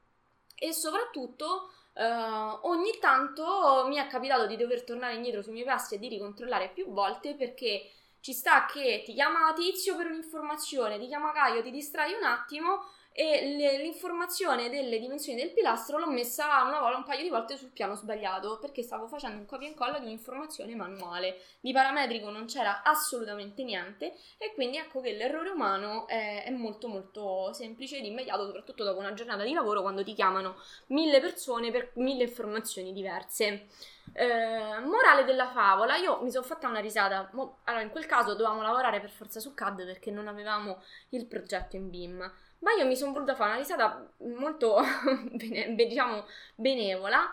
e 0.54 0.74
soprattutto 0.74 1.72
Uh, 1.98 2.60
ogni 2.68 2.96
tanto 3.00 3.84
mi 3.88 3.96
è 3.96 4.06
capitato 4.06 4.46
di 4.46 4.56
dover 4.56 4.84
tornare 4.84 5.14
indietro 5.14 5.42
sui 5.42 5.50
miei 5.50 5.64
passi 5.64 5.96
e 5.96 5.98
di 5.98 6.06
ricontrollare 6.06 6.68
più 6.68 6.92
volte 6.92 7.34
perché 7.34 7.90
ci 8.20 8.32
sta 8.32 8.66
che 8.66 9.02
ti 9.04 9.14
chiama 9.14 9.52
Tizio 9.52 9.96
per 9.96 10.06
un'informazione, 10.06 10.98
ti 10.98 11.06
chiama 11.06 11.32
Caio, 11.32 11.62
ti 11.62 11.70
distrai 11.70 12.12
un 12.14 12.24
attimo 12.24 12.84
e 13.20 13.56
le, 13.56 13.78
l'informazione 13.78 14.70
delle 14.70 15.00
dimensioni 15.00 15.40
del 15.40 15.50
pilastro 15.50 15.98
l'ho 15.98 16.08
messa 16.08 16.62
una 16.62 16.78
volta, 16.78 16.98
un 16.98 17.02
paio 17.02 17.24
di 17.24 17.28
volte 17.28 17.56
sul 17.56 17.72
piano 17.72 17.96
sbagliato 17.96 18.60
perché 18.60 18.84
stavo 18.84 19.08
facendo 19.08 19.40
un 19.40 19.44
copia 19.44 19.66
e 19.66 19.70
incolla 19.70 19.98
di 19.98 20.04
un'informazione 20.04 20.76
manuale. 20.76 21.40
Di 21.58 21.72
parametrico 21.72 22.30
non 22.30 22.46
c'era 22.46 22.84
assolutamente 22.84 23.64
niente 23.64 24.14
e 24.38 24.52
quindi 24.54 24.76
ecco 24.76 25.00
che 25.00 25.14
l'errore 25.14 25.48
umano 25.48 26.06
è, 26.06 26.44
è 26.44 26.50
molto 26.50 26.86
molto 26.86 27.52
semplice 27.52 27.96
ed 27.96 28.04
immediato, 28.04 28.46
soprattutto 28.46 28.84
dopo 28.84 29.00
una 29.00 29.14
giornata 29.14 29.42
di 29.42 29.52
lavoro 29.52 29.82
quando 29.82 30.04
ti 30.04 30.14
chiamano 30.14 30.54
mille 30.86 31.18
persone 31.18 31.72
per 31.72 31.90
mille 31.94 32.22
informazioni 32.22 32.92
diverse. 32.92 33.66
Eh, 34.12 34.78
morale 34.84 35.24
della 35.24 35.48
favola, 35.48 35.96
io 35.96 36.22
mi 36.22 36.30
sono 36.30 36.44
fatta 36.44 36.68
una 36.68 36.78
risata. 36.78 37.28
Allora, 37.64 37.82
in 37.82 37.90
quel 37.90 38.06
caso 38.06 38.34
dovevamo 38.34 38.62
lavorare 38.62 39.00
per 39.00 39.10
forza 39.10 39.40
su 39.40 39.54
CAD 39.54 39.84
perché 39.84 40.12
non 40.12 40.28
avevamo 40.28 40.82
il 41.10 41.26
progetto 41.26 41.74
in 41.74 41.90
BIM. 41.90 42.32
Ma 42.60 42.72
io 42.72 42.86
mi 42.86 42.96
sono 42.96 43.12
voluta 43.12 43.34
fare 43.34 43.50
una 43.50 43.58
risata 43.58 44.10
molto, 44.18 44.76
bene, 45.32 45.74
diciamo, 45.74 46.24
benevola 46.54 47.32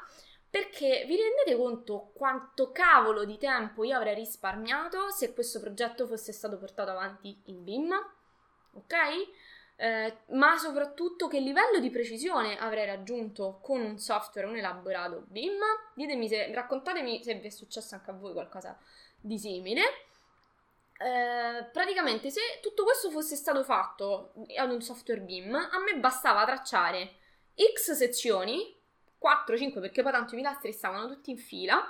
perché 0.55 1.03
vi 1.05 1.17
rendete 1.17 1.57
conto 1.57 2.11
quanto 2.13 2.71
cavolo 2.71 3.25
di 3.25 3.37
tempo 3.37 3.83
io 3.83 3.97
avrei 3.97 4.15
risparmiato 4.15 5.11
se 5.11 5.33
questo 5.33 5.59
progetto 5.59 6.07
fosse 6.07 6.31
stato 6.31 6.57
portato 6.57 6.91
avanti 6.91 7.37
in 7.47 7.61
BIM? 7.65 7.91
Ok? 8.71 8.93
Eh, 9.75 10.17
ma 10.27 10.57
soprattutto 10.57 11.27
che 11.27 11.41
livello 11.41 11.79
di 11.79 11.89
precisione 11.89 12.57
avrei 12.57 12.85
raggiunto 12.85 13.59
con 13.61 13.81
un 13.81 13.97
software, 13.99 14.47
un 14.47 14.55
elaborato 14.55 15.25
BIM. 15.27 15.59
Ditemi 15.93 16.29
se, 16.29 16.53
raccontatemi 16.53 17.21
se 17.21 17.33
vi 17.33 17.47
è 17.47 17.49
successo 17.49 17.95
anche 17.95 18.11
a 18.11 18.13
voi 18.13 18.31
qualcosa 18.31 18.79
di 19.19 19.37
simile. 19.37 19.81
Eh, 20.97 21.65
praticamente 21.73 22.29
se 22.29 22.39
tutto 22.61 22.83
questo 22.85 23.09
fosse 23.09 23.35
stato 23.35 23.63
fatto 23.63 24.33
ad 24.57 24.71
un 24.71 24.81
software 24.81 25.21
BIM, 25.21 25.53
a 25.53 25.79
me 25.79 25.99
bastava 25.99 26.45
tracciare 26.45 27.15
X 27.73 27.91
sezioni, 27.91 28.73
4-5 29.21 29.81
perché 29.81 30.01
poi 30.03 30.11
tanto 30.11 30.33
i 30.33 30.37
pilastri 30.37 30.71
stavano 30.71 31.07
tutti 31.07 31.31
in 31.31 31.37
fila, 31.37 31.85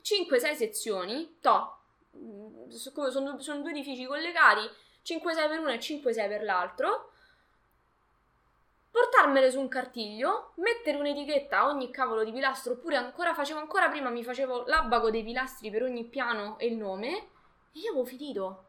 5-6 0.00 0.54
sezioni, 0.54 1.38
to, 1.40 1.78
mm, 2.16 2.68
sono, 2.68 3.40
sono 3.40 3.60
due 3.60 3.70
edifici 3.70 4.04
collegati, 4.04 4.68
5-6 5.02 5.48
per 5.48 5.58
uno 5.58 5.70
e 5.70 5.78
5-6 5.78 6.28
per 6.28 6.44
l'altro, 6.44 7.10
portarmele 8.90 9.50
su 9.50 9.58
un 9.58 9.68
cartiglio, 9.68 10.52
mettere 10.56 10.98
un'etichetta 10.98 11.58
a 11.58 11.66
ogni 11.66 11.90
cavolo 11.90 12.22
di 12.22 12.30
pilastro, 12.30 12.74
oppure 12.74 12.96
ancora 12.96 13.34
facevo 13.34 13.58
ancora 13.58 13.88
prima, 13.88 14.10
mi 14.10 14.22
facevo 14.22 14.66
l'abaco 14.66 15.10
dei 15.10 15.24
pilastri 15.24 15.70
per 15.70 15.82
ogni 15.82 16.04
piano 16.04 16.56
e 16.58 16.66
il 16.66 16.76
nome, 16.76 17.30
e 17.74 17.80
io 17.80 17.90
avevo 17.90 18.04
finito. 18.04 18.64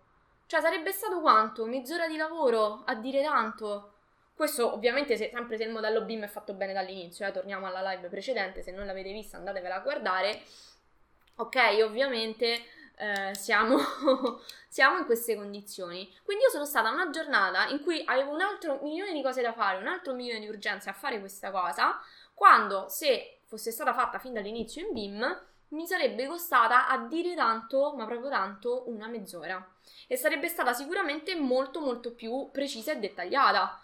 Cioè, 0.47 0.61
sarebbe 0.61 0.91
stato 0.91 1.21
quanto? 1.21 1.65
Mezz'ora 1.65 2.07
di 2.07 2.17
lavoro 2.17 2.83
a 2.85 2.95
dire 2.95 3.23
tanto. 3.23 3.93
Questo 4.35 4.73
ovviamente 4.73 5.15
se, 5.15 5.29
sempre 5.33 5.57
se 5.57 5.63
il 5.63 5.71
modello 5.71 6.01
BIM 6.01 6.23
è 6.23 6.27
fatto 6.27 6.53
bene 6.53 6.73
dall'inizio, 6.73 7.25
eh, 7.25 7.31
torniamo 7.31 7.67
alla 7.67 7.91
live 7.91 8.09
precedente, 8.09 8.61
se 8.61 8.71
non 8.71 8.85
l'avete 8.85 9.11
vista 9.11 9.37
andatevela 9.37 9.75
a 9.75 9.79
guardare. 9.79 10.41
Ok, 11.37 11.55
ovviamente 11.81 12.65
eh, 12.97 13.33
siamo, 13.33 13.77
siamo 14.67 14.97
in 14.97 15.05
queste 15.05 15.35
condizioni. 15.35 16.13
Quindi 16.23 16.43
io 16.43 16.49
sono 16.49 16.65
stata 16.65 16.91
una 16.91 17.09
giornata 17.09 17.67
in 17.67 17.81
cui 17.81 18.03
avevo 18.05 18.31
un 18.31 18.41
altro 18.41 18.79
milione 18.81 19.13
di 19.13 19.21
cose 19.21 19.41
da 19.41 19.53
fare, 19.53 19.77
un 19.77 19.87
altro 19.87 20.13
milione 20.13 20.39
di 20.39 20.47
urgenze 20.47 20.89
a 20.89 20.93
fare 20.93 21.19
questa 21.19 21.51
cosa, 21.51 21.99
quando 22.33 22.87
se 22.89 23.39
fosse 23.45 23.71
stata 23.71 23.93
fatta 23.93 24.19
fin 24.19 24.33
dall'inizio 24.33 24.85
in 24.85 24.93
BIM 24.93 25.41
mi 25.69 25.87
sarebbe 25.87 26.27
costata 26.27 26.87
a 26.87 26.97
dire 27.07 27.35
tanto, 27.35 27.93
ma 27.95 28.05
proprio 28.05 28.29
tanto, 28.29 28.83
una 28.89 29.07
mezz'ora. 29.07 29.65
E 30.07 30.15
sarebbe 30.17 30.47
stata 30.47 30.73
sicuramente 30.73 31.35
molto 31.35 31.79
molto 31.79 32.13
più 32.13 32.49
precisa 32.51 32.91
e 32.91 32.99
dettagliata. 32.99 33.79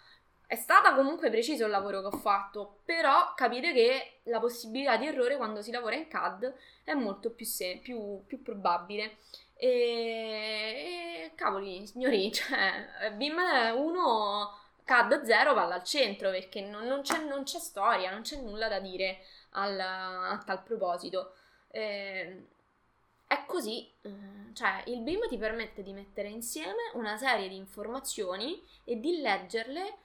È 0.46 0.54
stata 0.54 0.94
comunque 0.94 1.30
preciso 1.30 1.64
il 1.64 1.70
lavoro 1.70 2.00
che 2.00 2.06
ho 2.08 2.18
fatto, 2.18 2.80
però 2.84 3.32
capite 3.34 3.72
che 3.72 4.20
la 4.24 4.38
possibilità 4.38 4.96
di 4.96 5.06
errore 5.06 5.36
quando 5.36 5.62
si 5.62 5.70
lavora 5.70 5.96
in 5.96 6.08
CAD 6.08 6.54
è 6.84 6.92
molto 6.94 7.30
più, 7.30 7.46
se- 7.46 7.80
più, 7.82 8.22
più 8.26 8.42
probabile. 8.42 9.18
E... 9.56 9.68
e, 11.24 11.32
cavoli, 11.34 11.86
signori, 11.86 12.30
cioè, 12.34 13.12
BIM 13.16 13.36
1 13.74 14.60
CAD 14.84 15.22
0 15.22 15.54
palla 15.54 15.74
al 15.76 15.84
centro 15.84 16.30
perché 16.30 16.60
non, 16.60 16.86
non, 16.86 17.02
c'è, 17.02 17.18
non, 17.24 17.44
c'è, 17.44 17.58
storia, 17.58 18.10
non 18.10 18.22
c'è 18.22 18.36
nulla 18.36 18.68
da 18.68 18.78
dire 18.80 19.20
al, 19.52 19.78
a 19.78 20.42
tal 20.44 20.62
proposito. 20.62 21.34
Eh, 21.72 22.46
è 23.26 23.44
così, 23.46 23.90
eh, 24.02 24.10
cioè 24.52 24.82
il 24.86 25.00
BIM 25.00 25.26
ti 25.26 25.38
permette 25.38 25.82
di 25.82 25.94
mettere 25.94 26.28
insieme 26.28 26.90
una 26.94 27.16
serie 27.16 27.48
di 27.48 27.56
informazioni 27.56 28.62
e 28.84 29.00
di 29.00 29.22
leggerle. 29.22 29.96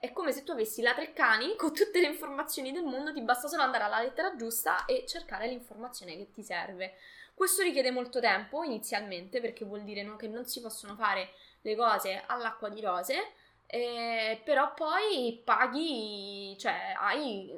È 0.00 0.12
come 0.12 0.32
se 0.32 0.44
tu 0.44 0.52
avessi 0.52 0.80
la 0.80 0.94
Treccani 0.94 1.56
con 1.56 1.74
tutte 1.74 2.00
le 2.00 2.06
informazioni 2.06 2.72
del 2.72 2.84
mondo, 2.84 3.12
ti 3.12 3.20
basta 3.20 3.48
solo 3.48 3.62
andare 3.62 3.84
alla 3.84 4.00
lettera 4.00 4.34
giusta 4.34 4.86
e 4.86 5.04
cercare 5.06 5.46
l'informazione 5.48 6.16
che 6.16 6.30
ti 6.30 6.42
serve. 6.42 6.94
Questo 7.34 7.62
richiede 7.62 7.90
molto 7.90 8.18
tempo 8.20 8.62
inizialmente 8.62 9.40
perché 9.40 9.64
vuol 9.64 9.82
dire 9.82 10.16
che 10.16 10.28
non 10.28 10.46
si 10.46 10.60
possono 10.60 10.94
fare 10.94 11.32
le 11.62 11.76
cose 11.76 12.22
all'acqua 12.26 12.70
di 12.70 12.80
rose, 12.80 13.32
eh, 13.66 14.40
però 14.42 14.72
poi 14.74 15.40
paghi, 15.44 16.56
cioè 16.58 16.94
hai, 16.96 17.52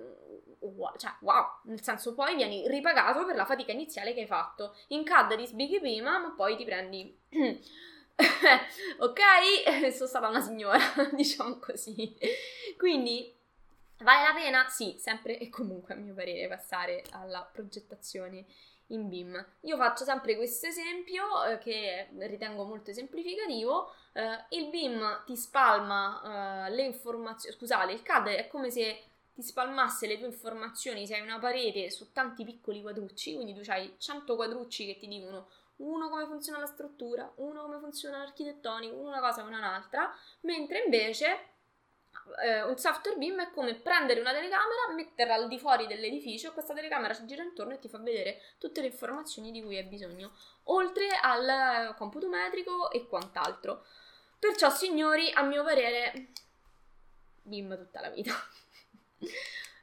cioè 0.96 1.12
wow, 1.20 1.44
nel 1.64 1.82
senso 1.82 2.14
poi 2.14 2.34
vieni 2.34 2.68
ripagato 2.68 3.24
per 3.24 3.36
la 3.36 3.44
fatica 3.44 3.72
iniziale 3.72 4.14
che 4.14 4.20
hai 4.20 4.26
fatto. 4.26 4.76
In 4.88 5.04
CAD 5.04 5.36
ti 5.36 5.46
sbighi 5.46 5.80
prima, 5.80 6.18
ma 6.18 6.30
poi 6.30 6.56
ti 6.56 6.64
prendi... 6.64 7.18
ok, 8.98 9.20
sono 9.92 10.08
stata 10.08 10.28
una 10.28 10.40
signora, 10.40 10.78
diciamo 11.12 11.58
così. 11.58 12.16
Quindi 12.76 13.34
vale 13.98 14.26
la 14.26 14.34
pena? 14.34 14.68
Sì, 14.68 14.96
sempre 14.98 15.38
e 15.38 15.48
comunque 15.48 15.94
a 15.94 15.96
mio 15.96 16.14
parere 16.14 16.48
passare 16.48 17.02
alla 17.10 17.48
progettazione 17.50 18.44
in 18.88 19.08
BIM. 19.08 19.44
Io 19.62 19.76
faccio 19.76 20.04
sempre 20.04 20.36
questo 20.36 20.66
esempio 20.66 21.44
eh, 21.44 21.58
che 21.58 22.08
ritengo 22.18 22.64
molto 22.64 22.90
esemplificativo. 22.90 23.92
Eh, 24.12 24.56
il 24.58 24.68
BIM 24.68 25.22
ti 25.24 25.36
spalma 25.36 26.66
eh, 26.66 26.70
le 26.70 26.82
informazioni, 26.82 27.56
scusate, 27.56 27.92
il 27.92 28.02
CAD 28.02 28.28
è 28.28 28.46
come 28.48 28.70
se 28.70 29.02
ti 29.34 29.42
spalmasse 29.42 30.06
le 30.06 30.18
tue 30.18 30.26
informazioni 30.26 31.06
se 31.06 31.14
hai 31.14 31.22
una 31.22 31.38
parete 31.38 31.90
su 31.90 32.12
tanti 32.12 32.44
piccoli 32.44 32.82
quadrucci, 32.82 33.34
quindi 33.34 33.54
tu 33.54 33.68
hai 33.70 33.94
100 33.98 34.34
quadrucci 34.36 34.86
che 34.86 34.98
ti 34.98 35.08
dicono 35.08 35.48
uno 35.76 36.08
come 36.08 36.26
funziona 36.26 36.58
la 36.58 36.66
struttura, 36.66 37.30
uno 37.36 37.62
come 37.62 37.78
funziona 37.78 38.18
l'architettonico, 38.18 38.94
una 38.94 39.20
cosa 39.20 39.42
e 39.42 39.44
un'altra, 39.44 40.14
mentre 40.40 40.82
invece 40.84 41.52
eh, 42.42 42.62
un 42.62 42.76
software 42.76 43.16
BIM 43.16 43.40
è 43.40 43.50
come 43.50 43.74
prendere 43.74 44.20
una 44.20 44.32
telecamera, 44.32 44.92
metterla 44.94 45.34
al 45.34 45.48
di 45.48 45.58
fuori 45.58 45.86
dell'edificio 45.86 46.48
e 46.48 46.52
questa 46.52 46.74
telecamera 46.74 47.14
si 47.14 47.26
gira 47.26 47.42
intorno 47.42 47.72
e 47.72 47.78
ti 47.78 47.88
fa 47.88 47.98
vedere 47.98 48.40
tutte 48.58 48.80
le 48.80 48.88
informazioni 48.88 49.50
di 49.50 49.62
cui 49.62 49.76
hai 49.76 49.84
bisogno, 49.84 50.32
oltre 50.64 51.08
al 51.20 51.94
computo 51.96 52.28
metrico 52.28 52.90
e 52.90 53.06
quant'altro. 53.06 53.84
Perciò, 54.38 54.70
signori, 54.70 55.30
a 55.32 55.42
mio 55.42 55.64
parere, 55.64 56.28
BIM 57.42 57.76
tutta 57.76 58.00
la 58.00 58.10
vita. 58.10 58.32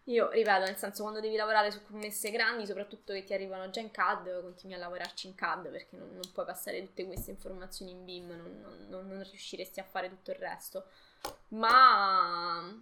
Io 0.06 0.30
ripeto, 0.30 0.66
nel 0.66 0.78
senso, 0.78 1.04
quando 1.04 1.20
devi 1.20 1.36
lavorare 1.36 1.70
su 1.70 1.84
commesse 1.84 2.32
grandi, 2.32 2.66
soprattutto 2.66 3.14
che 3.14 3.24
ti 3.24 3.34
arrivano 3.34 3.70
già 3.70 3.80
in 3.80 3.92
CAD, 3.92 4.42
continui 4.42 4.76
a 4.76 4.80
lavorarci 4.80 5.28
in 5.28 5.36
CAD 5.36 5.70
perché 5.70 5.98
non, 5.98 6.10
non 6.12 6.32
puoi 6.34 6.46
passare 6.46 6.82
tutte 6.82 7.06
queste 7.06 7.30
informazioni 7.30 7.92
in 7.92 8.06
BIM, 8.06 8.28
non, 8.30 8.88
non, 8.90 9.08
non 9.08 9.24
riusciresti 9.24 9.80
a 9.80 9.84
fare 9.84 10.10
tutto 10.10 10.32
il 10.32 10.38
resto 10.38 10.86
ma 11.50 12.74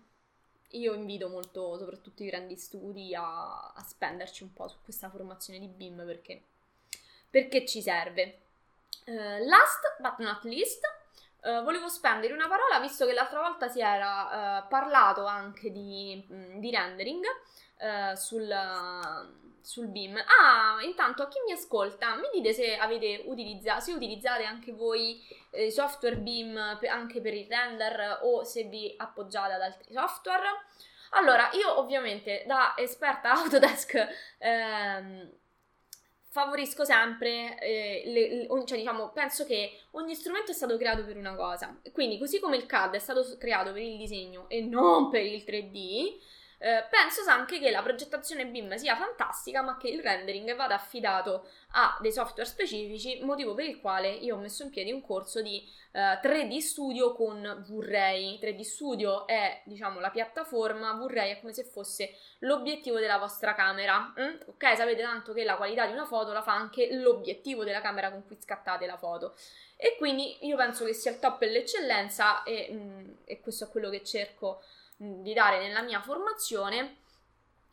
io 0.71 0.93
invito 0.93 1.29
molto, 1.29 1.77
soprattutto 1.77 2.23
i 2.23 2.27
grandi 2.27 2.55
studi, 2.55 3.15
a, 3.15 3.71
a 3.71 3.83
spenderci 3.83 4.43
un 4.43 4.53
po' 4.53 4.67
su 4.67 4.77
questa 4.83 5.09
formazione 5.09 5.59
di 5.59 5.67
BIM 5.67 6.03
perché, 6.05 6.41
perché 7.29 7.65
ci 7.65 7.81
serve. 7.81 8.41
Uh, 9.05 9.45
last 9.45 9.95
but 9.99 10.17
not 10.17 10.43
least, 10.43 10.81
uh, 11.47 11.63
volevo 11.63 11.87
spendere 11.87 12.33
una 12.33 12.47
parola 12.47 12.79
visto 12.79 13.05
che 13.05 13.13
l'altra 13.13 13.39
volta 13.39 13.67
si 13.67 13.79
era 13.79 14.63
uh, 14.63 14.67
parlato 14.67 15.25
anche 15.25 15.71
di, 15.71 16.25
mm, 16.31 16.59
di 16.59 16.71
rendering 16.71 17.25
sul 18.15 18.51
sul 19.67 19.87
BIM. 19.87 20.15
Ah, 20.15 20.81
intanto 20.81 21.23
a 21.23 21.27
chi 21.27 21.39
mi 21.45 21.51
ascolta, 21.51 22.15
mi 22.15 22.29
dite 22.31 22.53
se 22.53 22.77
avete 22.77 23.23
utilizzato, 23.25 23.81
se 23.81 23.91
utilizzate 23.91 24.45
anche 24.45 24.71
voi 24.71 25.21
eh, 25.51 25.69
software 25.69 26.15
BIM 26.15 26.77
per, 26.79 26.89
anche 26.89 27.19
per 27.19 27.33
il 27.33 27.47
render 27.49 28.19
o 28.21 28.45
se 28.45 28.63
vi 28.63 28.93
appoggiate 28.95 29.53
ad 29.53 29.61
altri 29.61 29.93
software. 29.93 30.47
Allora, 31.11 31.49
io 31.51 31.79
ovviamente 31.79 32.45
da 32.47 32.75
esperta 32.77 33.31
Autodesk 33.35 34.07
ehm, 34.37 35.31
favorisco 36.29 36.83
sempre, 36.83 37.59
eh, 37.59 38.03
le, 38.05 38.47
le, 38.47 38.65
cioè 38.65 38.77
diciamo, 38.77 39.09
penso 39.11 39.45
che 39.45 39.71
ogni 39.91 40.13
strumento 40.13 40.51
è 40.51 40.53
stato 40.53 40.77
creato 40.77 41.03
per 41.05 41.17
una 41.17 41.35
cosa. 41.35 41.79
Quindi, 41.91 42.17
così 42.17 42.39
come 42.39 42.57
il 42.57 42.65
CAD 42.65 42.95
è 42.95 42.99
stato 42.99 43.23
creato 43.37 43.71
per 43.73 43.81
il 43.81 43.97
disegno 43.97 44.47
e 44.49 44.61
non 44.61 45.09
per 45.09 45.23
il 45.23 45.43
3D, 45.45 46.17
eh, 46.59 46.85
penso 46.89 47.21
anche 47.29 47.59
che 47.59 47.69
la 47.69 47.83
progettazione 47.83 48.47
BIM 48.47 48.75
sia 48.75 48.95
fantastica, 48.95 49.61
ma 49.61 49.77
che 49.77 49.89
il 49.89 50.01
rendering 50.01 50.55
vada 50.55 50.75
affidato 50.75 51.47
a 51.71 51.97
dei 52.01 52.11
software 52.11 52.49
specifici, 52.49 53.19
motivo 53.21 53.53
per 53.53 53.65
il 53.65 53.79
quale 53.79 54.09
io 54.09 54.35
ho 54.35 54.39
messo 54.39 54.63
in 54.63 54.71
piedi 54.71 54.91
un 54.91 55.01
corso 55.01 55.41
di 55.41 55.63
eh, 55.91 56.19
3D 56.21 56.57
Studio 56.57 57.13
con 57.13 57.63
V-Ray. 57.67 58.39
3D 58.41 58.61
Studio 58.61 59.27
è, 59.27 59.61
diciamo, 59.65 59.99
la 59.99 60.09
piattaforma, 60.09 60.93
V-Ray 60.93 61.33
è 61.33 61.39
come 61.39 61.53
se 61.53 61.63
fosse 61.63 62.15
l'obiettivo 62.39 62.99
della 62.99 63.17
vostra 63.17 63.53
camera. 63.53 64.13
Mm? 64.19 64.35
Ok, 64.47 64.75
sapete 64.75 65.03
tanto 65.03 65.33
che 65.33 65.43
la 65.43 65.57
qualità 65.57 65.85
di 65.85 65.93
una 65.93 66.05
foto 66.05 66.33
la 66.33 66.41
fa 66.41 66.53
anche 66.53 66.91
l'obiettivo 66.95 67.63
della 67.63 67.81
camera 67.81 68.09
con 68.09 68.25
cui 68.25 68.37
scattate 68.39 68.87
la 68.87 68.97
foto. 68.97 69.35
E 69.75 69.95
quindi 69.97 70.45
io 70.47 70.57
penso 70.57 70.85
che 70.85 70.93
sia 70.93 71.11
il 71.11 71.19
top 71.19 71.43
e 71.43 71.49
l'eccellenza 71.49 72.41
e, 72.41 72.69
mm, 72.71 73.09
e 73.25 73.39
questo 73.41 73.65
è 73.65 73.69
quello 73.69 73.91
che 73.91 74.03
cerco 74.03 74.63
di 74.97 75.33
dare 75.33 75.59
nella 75.59 75.81
mia 75.81 76.01
formazione 76.01 76.97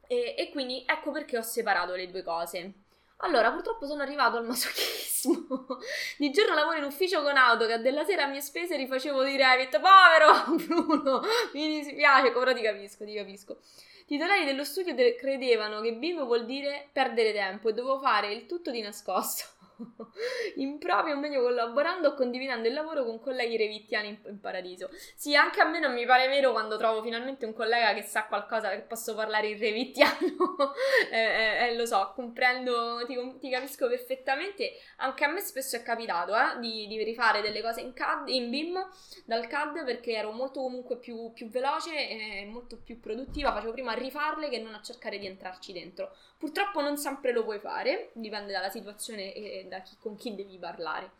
e, 0.06 0.34
e, 0.36 0.50
quindi 0.50 0.84
ecco 0.86 1.10
perché 1.10 1.38
ho 1.38 1.42
separato 1.42 1.94
le 1.94 2.10
due 2.10 2.22
cose. 2.22 2.72
Allora, 3.18 3.50
purtroppo 3.50 3.86
sono 3.86 4.02
arrivato 4.02 4.36
al 4.36 4.44
masochismo. 4.44 5.66
Di 6.18 6.30
giorno 6.30 6.54
lavoro 6.54 6.76
in 6.76 6.84
ufficio 6.84 7.22
con 7.22 7.36
AutoCAD, 7.36 7.80
della 7.80 8.04
sera 8.04 8.24
a 8.24 8.26
mie 8.26 8.42
spese 8.42 8.76
rifacevo 8.76 9.22
di 9.22 9.36
Revit. 9.36 9.80
Povero 9.80 10.56
Bruno, 10.56 11.22
mi 11.54 11.80
dispiace, 11.80 12.32
però 12.32 12.52
ti 12.52 12.60
capisco, 12.60 13.04
ti 13.04 13.14
capisco. 13.14 13.58
I 14.06 14.06
titolari 14.06 14.44
dello 14.44 14.64
studio 14.64 14.94
credevano 15.16 15.80
che 15.80 15.94
BIM 15.94 16.26
vuol 16.26 16.44
dire 16.44 16.90
perdere 16.92 17.32
tempo 17.32 17.70
e 17.70 17.72
dovevo 17.72 17.98
fare 18.00 18.32
il 18.32 18.44
tutto 18.44 18.70
di 18.70 18.82
nascosto. 18.82 19.53
in 20.56 20.78
proprio 20.78 21.14
o 21.14 21.18
meglio 21.18 21.42
collaborando 21.42 22.08
o 22.08 22.14
condividendo 22.14 22.68
il 22.68 22.74
lavoro 22.74 23.04
con 23.04 23.20
colleghi 23.20 23.56
revittiani 23.56 24.08
in, 24.08 24.18
in, 24.26 24.40
paradiso. 24.40 24.90
Sì, 25.14 25.34
anche 25.34 25.60
a 25.60 25.64
me 25.64 25.80
non 25.80 25.92
mi 25.92 26.06
pare 26.06 26.28
vero 26.28 26.52
quando 26.52 26.76
trovo 26.76 27.02
finalmente 27.02 27.46
un 27.46 27.52
collega 27.52 27.94
che 27.94 28.02
sa 28.02 28.26
qualcosa 28.26 28.70
che 28.70 28.80
posso 28.80 29.14
parlare 29.14 29.48
in 29.48 29.58
revittiano. 29.58 30.56
eh, 31.10 31.18
eh, 31.18 31.66
eh, 31.66 31.76
lo 31.76 31.86
so, 31.86 32.12
comprendo, 32.14 33.04
ti, 33.06 33.16
ti, 33.38 33.50
capisco 33.50 33.88
perfettamente. 33.88 34.72
Anche 34.96 35.24
a 35.24 35.28
me 35.28 35.40
spesso 35.40 35.76
è 35.76 35.82
capitato 35.82 36.34
eh, 36.34 36.60
di, 36.60 36.86
di, 36.86 37.02
rifare 37.02 37.40
delle 37.40 37.60
cose 37.60 37.80
in, 37.80 37.92
CAD, 37.92 38.28
in 38.28 38.50
BIM 38.50 38.86
dal 39.24 39.46
CAD 39.46 39.84
perché 39.84 40.12
ero 40.12 40.32
molto 40.32 40.60
comunque 40.60 40.98
più, 40.98 41.32
più 41.32 41.48
veloce 41.48 42.08
e 42.08 42.46
molto 42.50 42.78
più 42.82 43.00
produttiva. 43.00 43.52
Facevo 43.52 43.72
prima 43.72 43.92
a 43.92 43.94
rifarle 43.94 44.48
che 44.48 44.58
non 44.58 44.74
a 44.74 44.82
cercare 44.82 45.18
di 45.18 45.26
entrarci 45.26 45.72
dentro. 45.72 46.14
Purtroppo 46.38 46.80
non 46.80 46.96
sempre 46.98 47.32
lo 47.32 47.42
puoi 47.42 47.58
fare, 47.58 48.10
dipende 48.12 48.52
dalla 48.52 48.68
situazione 48.68 49.32
e 49.32 49.63
da 49.68 49.80
chi, 49.80 49.96
con 49.98 50.16
chi 50.16 50.34
devi 50.34 50.58
parlare. 50.58 51.12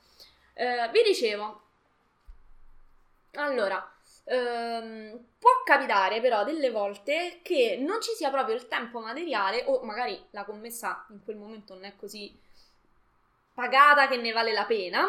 Eh, 0.54 0.88
vi 0.92 1.02
dicevo, 1.02 1.62
allora, 3.32 3.92
ehm, 4.24 5.26
può 5.38 5.50
capitare 5.64 6.20
però 6.20 6.44
delle 6.44 6.70
volte 6.70 7.40
che 7.42 7.76
non 7.80 8.00
ci 8.00 8.12
sia 8.12 8.30
proprio 8.30 8.54
il 8.54 8.68
tempo 8.68 9.00
materiale 9.00 9.64
o 9.66 9.82
magari 9.82 10.22
la 10.30 10.44
commessa 10.44 11.06
in 11.10 11.22
quel 11.24 11.36
momento 11.36 11.74
non 11.74 11.84
è 11.84 11.96
così 11.96 12.38
pagata 13.52 14.08
che 14.08 14.16
ne 14.16 14.32
vale 14.32 14.52
la 14.52 14.64
pena 14.64 15.06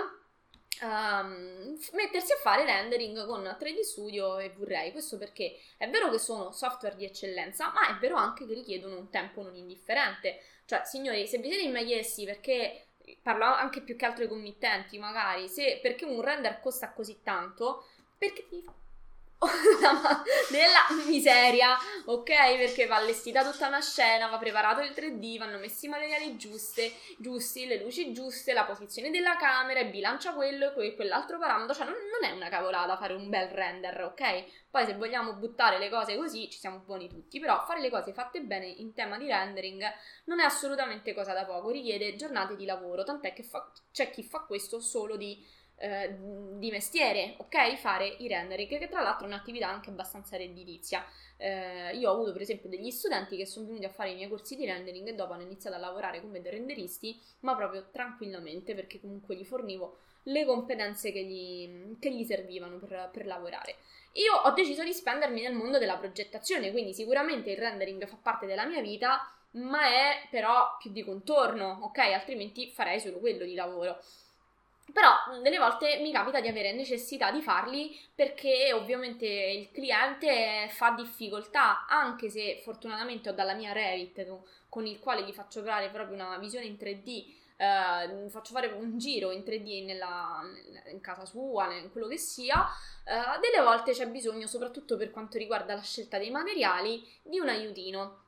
um, 0.81 1.77
mettersi 1.93 2.31
a 2.33 2.38
fare 2.38 2.65
rendering 2.65 3.25
con 3.25 3.43
3D 3.59 3.81
Studio 3.81 4.38
e 4.39 4.51
Blu-ray. 4.51 4.91
Questo 4.91 5.17
perché 5.17 5.57
è 5.77 5.89
vero 5.89 6.09
che 6.09 6.19
sono 6.19 6.51
software 6.51 6.95
di 6.95 7.05
eccellenza, 7.05 7.71
ma 7.71 7.89
è 7.89 7.99
vero 7.99 8.15
anche 8.15 8.45
che 8.45 8.53
richiedono 8.53 8.97
un 8.97 9.09
tempo 9.09 9.41
non 9.41 9.55
indifferente. 9.55 10.39
Cioè, 10.65 10.81
signori, 10.83 11.27
se 11.27 11.38
vi 11.38 11.49
siete 11.49 11.63
immagliessi 11.63 12.25
perché 12.25 12.88
parlo 13.21 13.45
anche 13.45 13.81
più 13.81 13.95
che 13.95 14.05
altro 14.05 14.23
ai 14.23 14.29
committenti, 14.29 14.97
magari, 14.97 15.47
se 15.47 15.79
perché 15.81 16.05
un 16.05 16.21
render 16.21 16.59
costa 16.59 16.91
così 16.93 17.19
tanto, 17.23 17.85
perché 18.17 18.47
ti 18.47 18.63
della 20.49 21.05
miseria, 21.07 21.77
ok? 22.05 22.57
Perché 22.57 22.85
va 22.85 22.97
allestita 22.97 23.49
tutta 23.49 23.67
una 23.67 23.81
scena, 23.81 24.27
va 24.27 24.37
preparato 24.37 24.81
il 24.81 24.91
3D, 24.91 25.37
vanno 25.37 25.57
messi 25.57 25.85
i 25.85 25.89
materiali 25.89 26.37
giusti, 26.37 26.91
giusti, 27.17 27.65
le 27.65 27.81
luci 27.81 28.11
giuste, 28.13 28.53
la 28.53 28.65
posizione 28.65 29.09
della 29.09 29.35
camera, 29.35 29.79
e 29.79 29.89
bilancia 29.89 30.33
quello 30.33 30.73
e 30.75 30.95
quell'altro 30.95 31.37
parametro, 31.37 31.73
cioè 31.73 31.85
non, 31.85 31.95
non, 31.95 32.29
è 32.29 32.33
una 32.33 32.49
cavolata 32.49 32.97
fare 32.97 33.13
un 33.13 33.29
bel 33.29 33.47
render, 33.49 34.03
ok? 34.03 34.65
Poi 34.69 34.85
se 34.85 34.95
vogliamo 34.95 35.33
buttare 35.35 35.77
le 35.77 35.89
cose 35.89 36.17
così 36.17 36.49
ci 36.49 36.59
siamo 36.59 36.79
buoni 36.79 37.07
tutti, 37.07 37.39
però 37.39 37.63
fare 37.65 37.79
le 37.79 37.89
cose 37.89 38.13
fatte 38.13 38.41
bene 38.41 38.65
in 38.65 38.93
tema 38.93 39.17
di 39.17 39.27
rendering 39.27 39.83
non 40.25 40.39
è 40.39 40.43
assolutamente 40.43 41.13
cosa 41.13 41.33
da 41.33 41.45
poco, 41.45 41.69
richiede 41.69 42.15
giornate 42.15 42.55
di 42.55 42.65
lavoro, 42.65 43.03
tant'è 43.03 43.33
che 43.33 43.43
fa, 43.43 43.71
c'è 43.91 44.09
chi 44.09 44.23
fa 44.23 44.39
questo 44.39 44.79
solo 44.79 45.15
di 45.15 45.63
eh, 45.78 46.15
di 46.57 46.71
mestiere, 46.71 47.36
ok? 47.38 47.76
Fare 47.76 48.07
i 48.19 48.28
rendering, 48.28 48.67
che 48.67 48.88
tra 48.88 49.01
l'altro 49.01 49.26
è 49.26 49.28
un'attività 49.28 49.67
anche 49.67 49.89
abbastanza 49.89 50.38
redditizia. 50.38 51.05
Eh, 51.38 51.95
io 51.97 52.09
ho 52.09 52.13
avuto 52.13 52.32
per 52.32 52.41
esempio 52.41 52.69
degli 52.69 52.91
studenti 52.91 53.36
che 53.36 53.45
sono 53.45 53.65
venuti 53.65 53.86
a 53.86 53.89
fare 53.89 54.11
i 54.11 54.15
miei 54.15 54.30
corsi 54.30 54.55
di 54.55 54.65
rendering 54.65 55.07
e 55.07 55.15
dopo 55.15 55.34
hanno 55.34 55.43
iniziato 55.43 55.76
a 55.76 55.80
lavorare 55.80 56.21
come 56.21 56.41
renderisti, 56.41 57.19
ma 57.41 57.55
proprio 57.55 57.89
tranquillamente 57.91 58.73
perché 58.73 58.99
comunque 58.99 59.36
gli 59.36 59.45
fornivo 59.45 59.97
le 60.23 60.45
competenze 60.45 61.11
che 61.11 61.23
gli, 61.23 61.97
che 61.99 62.11
gli 62.11 62.23
servivano 62.23 62.78
per, 62.78 63.09
per 63.11 63.26
lavorare. 63.26 63.76
Io 64.13 64.34
ho 64.34 64.51
deciso 64.51 64.84
di 64.84 64.93
spendermi 64.93 65.41
nel 65.41 65.53
mondo 65.53 65.78
della 65.78 65.97
progettazione, 65.97 66.71
quindi 66.71 66.93
sicuramente 66.93 67.51
il 67.51 67.57
rendering 67.57 68.07
fa 68.07 68.17
parte 68.21 68.45
della 68.45 68.65
mia 68.65 68.82
vita, 68.82 69.30
ma 69.51 69.86
è 69.88 70.28
però 70.30 70.78
più 70.80 70.91
di 70.91 71.03
contorno, 71.03 71.80
ok? 71.84 71.97
Altrimenti 71.97 72.69
farei 72.71 72.99
solo 72.99 73.19
quello 73.19 73.43
di 73.43 73.55
lavoro. 73.55 73.99
Però 74.93 75.39
delle 75.41 75.57
volte 75.57 75.97
mi 76.01 76.11
capita 76.11 76.39
di 76.39 76.47
avere 76.47 76.71
necessità 76.71 77.31
di 77.31 77.41
farli 77.41 77.97
perché 78.13 78.71
ovviamente 78.71 79.25
il 79.25 79.71
cliente 79.71 80.67
fa 80.69 80.91
difficoltà, 80.91 81.86
anche 81.88 82.29
se 82.29 82.61
fortunatamente 82.63 83.29
ho 83.29 83.33
dalla 83.33 83.55
mia 83.55 83.73
Revit 83.73 84.25
con 84.69 84.86
il 84.86 84.99
quale 84.99 85.23
gli 85.23 85.33
faccio 85.33 85.61
creare 85.61 85.89
proprio 85.89 86.15
una 86.15 86.38
visione 86.38 86.65
in 86.65 86.75
3D, 86.75 87.25
eh, 87.57 88.29
faccio 88.29 88.53
fare 88.53 88.67
un 88.67 88.97
giro 88.97 89.31
in 89.31 89.43
3D 89.43 89.86
nella, 89.86 90.41
in 90.91 91.01
casa 91.01 91.25
sua, 91.25 91.73
in 91.73 91.91
quello 91.91 92.07
che 92.07 92.17
sia, 92.17 92.65
eh, 93.05 93.39
delle 93.39 93.63
volte 93.63 93.91
c'è 93.91 94.07
bisogno, 94.07 94.47
soprattutto 94.47 94.97
per 94.97 95.11
quanto 95.11 95.38
riguarda 95.38 95.73
la 95.73 95.81
scelta 95.81 96.17
dei 96.17 96.29
materiali, 96.29 97.05
di 97.23 97.39
un 97.39 97.49
aiutino. 97.49 98.23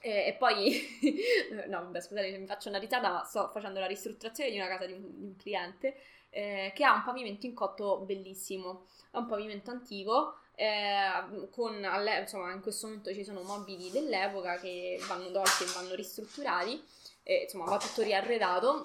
E, 0.00 0.26
e 0.26 0.34
poi, 0.34 0.82
no, 1.68 1.82
vabbè, 1.82 2.00
scusate, 2.00 2.36
mi 2.36 2.46
faccio 2.46 2.68
una 2.68 2.78
risata, 2.78 3.10
ma 3.10 3.24
sto 3.24 3.48
facendo 3.52 3.80
la 3.80 3.86
ristrutturazione 3.86 4.50
di 4.50 4.56
una 4.56 4.68
casa 4.68 4.86
di 4.86 4.92
un, 4.92 5.18
di 5.18 5.24
un 5.24 5.36
cliente 5.36 5.96
eh, 6.34 6.72
che 6.74 6.84
ha 6.84 6.94
un 6.94 7.04
pavimento 7.04 7.46
in 7.46 7.54
cotto 7.54 7.98
bellissimo. 8.00 8.86
È 9.10 9.16
un 9.16 9.26
pavimento 9.26 9.70
antico. 9.70 10.38
Eh, 10.56 11.48
con, 11.50 11.74
insomma, 12.20 12.52
in 12.52 12.60
questo 12.60 12.86
momento 12.86 13.12
ci 13.12 13.24
sono 13.24 13.42
mobili 13.42 13.90
dell'epoca 13.90 14.58
che 14.58 14.98
vanno 15.08 15.30
tolti 15.30 15.64
e 15.64 15.72
vanno 15.74 15.94
ristrutturati. 15.94 16.82
Eh, 17.22 17.42
insomma, 17.44 17.64
va 17.64 17.78
tutto 17.78 18.02
riarredato. 18.02 18.84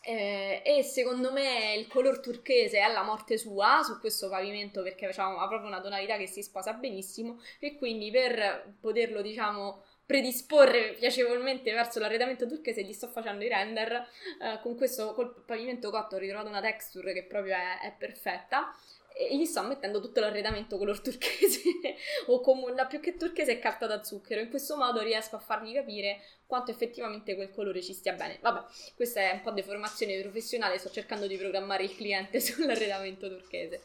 Eh, 0.00 0.62
e 0.64 0.82
secondo 0.82 1.32
me 1.32 1.74
il 1.74 1.86
color 1.88 2.20
turchese 2.20 2.78
è 2.78 2.90
la 2.90 3.02
morte 3.02 3.36
sua 3.36 3.82
su 3.82 3.98
questo 3.98 4.28
pavimento 4.28 4.82
perché 4.82 5.06
diciamo, 5.08 5.38
ha 5.38 5.48
proprio 5.48 5.68
una 5.68 5.80
tonalità 5.80 6.16
che 6.16 6.26
si 6.26 6.42
sposa 6.42 6.72
benissimo 6.72 7.40
e 7.58 7.76
quindi 7.76 8.10
per 8.10 8.76
poterlo 8.80 9.20
diciamo 9.20 9.82
predisporre 10.08 10.94
piacevolmente 10.94 11.70
verso 11.70 11.98
l'arredamento 11.98 12.46
turchese 12.46 12.82
gli 12.82 12.94
sto 12.94 13.08
facendo 13.08 13.44
i 13.44 13.48
render 13.48 13.92
eh, 13.92 14.58
con 14.62 14.74
questo 14.74 15.12
col 15.12 15.42
pavimento 15.44 15.90
cotto 15.90 16.16
ho 16.16 16.18
ritrovato 16.18 16.48
una 16.48 16.62
texture 16.62 17.12
che 17.12 17.24
proprio 17.24 17.54
è, 17.56 17.80
è 17.82 17.94
perfetta 17.98 18.74
e 19.18 19.36
gli 19.36 19.44
sto 19.46 19.62
mettendo 19.62 20.00
tutto 20.00 20.20
l'arredamento 20.20 20.78
color 20.78 21.00
turchese 21.00 21.60
o 22.26 22.40
comunque 22.40 22.86
più 22.86 23.00
che 23.00 23.16
turchese 23.16 23.52
è 23.52 23.58
carta 23.58 23.88
da 23.88 24.04
zucchero. 24.04 24.40
In 24.40 24.48
questo 24.48 24.76
modo 24.76 25.00
riesco 25.00 25.34
a 25.34 25.40
fargli 25.40 25.74
capire 25.74 26.20
quanto 26.46 26.70
effettivamente 26.70 27.34
quel 27.34 27.50
colore 27.50 27.82
ci 27.82 27.92
stia 27.92 28.12
bene. 28.12 28.38
Vabbè 28.40 28.62
questa 28.94 29.20
è 29.20 29.32
un 29.32 29.40
po' 29.40 29.50
deformazione 29.50 30.20
professionale 30.20 30.78
sto 30.78 30.90
cercando 30.90 31.26
di 31.26 31.36
programmare 31.36 31.82
il 31.82 31.96
cliente 31.96 32.38
sull'arredamento 32.40 33.28
turchese. 33.28 33.82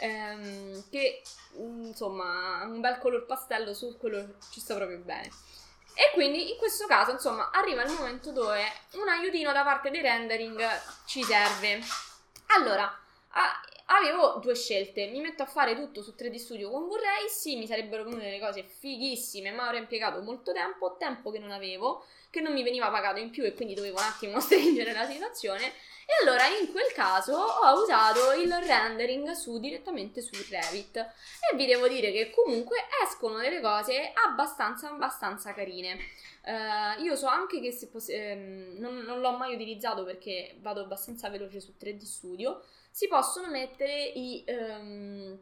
Ehm, 0.00 0.84
che 0.90 1.22
insomma 1.56 2.62
un 2.64 2.80
bel 2.82 2.98
color 2.98 3.24
pastello 3.24 3.72
su 3.72 3.96
quello 3.96 4.34
ci 4.52 4.60
sta 4.60 4.74
proprio 4.74 4.98
bene. 4.98 5.30
E 5.94 6.10
quindi 6.12 6.50
in 6.50 6.58
questo 6.58 6.86
caso, 6.86 7.12
insomma, 7.12 7.50
arriva 7.50 7.82
il 7.82 7.90
momento 7.90 8.30
dove 8.30 8.60
un 8.96 9.08
aiutino 9.08 9.50
da 9.52 9.62
parte 9.62 9.88
dei 9.88 10.02
rendering 10.02 10.62
ci 11.06 11.22
serve. 11.22 11.80
Allora, 12.48 12.94
avevo 13.86 14.38
due 14.40 14.54
scelte. 14.54 15.06
Mi 15.06 15.20
metto 15.20 15.42
a 15.42 15.46
fare 15.46 15.74
tutto 15.74 16.02
su 16.02 16.14
3D 16.16 16.36
Studio 16.36 16.70
con 16.70 16.86
Vorrei, 16.88 17.28
sì, 17.28 17.56
mi 17.56 17.66
sarebbero 17.66 18.04
venute 18.04 18.24
delle 18.24 18.40
cose 18.40 18.62
fighissime, 18.62 19.50
ma 19.52 19.64
avrei 19.64 19.80
impiegato 19.80 20.20
molto 20.22 20.52
tempo, 20.52 20.96
tempo 20.98 21.30
che 21.30 21.38
non 21.38 21.50
avevo, 21.50 22.04
che 22.30 22.40
non 22.40 22.52
mi 22.52 22.62
veniva 22.62 22.90
pagato 22.90 23.18
in 23.18 23.30
più 23.30 23.44
e 23.44 23.54
quindi 23.54 23.74
dovevo 23.74 23.98
un 23.98 24.04
attimo 24.04 24.40
stringere 24.40 24.92
la 24.92 25.06
situazione. 25.06 25.72
E 26.08 26.22
allora 26.22 26.46
in 26.46 26.70
quel 26.70 26.92
caso 26.92 27.34
ho 27.34 27.82
usato 27.82 28.32
il 28.34 28.52
rendering 28.52 29.32
su, 29.32 29.58
direttamente 29.58 30.20
su 30.20 30.36
Revit 30.48 30.96
e 30.98 31.56
vi 31.56 31.66
devo 31.66 31.88
dire 31.88 32.12
che 32.12 32.30
comunque 32.30 32.76
escono 33.02 33.38
delle 33.38 33.60
cose 33.60 34.12
abbastanza 34.24 34.88
abbastanza 34.88 35.52
carine. 35.52 35.98
Uh, 36.44 37.02
io 37.02 37.16
so 37.16 37.26
anche 37.26 37.60
che 37.60 37.72
se 37.72 37.88
poss- 37.88 38.10
ehm, 38.10 38.76
non, 38.78 38.98
non, 38.98 39.18
l'ho 39.18 39.32
mai 39.32 39.52
utilizzato 39.52 40.04
perché 40.04 40.56
vado 40.60 40.82
abbastanza 40.82 41.28
veloce 41.28 41.58
su 41.58 41.74
3D 41.76 42.04
Studio. 42.04 42.62
Si 42.96 43.08
possono 43.08 43.48
mettere 43.48 44.04
i. 44.04 44.42
Um, 44.48 45.38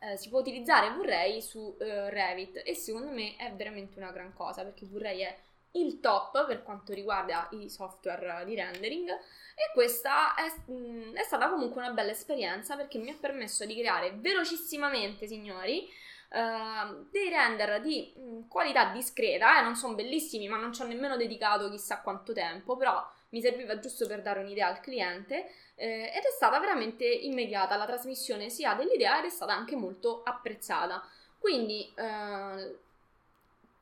eh, 0.00 0.16
si 0.16 0.28
può 0.28 0.40
utilizzare 0.40 0.90
Vorrei 0.96 1.40
su 1.40 1.60
uh, 1.60 1.76
Revit 1.78 2.60
e 2.64 2.74
secondo 2.74 3.12
me 3.12 3.36
è 3.36 3.52
veramente 3.52 4.00
una 4.00 4.10
gran 4.10 4.34
cosa 4.34 4.64
perché 4.64 4.84
Vorrei 4.84 5.20
è 5.20 5.38
il 5.74 6.00
top 6.00 6.44
per 6.46 6.64
quanto 6.64 6.92
riguarda 6.92 7.46
i 7.52 7.70
software 7.70 8.44
di 8.44 8.56
rendering 8.56 9.10
e 9.10 9.70
questa 9.74 10.34
è, 10.34 10.72
mh, 10.72 11.12
è, 11.12 11.22
stata 11.22 11.48
comunque 11.48 11.80
una 11.80 11.92
bella 11.92 12.10
esperienza 12.10 12.74
perché 12.74 12.98
mi 12.98 13.10
ha 13.10 13.16
permesso 13.20 13.64
di 13.64 13.78
creare 13.78 14.14
velocissimamente, 14.16 15.28
signori, 15.28 15.88
uh, 16.30 17.06
dei 17.12 17.28
render 17.28 17.80
di 17.80 18.12
mh, 18.16 18.48
qualità 18.48 18.90
discreta, 18.90 19.60
eh, 19.60 19.62
non 19.62 19.76
sono 19.76 19.94
bellissimi 19.94 20.48
ma 20.48 20.56
non 20.56 20.72
ci 20.72 20.82
ho 20.82 20.86
nemmeno 20.86 21.16
dedicato 21.16 21.70
chissà 21.70 22.00
quanto 22.00 22.32
tempo, 22.32 22.76
però 22.76 23.08
mi 23.30 23.40
serviva 23.40 23.78
giusto 23.78 24.06
per 24.06 24.22
dare 24.22 24.40
un'idea 24.40 24.68
al 24.68 24.80
cliente 24.80 25.50
eh, 25.74 26.10
ed 26.14 26.22
è 26.22 26.30
stata 26.34 26.58
veramente 26.58 27.04
immediata 27.04 27.76
la 27.76 27.86
trasmissione 27.86 28.48
sia 28.48 28.74
dell'idea 28.74 29.18
ed 29.18 29.26
è 29.26 29.30
stata 29.30 29.52
anche 29.52 29.76
molto 29.76 30.22
apprezzata. 30.22 31.06
Quindi 31.38 31.92
uh, 31.96 32.76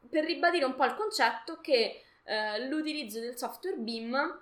per 0.08 0.24
ribadire 0.24 0.64
un 0.64 0.74
po' 0.74 0.84
il 0.84 0.94
concetto 0.94 1.60
che 1.60 2.02
eh, 2.24 2.66
l'utilizzo 2.66 3.20
del 3.20 3.36
software 3.36 3.76
BIM 3.76 4.40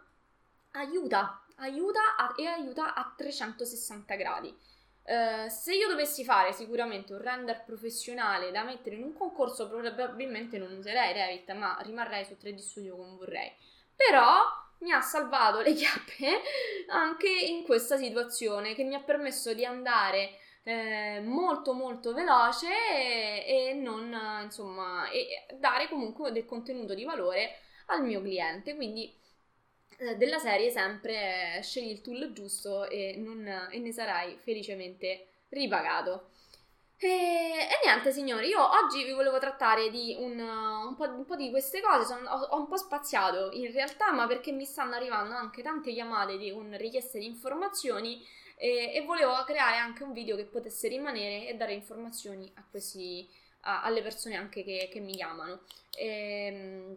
aiuta, 0.73 1.45
aiuta 1.57 2.17
a, 2.17 2.35
e 2.37 2.47
aiuta 2.47 2.95
a 2.95 3.13
360 3.17 4.15
gradi. 4.15 4.57
Uh, 5.05 5.49
se 5.51 5.75
io 5.75 5.87
dovessi 5.87 6.25
fare 6.25 6.53
sicuramente 6.53 7.13
un 7.13 7.21
render 7.21 7.63
professionale 7.65 8.51
da 8.51 8.65
mettere 8.65 8.97
in 8.97 9.03
un 9.03 9.13
concorso, 9.13 9.69
probabilmente 9.69 10.57
non 10.57 10.73
userei 10.73 11.13
Revit, 11.13 11.53
ma 11.53 11.79
rimarrei 11.83 12.25
su 12.25 12.37
3D 12.41 12.57
Studio 12.57 12.97
come 12.97 13.17
vorrei. 13.17 13.53
Però 13.95 14.64
mi 14.79 14.93
ha 14.93 15.01
salvato 15.01 15.61
le 15.61 15.73
chiappe 15.73 16.41
anche 16.89 17.29
in 17.29 17.65
questa 17.65 17.97
situazione 17.97 18.75
che 18.75 18.85
mi 18.85 18.95
ha 18.95 19.03
permesso 19.03 19.55
di 19.55 19.65
andare 19.65 20.39
eh, 20.65 21.21
molto 21.23 21.73
molto 21.73 22.13
veloce 22.15 22.69
e, 22.69 23.71
e 23.71 23.75
non 23.75 24.17
insomma 24.43 25.09
e 25.11 25.47
dare 25.59 25.89
comunque 25.89 26.33
del 26.33 26.47
contenuto 26.47 26.95
di 26.95 27.05
valore 27.05 27.59
al 27.87 28.03
mio 28.03 28.21
cliente. 28.21 28.75
Quindi 28.75 29.15
eh, 29.99 30.17
della 30.17 30.39
serie 30.39 30.71
sempre 30.71 31.59
eh, 31.59 31.63
scegli 31.63 31.91
il 31.91 32.01
tool 32.01 32.33
giusto 32.33 32.89
e, 32.89 33.15
non, 33.17 33.47
e 33.71 33.79
ne 33.79 33.93
sarai 33.93 34.37
felicemente 34.39 35.29
ripagato 35.51 36.31
e, 36.97 37.09
e, 37.09 37.81
niente 37.85 38.13
signori, 38.13 38.49
io 38.49 38.61
oggi 38.61 39.05
vi 39.05 39.13
volevo 39.13 39.39
trattare 39.39 39.91
di 39.91 40.17
un, 40.19 40.39
un, 40.39 40.95
po', 40.97 41.05
un 41.05 41.25
po', 41.25 41.37
di 41.37 41.51
queste 41.51 41.81
cose, 41.81 42.05
Sono, 42.05 42.29
ho, 42.31 42.41
ho, 42.41 42.59
un 42.59 42.69
po' 42.69 42.77
spaziato 42.77 43.51
in 43.53 43.71
realtà, 43.73 44.13
ma 44.13 44.27
perché 44.27 44.53
mi 44.53 44.65
stanno 44.65 44.95
arrivando 44.95 45.35
anche 45.35 45.63
tante 45.63 45.93
chiamate 45.93 46.39
di, 46.39 46.53
con 46.53 46.77
richieste 46.79 47.19
di 47.19 47.27
informazioni 47.27 48.25
e, 48.57 48.93
e, 48.95 49.03
volevo 49.05 49.33
creare 49.45 49.77
anche 49.77 50.05
un 50.05 50.13
video 50.13 50.37
che 50.37 50.45
potesse 50.45 50.89
rimanere 50.89 51.49
e 51.49 51.55
dare 51.55 51.73
informazioni 51.75 52.51
a 52.55 52.65
questi, 52.71 53.29
a, 53.63 53.83
alle 53.83 54.01
persone 54.01 54.37
anche 54.37 54.63
che, 54.63 54.89
che 54.91 55.01
mi 55.01 55.15
chiamano. 55.15 55.61
E, 55.97 56.07
ehm, 56.47 56.97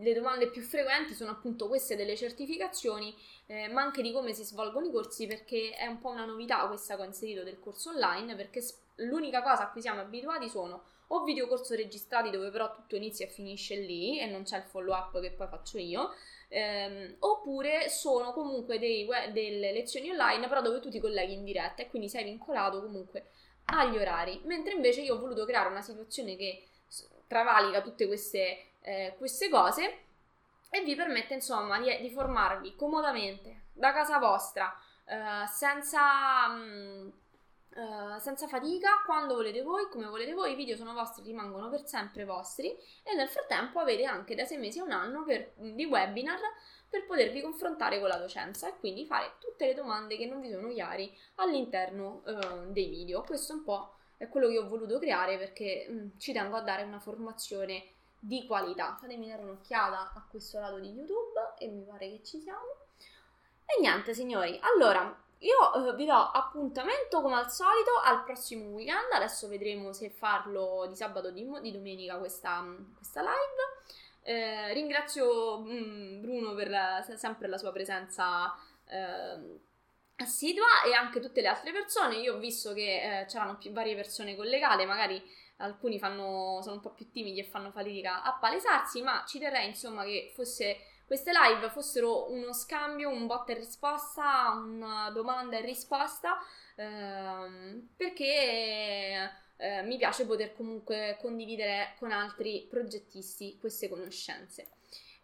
le 0.00 0.12
domande 0.12 0.50
più 0.50 0.60
frequenti 0.60 1.14
sono 1.14 1.30
appunto 1.30 1.66
queste 1.68 1.96
delle 1.96 2.16
certificazioni, 2.16 3.14
eh, 3.52 3.68
ma 3.68 3.82
anche 3.82 4.00
di 4.00 4.12
come 4.12 4.32
si 4.32 4.44
svolgono 4.44 4.86
i 4.86 4.90
corsi, 4.90 5.26
perché 5.26 5.72
è 5.72 5.86
un 5.86 5.98
po' 5.98 6.08
una 6.08 6.24
novità 6.24 6.66
questa 6.68 6.96
che 6.96 7.02
ho 7.02 7.04
inserito 7.04 7.42
del 7.42 7.60
corso 7.60 7.90
online, 7.90 8.34
perché 8.34 8.64
l'unica 8.96 9.42
cosa 9.42 9.64
a 9.64 9.70
cui 9.70 9.82
siamo 9.82 10.00
abituati 10.00 10.48
sono 10.48 10.84
o 11.08 11.22
videocorso 11.22 11.74
registrati 11.74 12.30
dove 12.30 12.48
però 12.50 12.72
tutto 12.72 12.96
inizia 12.96 13.26
e 13.26 13.28
finisce 13.28 13.76
lì 13.76 14.18
e 14.18 14.24
non 14.24 14.44
c'è 14.44 14.56
il 14.56 14.62
follow 14.62 14.94
up 14.94 15.20
che 15.20 15.32
poi 15.32 15.46
faccio 15.48 15.76
io, 15.76 16.14
ehm, 16.48 17.16
oppure 17.18 17.90
sono 17.90 18.32
comunque 18.32 18.78
web, 19.06 19.30
delle 19.32 19.72
lezioni 19.72 20.08
online 20.08 20.48
però 20.48 20.62
dove 20.62 20.80
tu 20.80 20.88
ti 20.88 20.98
colleghi 20.98 21.34
in 21.34 21.44
diretta 21.44 21.82
e 21.82 21.90
quindi 21.90 22.08
sei 22.08 22.24
vincolato 22.24 22.80
comunque 22.80 23.26
agli 23.66 23.98
orari, 23.98 24.40
mentre 24.44 24.72
invece 24.72 25.02
io 25.02 25.16
ho 25.16 25.18
voluto 25.18 25.44
creare 25.44 25.68
una 25.68 25.82
situazione 25.82 26.36
che 26.36 26.68
travalica 27.26 27.82
tutte 27.82 28.06
queste, 28.06 28.68
eh, 28.80 29.14
queste 29.18 29.50
cose 29.50 30.04
e 30.74 30.80
vi 30.80 30.94
permette 30.94 31.34
insomma 31.34 31.78
di, 31.78 31.94
di, 32.00 32.10
formarvi 32.10 32.74
comodamente 32.76 33.64
da 33.74 33.92
casa 33.92 34.18
vostra 34.18 34.74
eh, 35.04 35.46
senza, 35.46 36.48
mh, 36.48 36.60
mm, 36.60 37.08
Uh, 37.74 38.18
senza 38.18 38.46
fatica, 38.48 39.02
quando 39.06 39.34
volete 39.34 39.62
voi, 39.62 39.88
come 39.88 40.04
volete 40.04 40.34
voi, 40.34 40.52
i 40.52 40.54
video 40.54 40.76
sono 40.76 40.92
vostri, 40.92 41.22
rimangono 41.22 41.70
per 41.70 41.86
sempre 41.86 42.26
vostri 42.26 42.68
e 43.02 43.14
nel 43.16 43.28
frattempo 43.28 43.78
avete 43.78 44.04
anche 44.04 44.34
da 44.34 44.44
sei 44.44 44.58
mesi 44.58 44.78
a 44.78 44.84
un 44.84 44.90
anno 44.90 45.24
per, 45.24 45.54
di 45.56 45.86
webinar 45.86 46.38
per 46.90 47.06
potervi 47.06 47.40
confrontare 47.40 47.98
con 47.98 48.08
la 48.08 48.18
docenza 48.18 48.68
e 48.68 48.76
quindi 48.78 49.06
fare 49.06 49.36
tutte 49.38 49.64
le 49.64 49.72
domande 49.72 50.18
che 50.18 50.26
non 50.26 50.42
vi 50.42 50.50
sono 50.50 50.68
chiari 50.68 51.10
all'interno 51.36 52.20
uh, 52.26 52.70
dei 52.70 52.90
video. 52.90 53.22
Questo 53.22 53.54
un 53.54 53.64
po' 53.64 53.94
è 54.18 54.28
quello 54.28 54.48
che 54.48 54.58
ho 54.58 54.68
voluto 54.68 54.98
creare 54.98 55.38
perché 55.38 55.86
mh, 55.88 55.94
mm, 55.94 56.08
ci 56.18 56.34
tengo 56.34 56.56
a 56.56 56.60
dare 56.60 56.82
una 56.82 57.00
formazione 57.00 57.91
di 58.24 58.46
qualità. 58.46 58.96
Fatemi 59.00 59.28
dare 59.28 59.42
un'occhiata 59.42 60.12
a 60.14 60.24
questo 60.30 60.60
lato 60.60 60.78
di 60.78 60.90
YouTube 60.90 61.54
e 61.58 61.66
mi 61.66 61.82
pare 61.82 62.08
che 62.08 62.22
ci 62.22 62.40
siamo. 62.40 62.68
E 63.66 63.80
niente 63.80 64.14
signori, 64.14 64.58
allora 64.62 65.20
io 65.38 65.88
eh, 65.88 65.94
vi 65.96 66.04
do 66.06 66.14
appuntamento 66.14 67.20
come 67.20 67.34
al 67.34 67.50
solito 67.50 67.90
al 68.04 68.22
prossimo 68.22 68.66
weekend. 68.68 69.10
Adesso 69.12 69.48
vedremo 69.48 69.92
se 69.92 70.08
farlo 70.10 70.86
di 70.88 70.94
sabato 70.94 71.28
o 71.28 71.30
di, 71.30 71.44
di, 71.60 71.72
domenica 71.72 72.16
questa, 72.18 72.64
questa 72.94 73.22
live. 73.22 73.80
Eh, 74.22 74.72
ringrazio 74.72 75.58
mm, 75.60 76.20
Bruno 76.20 76.54
per 76.54 76.68
la, 76.68 77.04
sempre 77.16 77.48
la 77.48 77.58
sua 77.58 77.72
presenza 77.72 78.54
eh, 78.86 79.58
assidua 80.16 80.84
e 80.86 80.92
anche 80.92 81.18
tutte 81.18 81.40
le 81.40 81.48
altre 81.48 81.72
persone. 81.72 82.18
Io 82.18 82.36
ho 82.36 82.38
visto 82.38 82.72
che 82.72 83.22
eh, 83.22 83.24
c'erano 83.26 83.56
più 83.56 83.72
varie 83.72 83.96
persone 83.96 84.36
collegate, 84.36 84.86
magari 84.86 85.20
alcuni 85.62 85.98
fanno, 85.98 86.60
sono 86.62 86.76
un 86.76 86.80
po' 86.80 86.92
più 86.92 87.10
timidi 87.10 87.40
e 87.40 87.44
fanno 87.44 87.70
fatica 87.70 88.22
a 88.22 88.34
palesarsi, 88.34 89.00
ma 89.02 89.24
ci 89.26 89.38
terrei 89.38 89.68
insomma 89.68 90.04
che 90.04 90.32
fosse 90.34 90.76
queste 91.06 91.32
live 91.32 91.68
fossero 91.68 92.30
uno 92.30 92.52
scambio, 92.52 93.10
un 93.10 93.26
botta 93.26 93.52
e 93.52 93.56
risposta, 93.56 94.50
una 94.64 95.10
domanda 95.10 95.58
e 95.58 95.60
risposta, 95.60 96.38
ehm, 96.76 97.88
perché 97.96 99.30
eh, 99.56 99.82
mi 99.82 99.96
piace 99.98 100.24
poter 100.24 100.54
comunque 100.54 101.18
condividere 101.20 101.94
con 101.98 102.12
altri 102.12 102.66
progettisti 102.68 103.58
queste 103.60 103.88
conoscenze. 103.88 104.68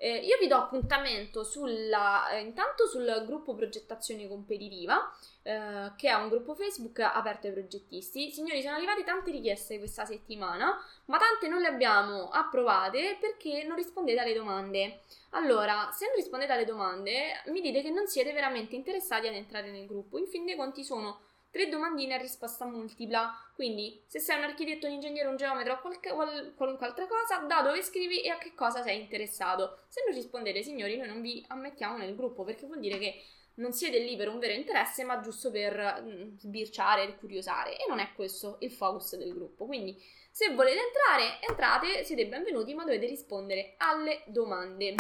Eh, 0.01 0.19
io 0.19 0.39
vi 0.39 0.47
do 0.47 0.55
appuntamento 0.55 1.43
sulla, 1.43 2.31
eh, 2.31 2.39
intanto 2.39 2.87
sul 2.87 3.25
gruppo 3.27 3.57
progettazione 3.57 4.29
competitiva, 4.29 5.13
eh, 5.43 5.91
che 5.97 6.09
è 6.09 6.15
un 6.15 6.29
gruppo 6.29 6.55
Facebook 6.55 7.01
aperto 7.01 7.49
ai 7.49 7.53
progettisti. 7.53 8.31
Signori, 8.31 8.63
sono 8.63 8.77
arrivate 8.77 9.03
tante 9.03 9.33
richieste 9.33 9.79
questa 9.79 10.05
settimana, 10.05 10.81
ma 11.07 11.19
tante 11.19 11.49
non 11.49 11.61
le 11.61 11.67
abbiamo 11.67 12.29
approvate 12.31 13.19
perché 13.21 13.65
non 13.65 13.77
rispondete 13.77 14.21
alle 14.21 14.35
domande. 14.35 15.01
Allora, 15.31 15.91
se 15.93 16.07
non 16.07 16.15
rispondete 16.15 16.53
alle 16.53 16.65
domande, 16.65 17.43
mi 17.47 17.61
dite 17.61 17.83
che 17.83 17.91
non 17.91 18.07
siete 18.07 18.33
veramente 18.33 18.77
interessati 18.77 19.27
ad 19.27 19.35
entrare 19.35 19.73
nel 19.73 19.87
gruppo. 19.87 20.17
In 20.17 20.29
fin 20.29 20.45
dei 20.45 20.55
conti 20.55 20.85
sono 20.85 21.23
tre 21.59 21.69
domandine 21.69 22.15
a 22.15 22.19
risposta 22.19 22.65
multipla. 22.65 23.35
Quindi, 23.57 24.01
se 24.07 24.21
sei 24.21 24.39
un 24.39 24.45
architetto, 24.45 24.87
un 24.87 24.93
ingegnere, 24.93 25.27
un 25.27 25.37
geometra 25.37 25.75
o 25.75 25.81
qualche, 25.81 26.13
qual, 26.13 26.55
qualunque 26.55 26.87
altra 26.87 27.09
cosa, 27.09 27.39
da 27.39 27.63
dove 27.63 27.83
scrivi 27.83 28.23
e 28.23 28.29
a 28.29 28.39
che 28.39 28.55
cosa 28.55 28.81
sei 28.85 29.01
interessato. 29.01 29.81
Se 29.89 30.05
non 30.07 30.15
rispondete, 30.15 30.63
signori, 30.63 30.97
noi 30.97 31.09
non 31.09 31.21
vi 31.21 31.45
ammettiamo 31.49 31.97
nel 31.97 32.15
gruppo 32.15 32.45
perché 32.45 32.67
vuol 32.67 32.79
dire 32.79 32.99
che 32.99 33.21
non 33.55 33.73
siete 33.73 33.99
lì 33.99 34.15
per 34.15 34.29
un 34.29 34.39
vero 34.39 34.53
interesse, 34.53 35.03
ma 35.03 35.19
giusto 35.19 35.51
per 35.51 36.01
mm, 36.01 36.37
sbirciare 36.39 37.17
curiosare. 37.17 37.77
E 37.77 37.87
non 37.89 37.99
è 37.99 38.13
questo 38.15 38.59
il 38.61 38.71
focus 38.71 39.17
del 39.17 39.35
gruppo. 39.35 39.67
Quindi, 39.67 40.01
se 40.31 40.55
volete 40.55 40.79
entrare, 40.79 41.41
entrate, 41.41 42.05
siete 42.05 42.29
benvenuti, 42.29 42.73
ma 42.73 42.85
dovete 42.85 43.07
rispondere 43.07 43.75
alle 43.79 44.23
domande. 44.27 44.95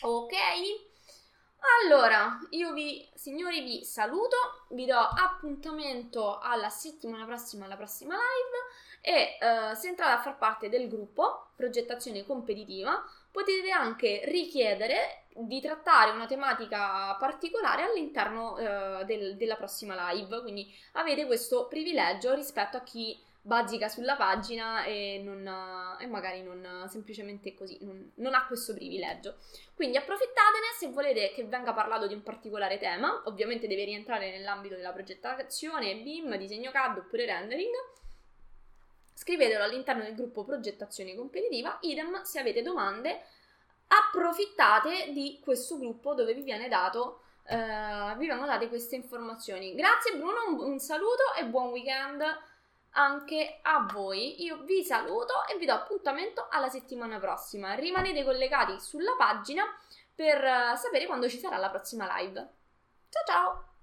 Ok? 0.00 0.32
Allora, 1.82 2.38
io 2.50 2.72
vi, 2.72 3.06
signori, 3.14 3.62
vi 3.62 3.84
saluto, 3.84 4.36
vi 4.70 4.86
do 4.86 4.98
appuntamento 4.98 6.38
alla 6.38 6.68
settimana 6.68 7.24
prossima, 7.24 7.64
alla 7.64 7.76
prossima 7.76 8.14
live 8.14 8.72
e 9.00 9.38
uh, 9.40 9.74
se 9.74 9.88
entrate 9.88 10.12
a 10.12 10.20
far 10.20 10.38
parte 10.38 10.68
del 10.68 10.88
gruppo 10.88 11.48
progettazione 11.56 12.24
competitiva 12.24 13.02
potete 13.30 13.70
anche 13.70 14.22
richiedere 14.24 15.24
di 15.34 15.60
trattare 15.60 16.12
una 16.12 16.26
tematica 16.26 17.14
particolare 17.16 17.82
all'interno 17.82 18.52
uh, 18.52 19.04
del, 19.04 19.36
della 19.36 19.56
prossima 19.56 20.10
live, 20.12 20.42
quindi 20.42 20.72
avete 20.92 21.26
questo 21.26 21.66
privilegio 21.66 22.34
rispetto 22.34 22.76
a 22.76 22.82
chi 22.82 23.20
bazzica 23.46 23.90
sulla 23.90 24.16
pagina 24.16 24.84
e, 24.84 25.20
non, 25.22 25.46
e 26.00 26.06
magari 26.06 26.42
non 26.42 26.86
semplicemente 26.88 27.54
così, 27.54 27.76
non, 27.82 28.12
non, 28.16 28.32
ha 28.32 28.46
questo 28.46 28.72
privilegio. 28.72 29.36
Quindi 29.74 29.98
approfittatene 29.98 30.66
se 30.78 30.88
volete 30.88 31.30
che 31.32 31.44
venga 31.44 31.74
parlato 31.74 32.06
di 32.06 32.14
un 32.14 32.22
particolare 32.22 32.78
tema, 32.78 33.22
ovviamente 33.26 33.66
deve 33.66 33.84
rientrare 33.84 34.30
nell'ambito 34.30 34.76
della 34.76 34.92
progettazione, 34.92 35.96
BIM, 35.96 36.36
disegno 36.36 36.70
CAD 36.70 36.98
oppure 36.98 37.26
rendering. 37.26 37.74
Scrivetelo 39.12 39.62
all'interno 39.62 40.04
del 40.04 40.14
gruppo 40.14 40.44
progettazione 40.44 41.14
competitiva, 41.14 41.78
idem 41.82 42.22
se 42.22 42.38
avete 42.38 42.62
domande, 42.62 43.24
approfittate 43.88 45.12
di 45.12 45.38
questo 45.42 45.78
gruppo 45.78 46.14
dove 46.14 46.34
vi 46.34 46.42
viene 46.42 46.68
dato 46.68 47.20
Uh, 47.46 48.16
vi 48.16 48.26
vengono 48.26 48.46
date 48.46 48.70
queste 48.70 48.96
informazioni. 48.96 49.74
Grazie 49.74 50.16
Bruno, 50.16 50.48
un, 50.48 50.60
un 50.60 50.78
saluto 50.78 51.34
e 51.38 51.44
buon 51.44 51.72
weekend 51.72 52.24
anche 52.94 53.60
a 53.62 53.86
voi. 53.92 54.42
Io 54.42 54.62
vi 54.64 54.84
saluto 54.84 55.46
e 55.46 55.58
vi 55.58 55.66
do 55.66 55.72
appuntamento 55.72 56.46
alla 56.50 56.68
settimana 56.68 57.18
prossima. 57.18 57.74
Rimanete 57.74 58.24
collegati 58.24 58.80
sulla 58.80 59.14
pagina 59.16 59.64
per 60.14 60.42
eh, 60.42 60.76
sapere 60.76 61.06
quando 61.06 61.28
ci 61.28 61.38
sarà 61.38 61.56
la 61.56 61.70
prossima 61.70 62.06
live. 62.18 62.48
Ciao 63.08 63.24
ciao! 63.26 63.73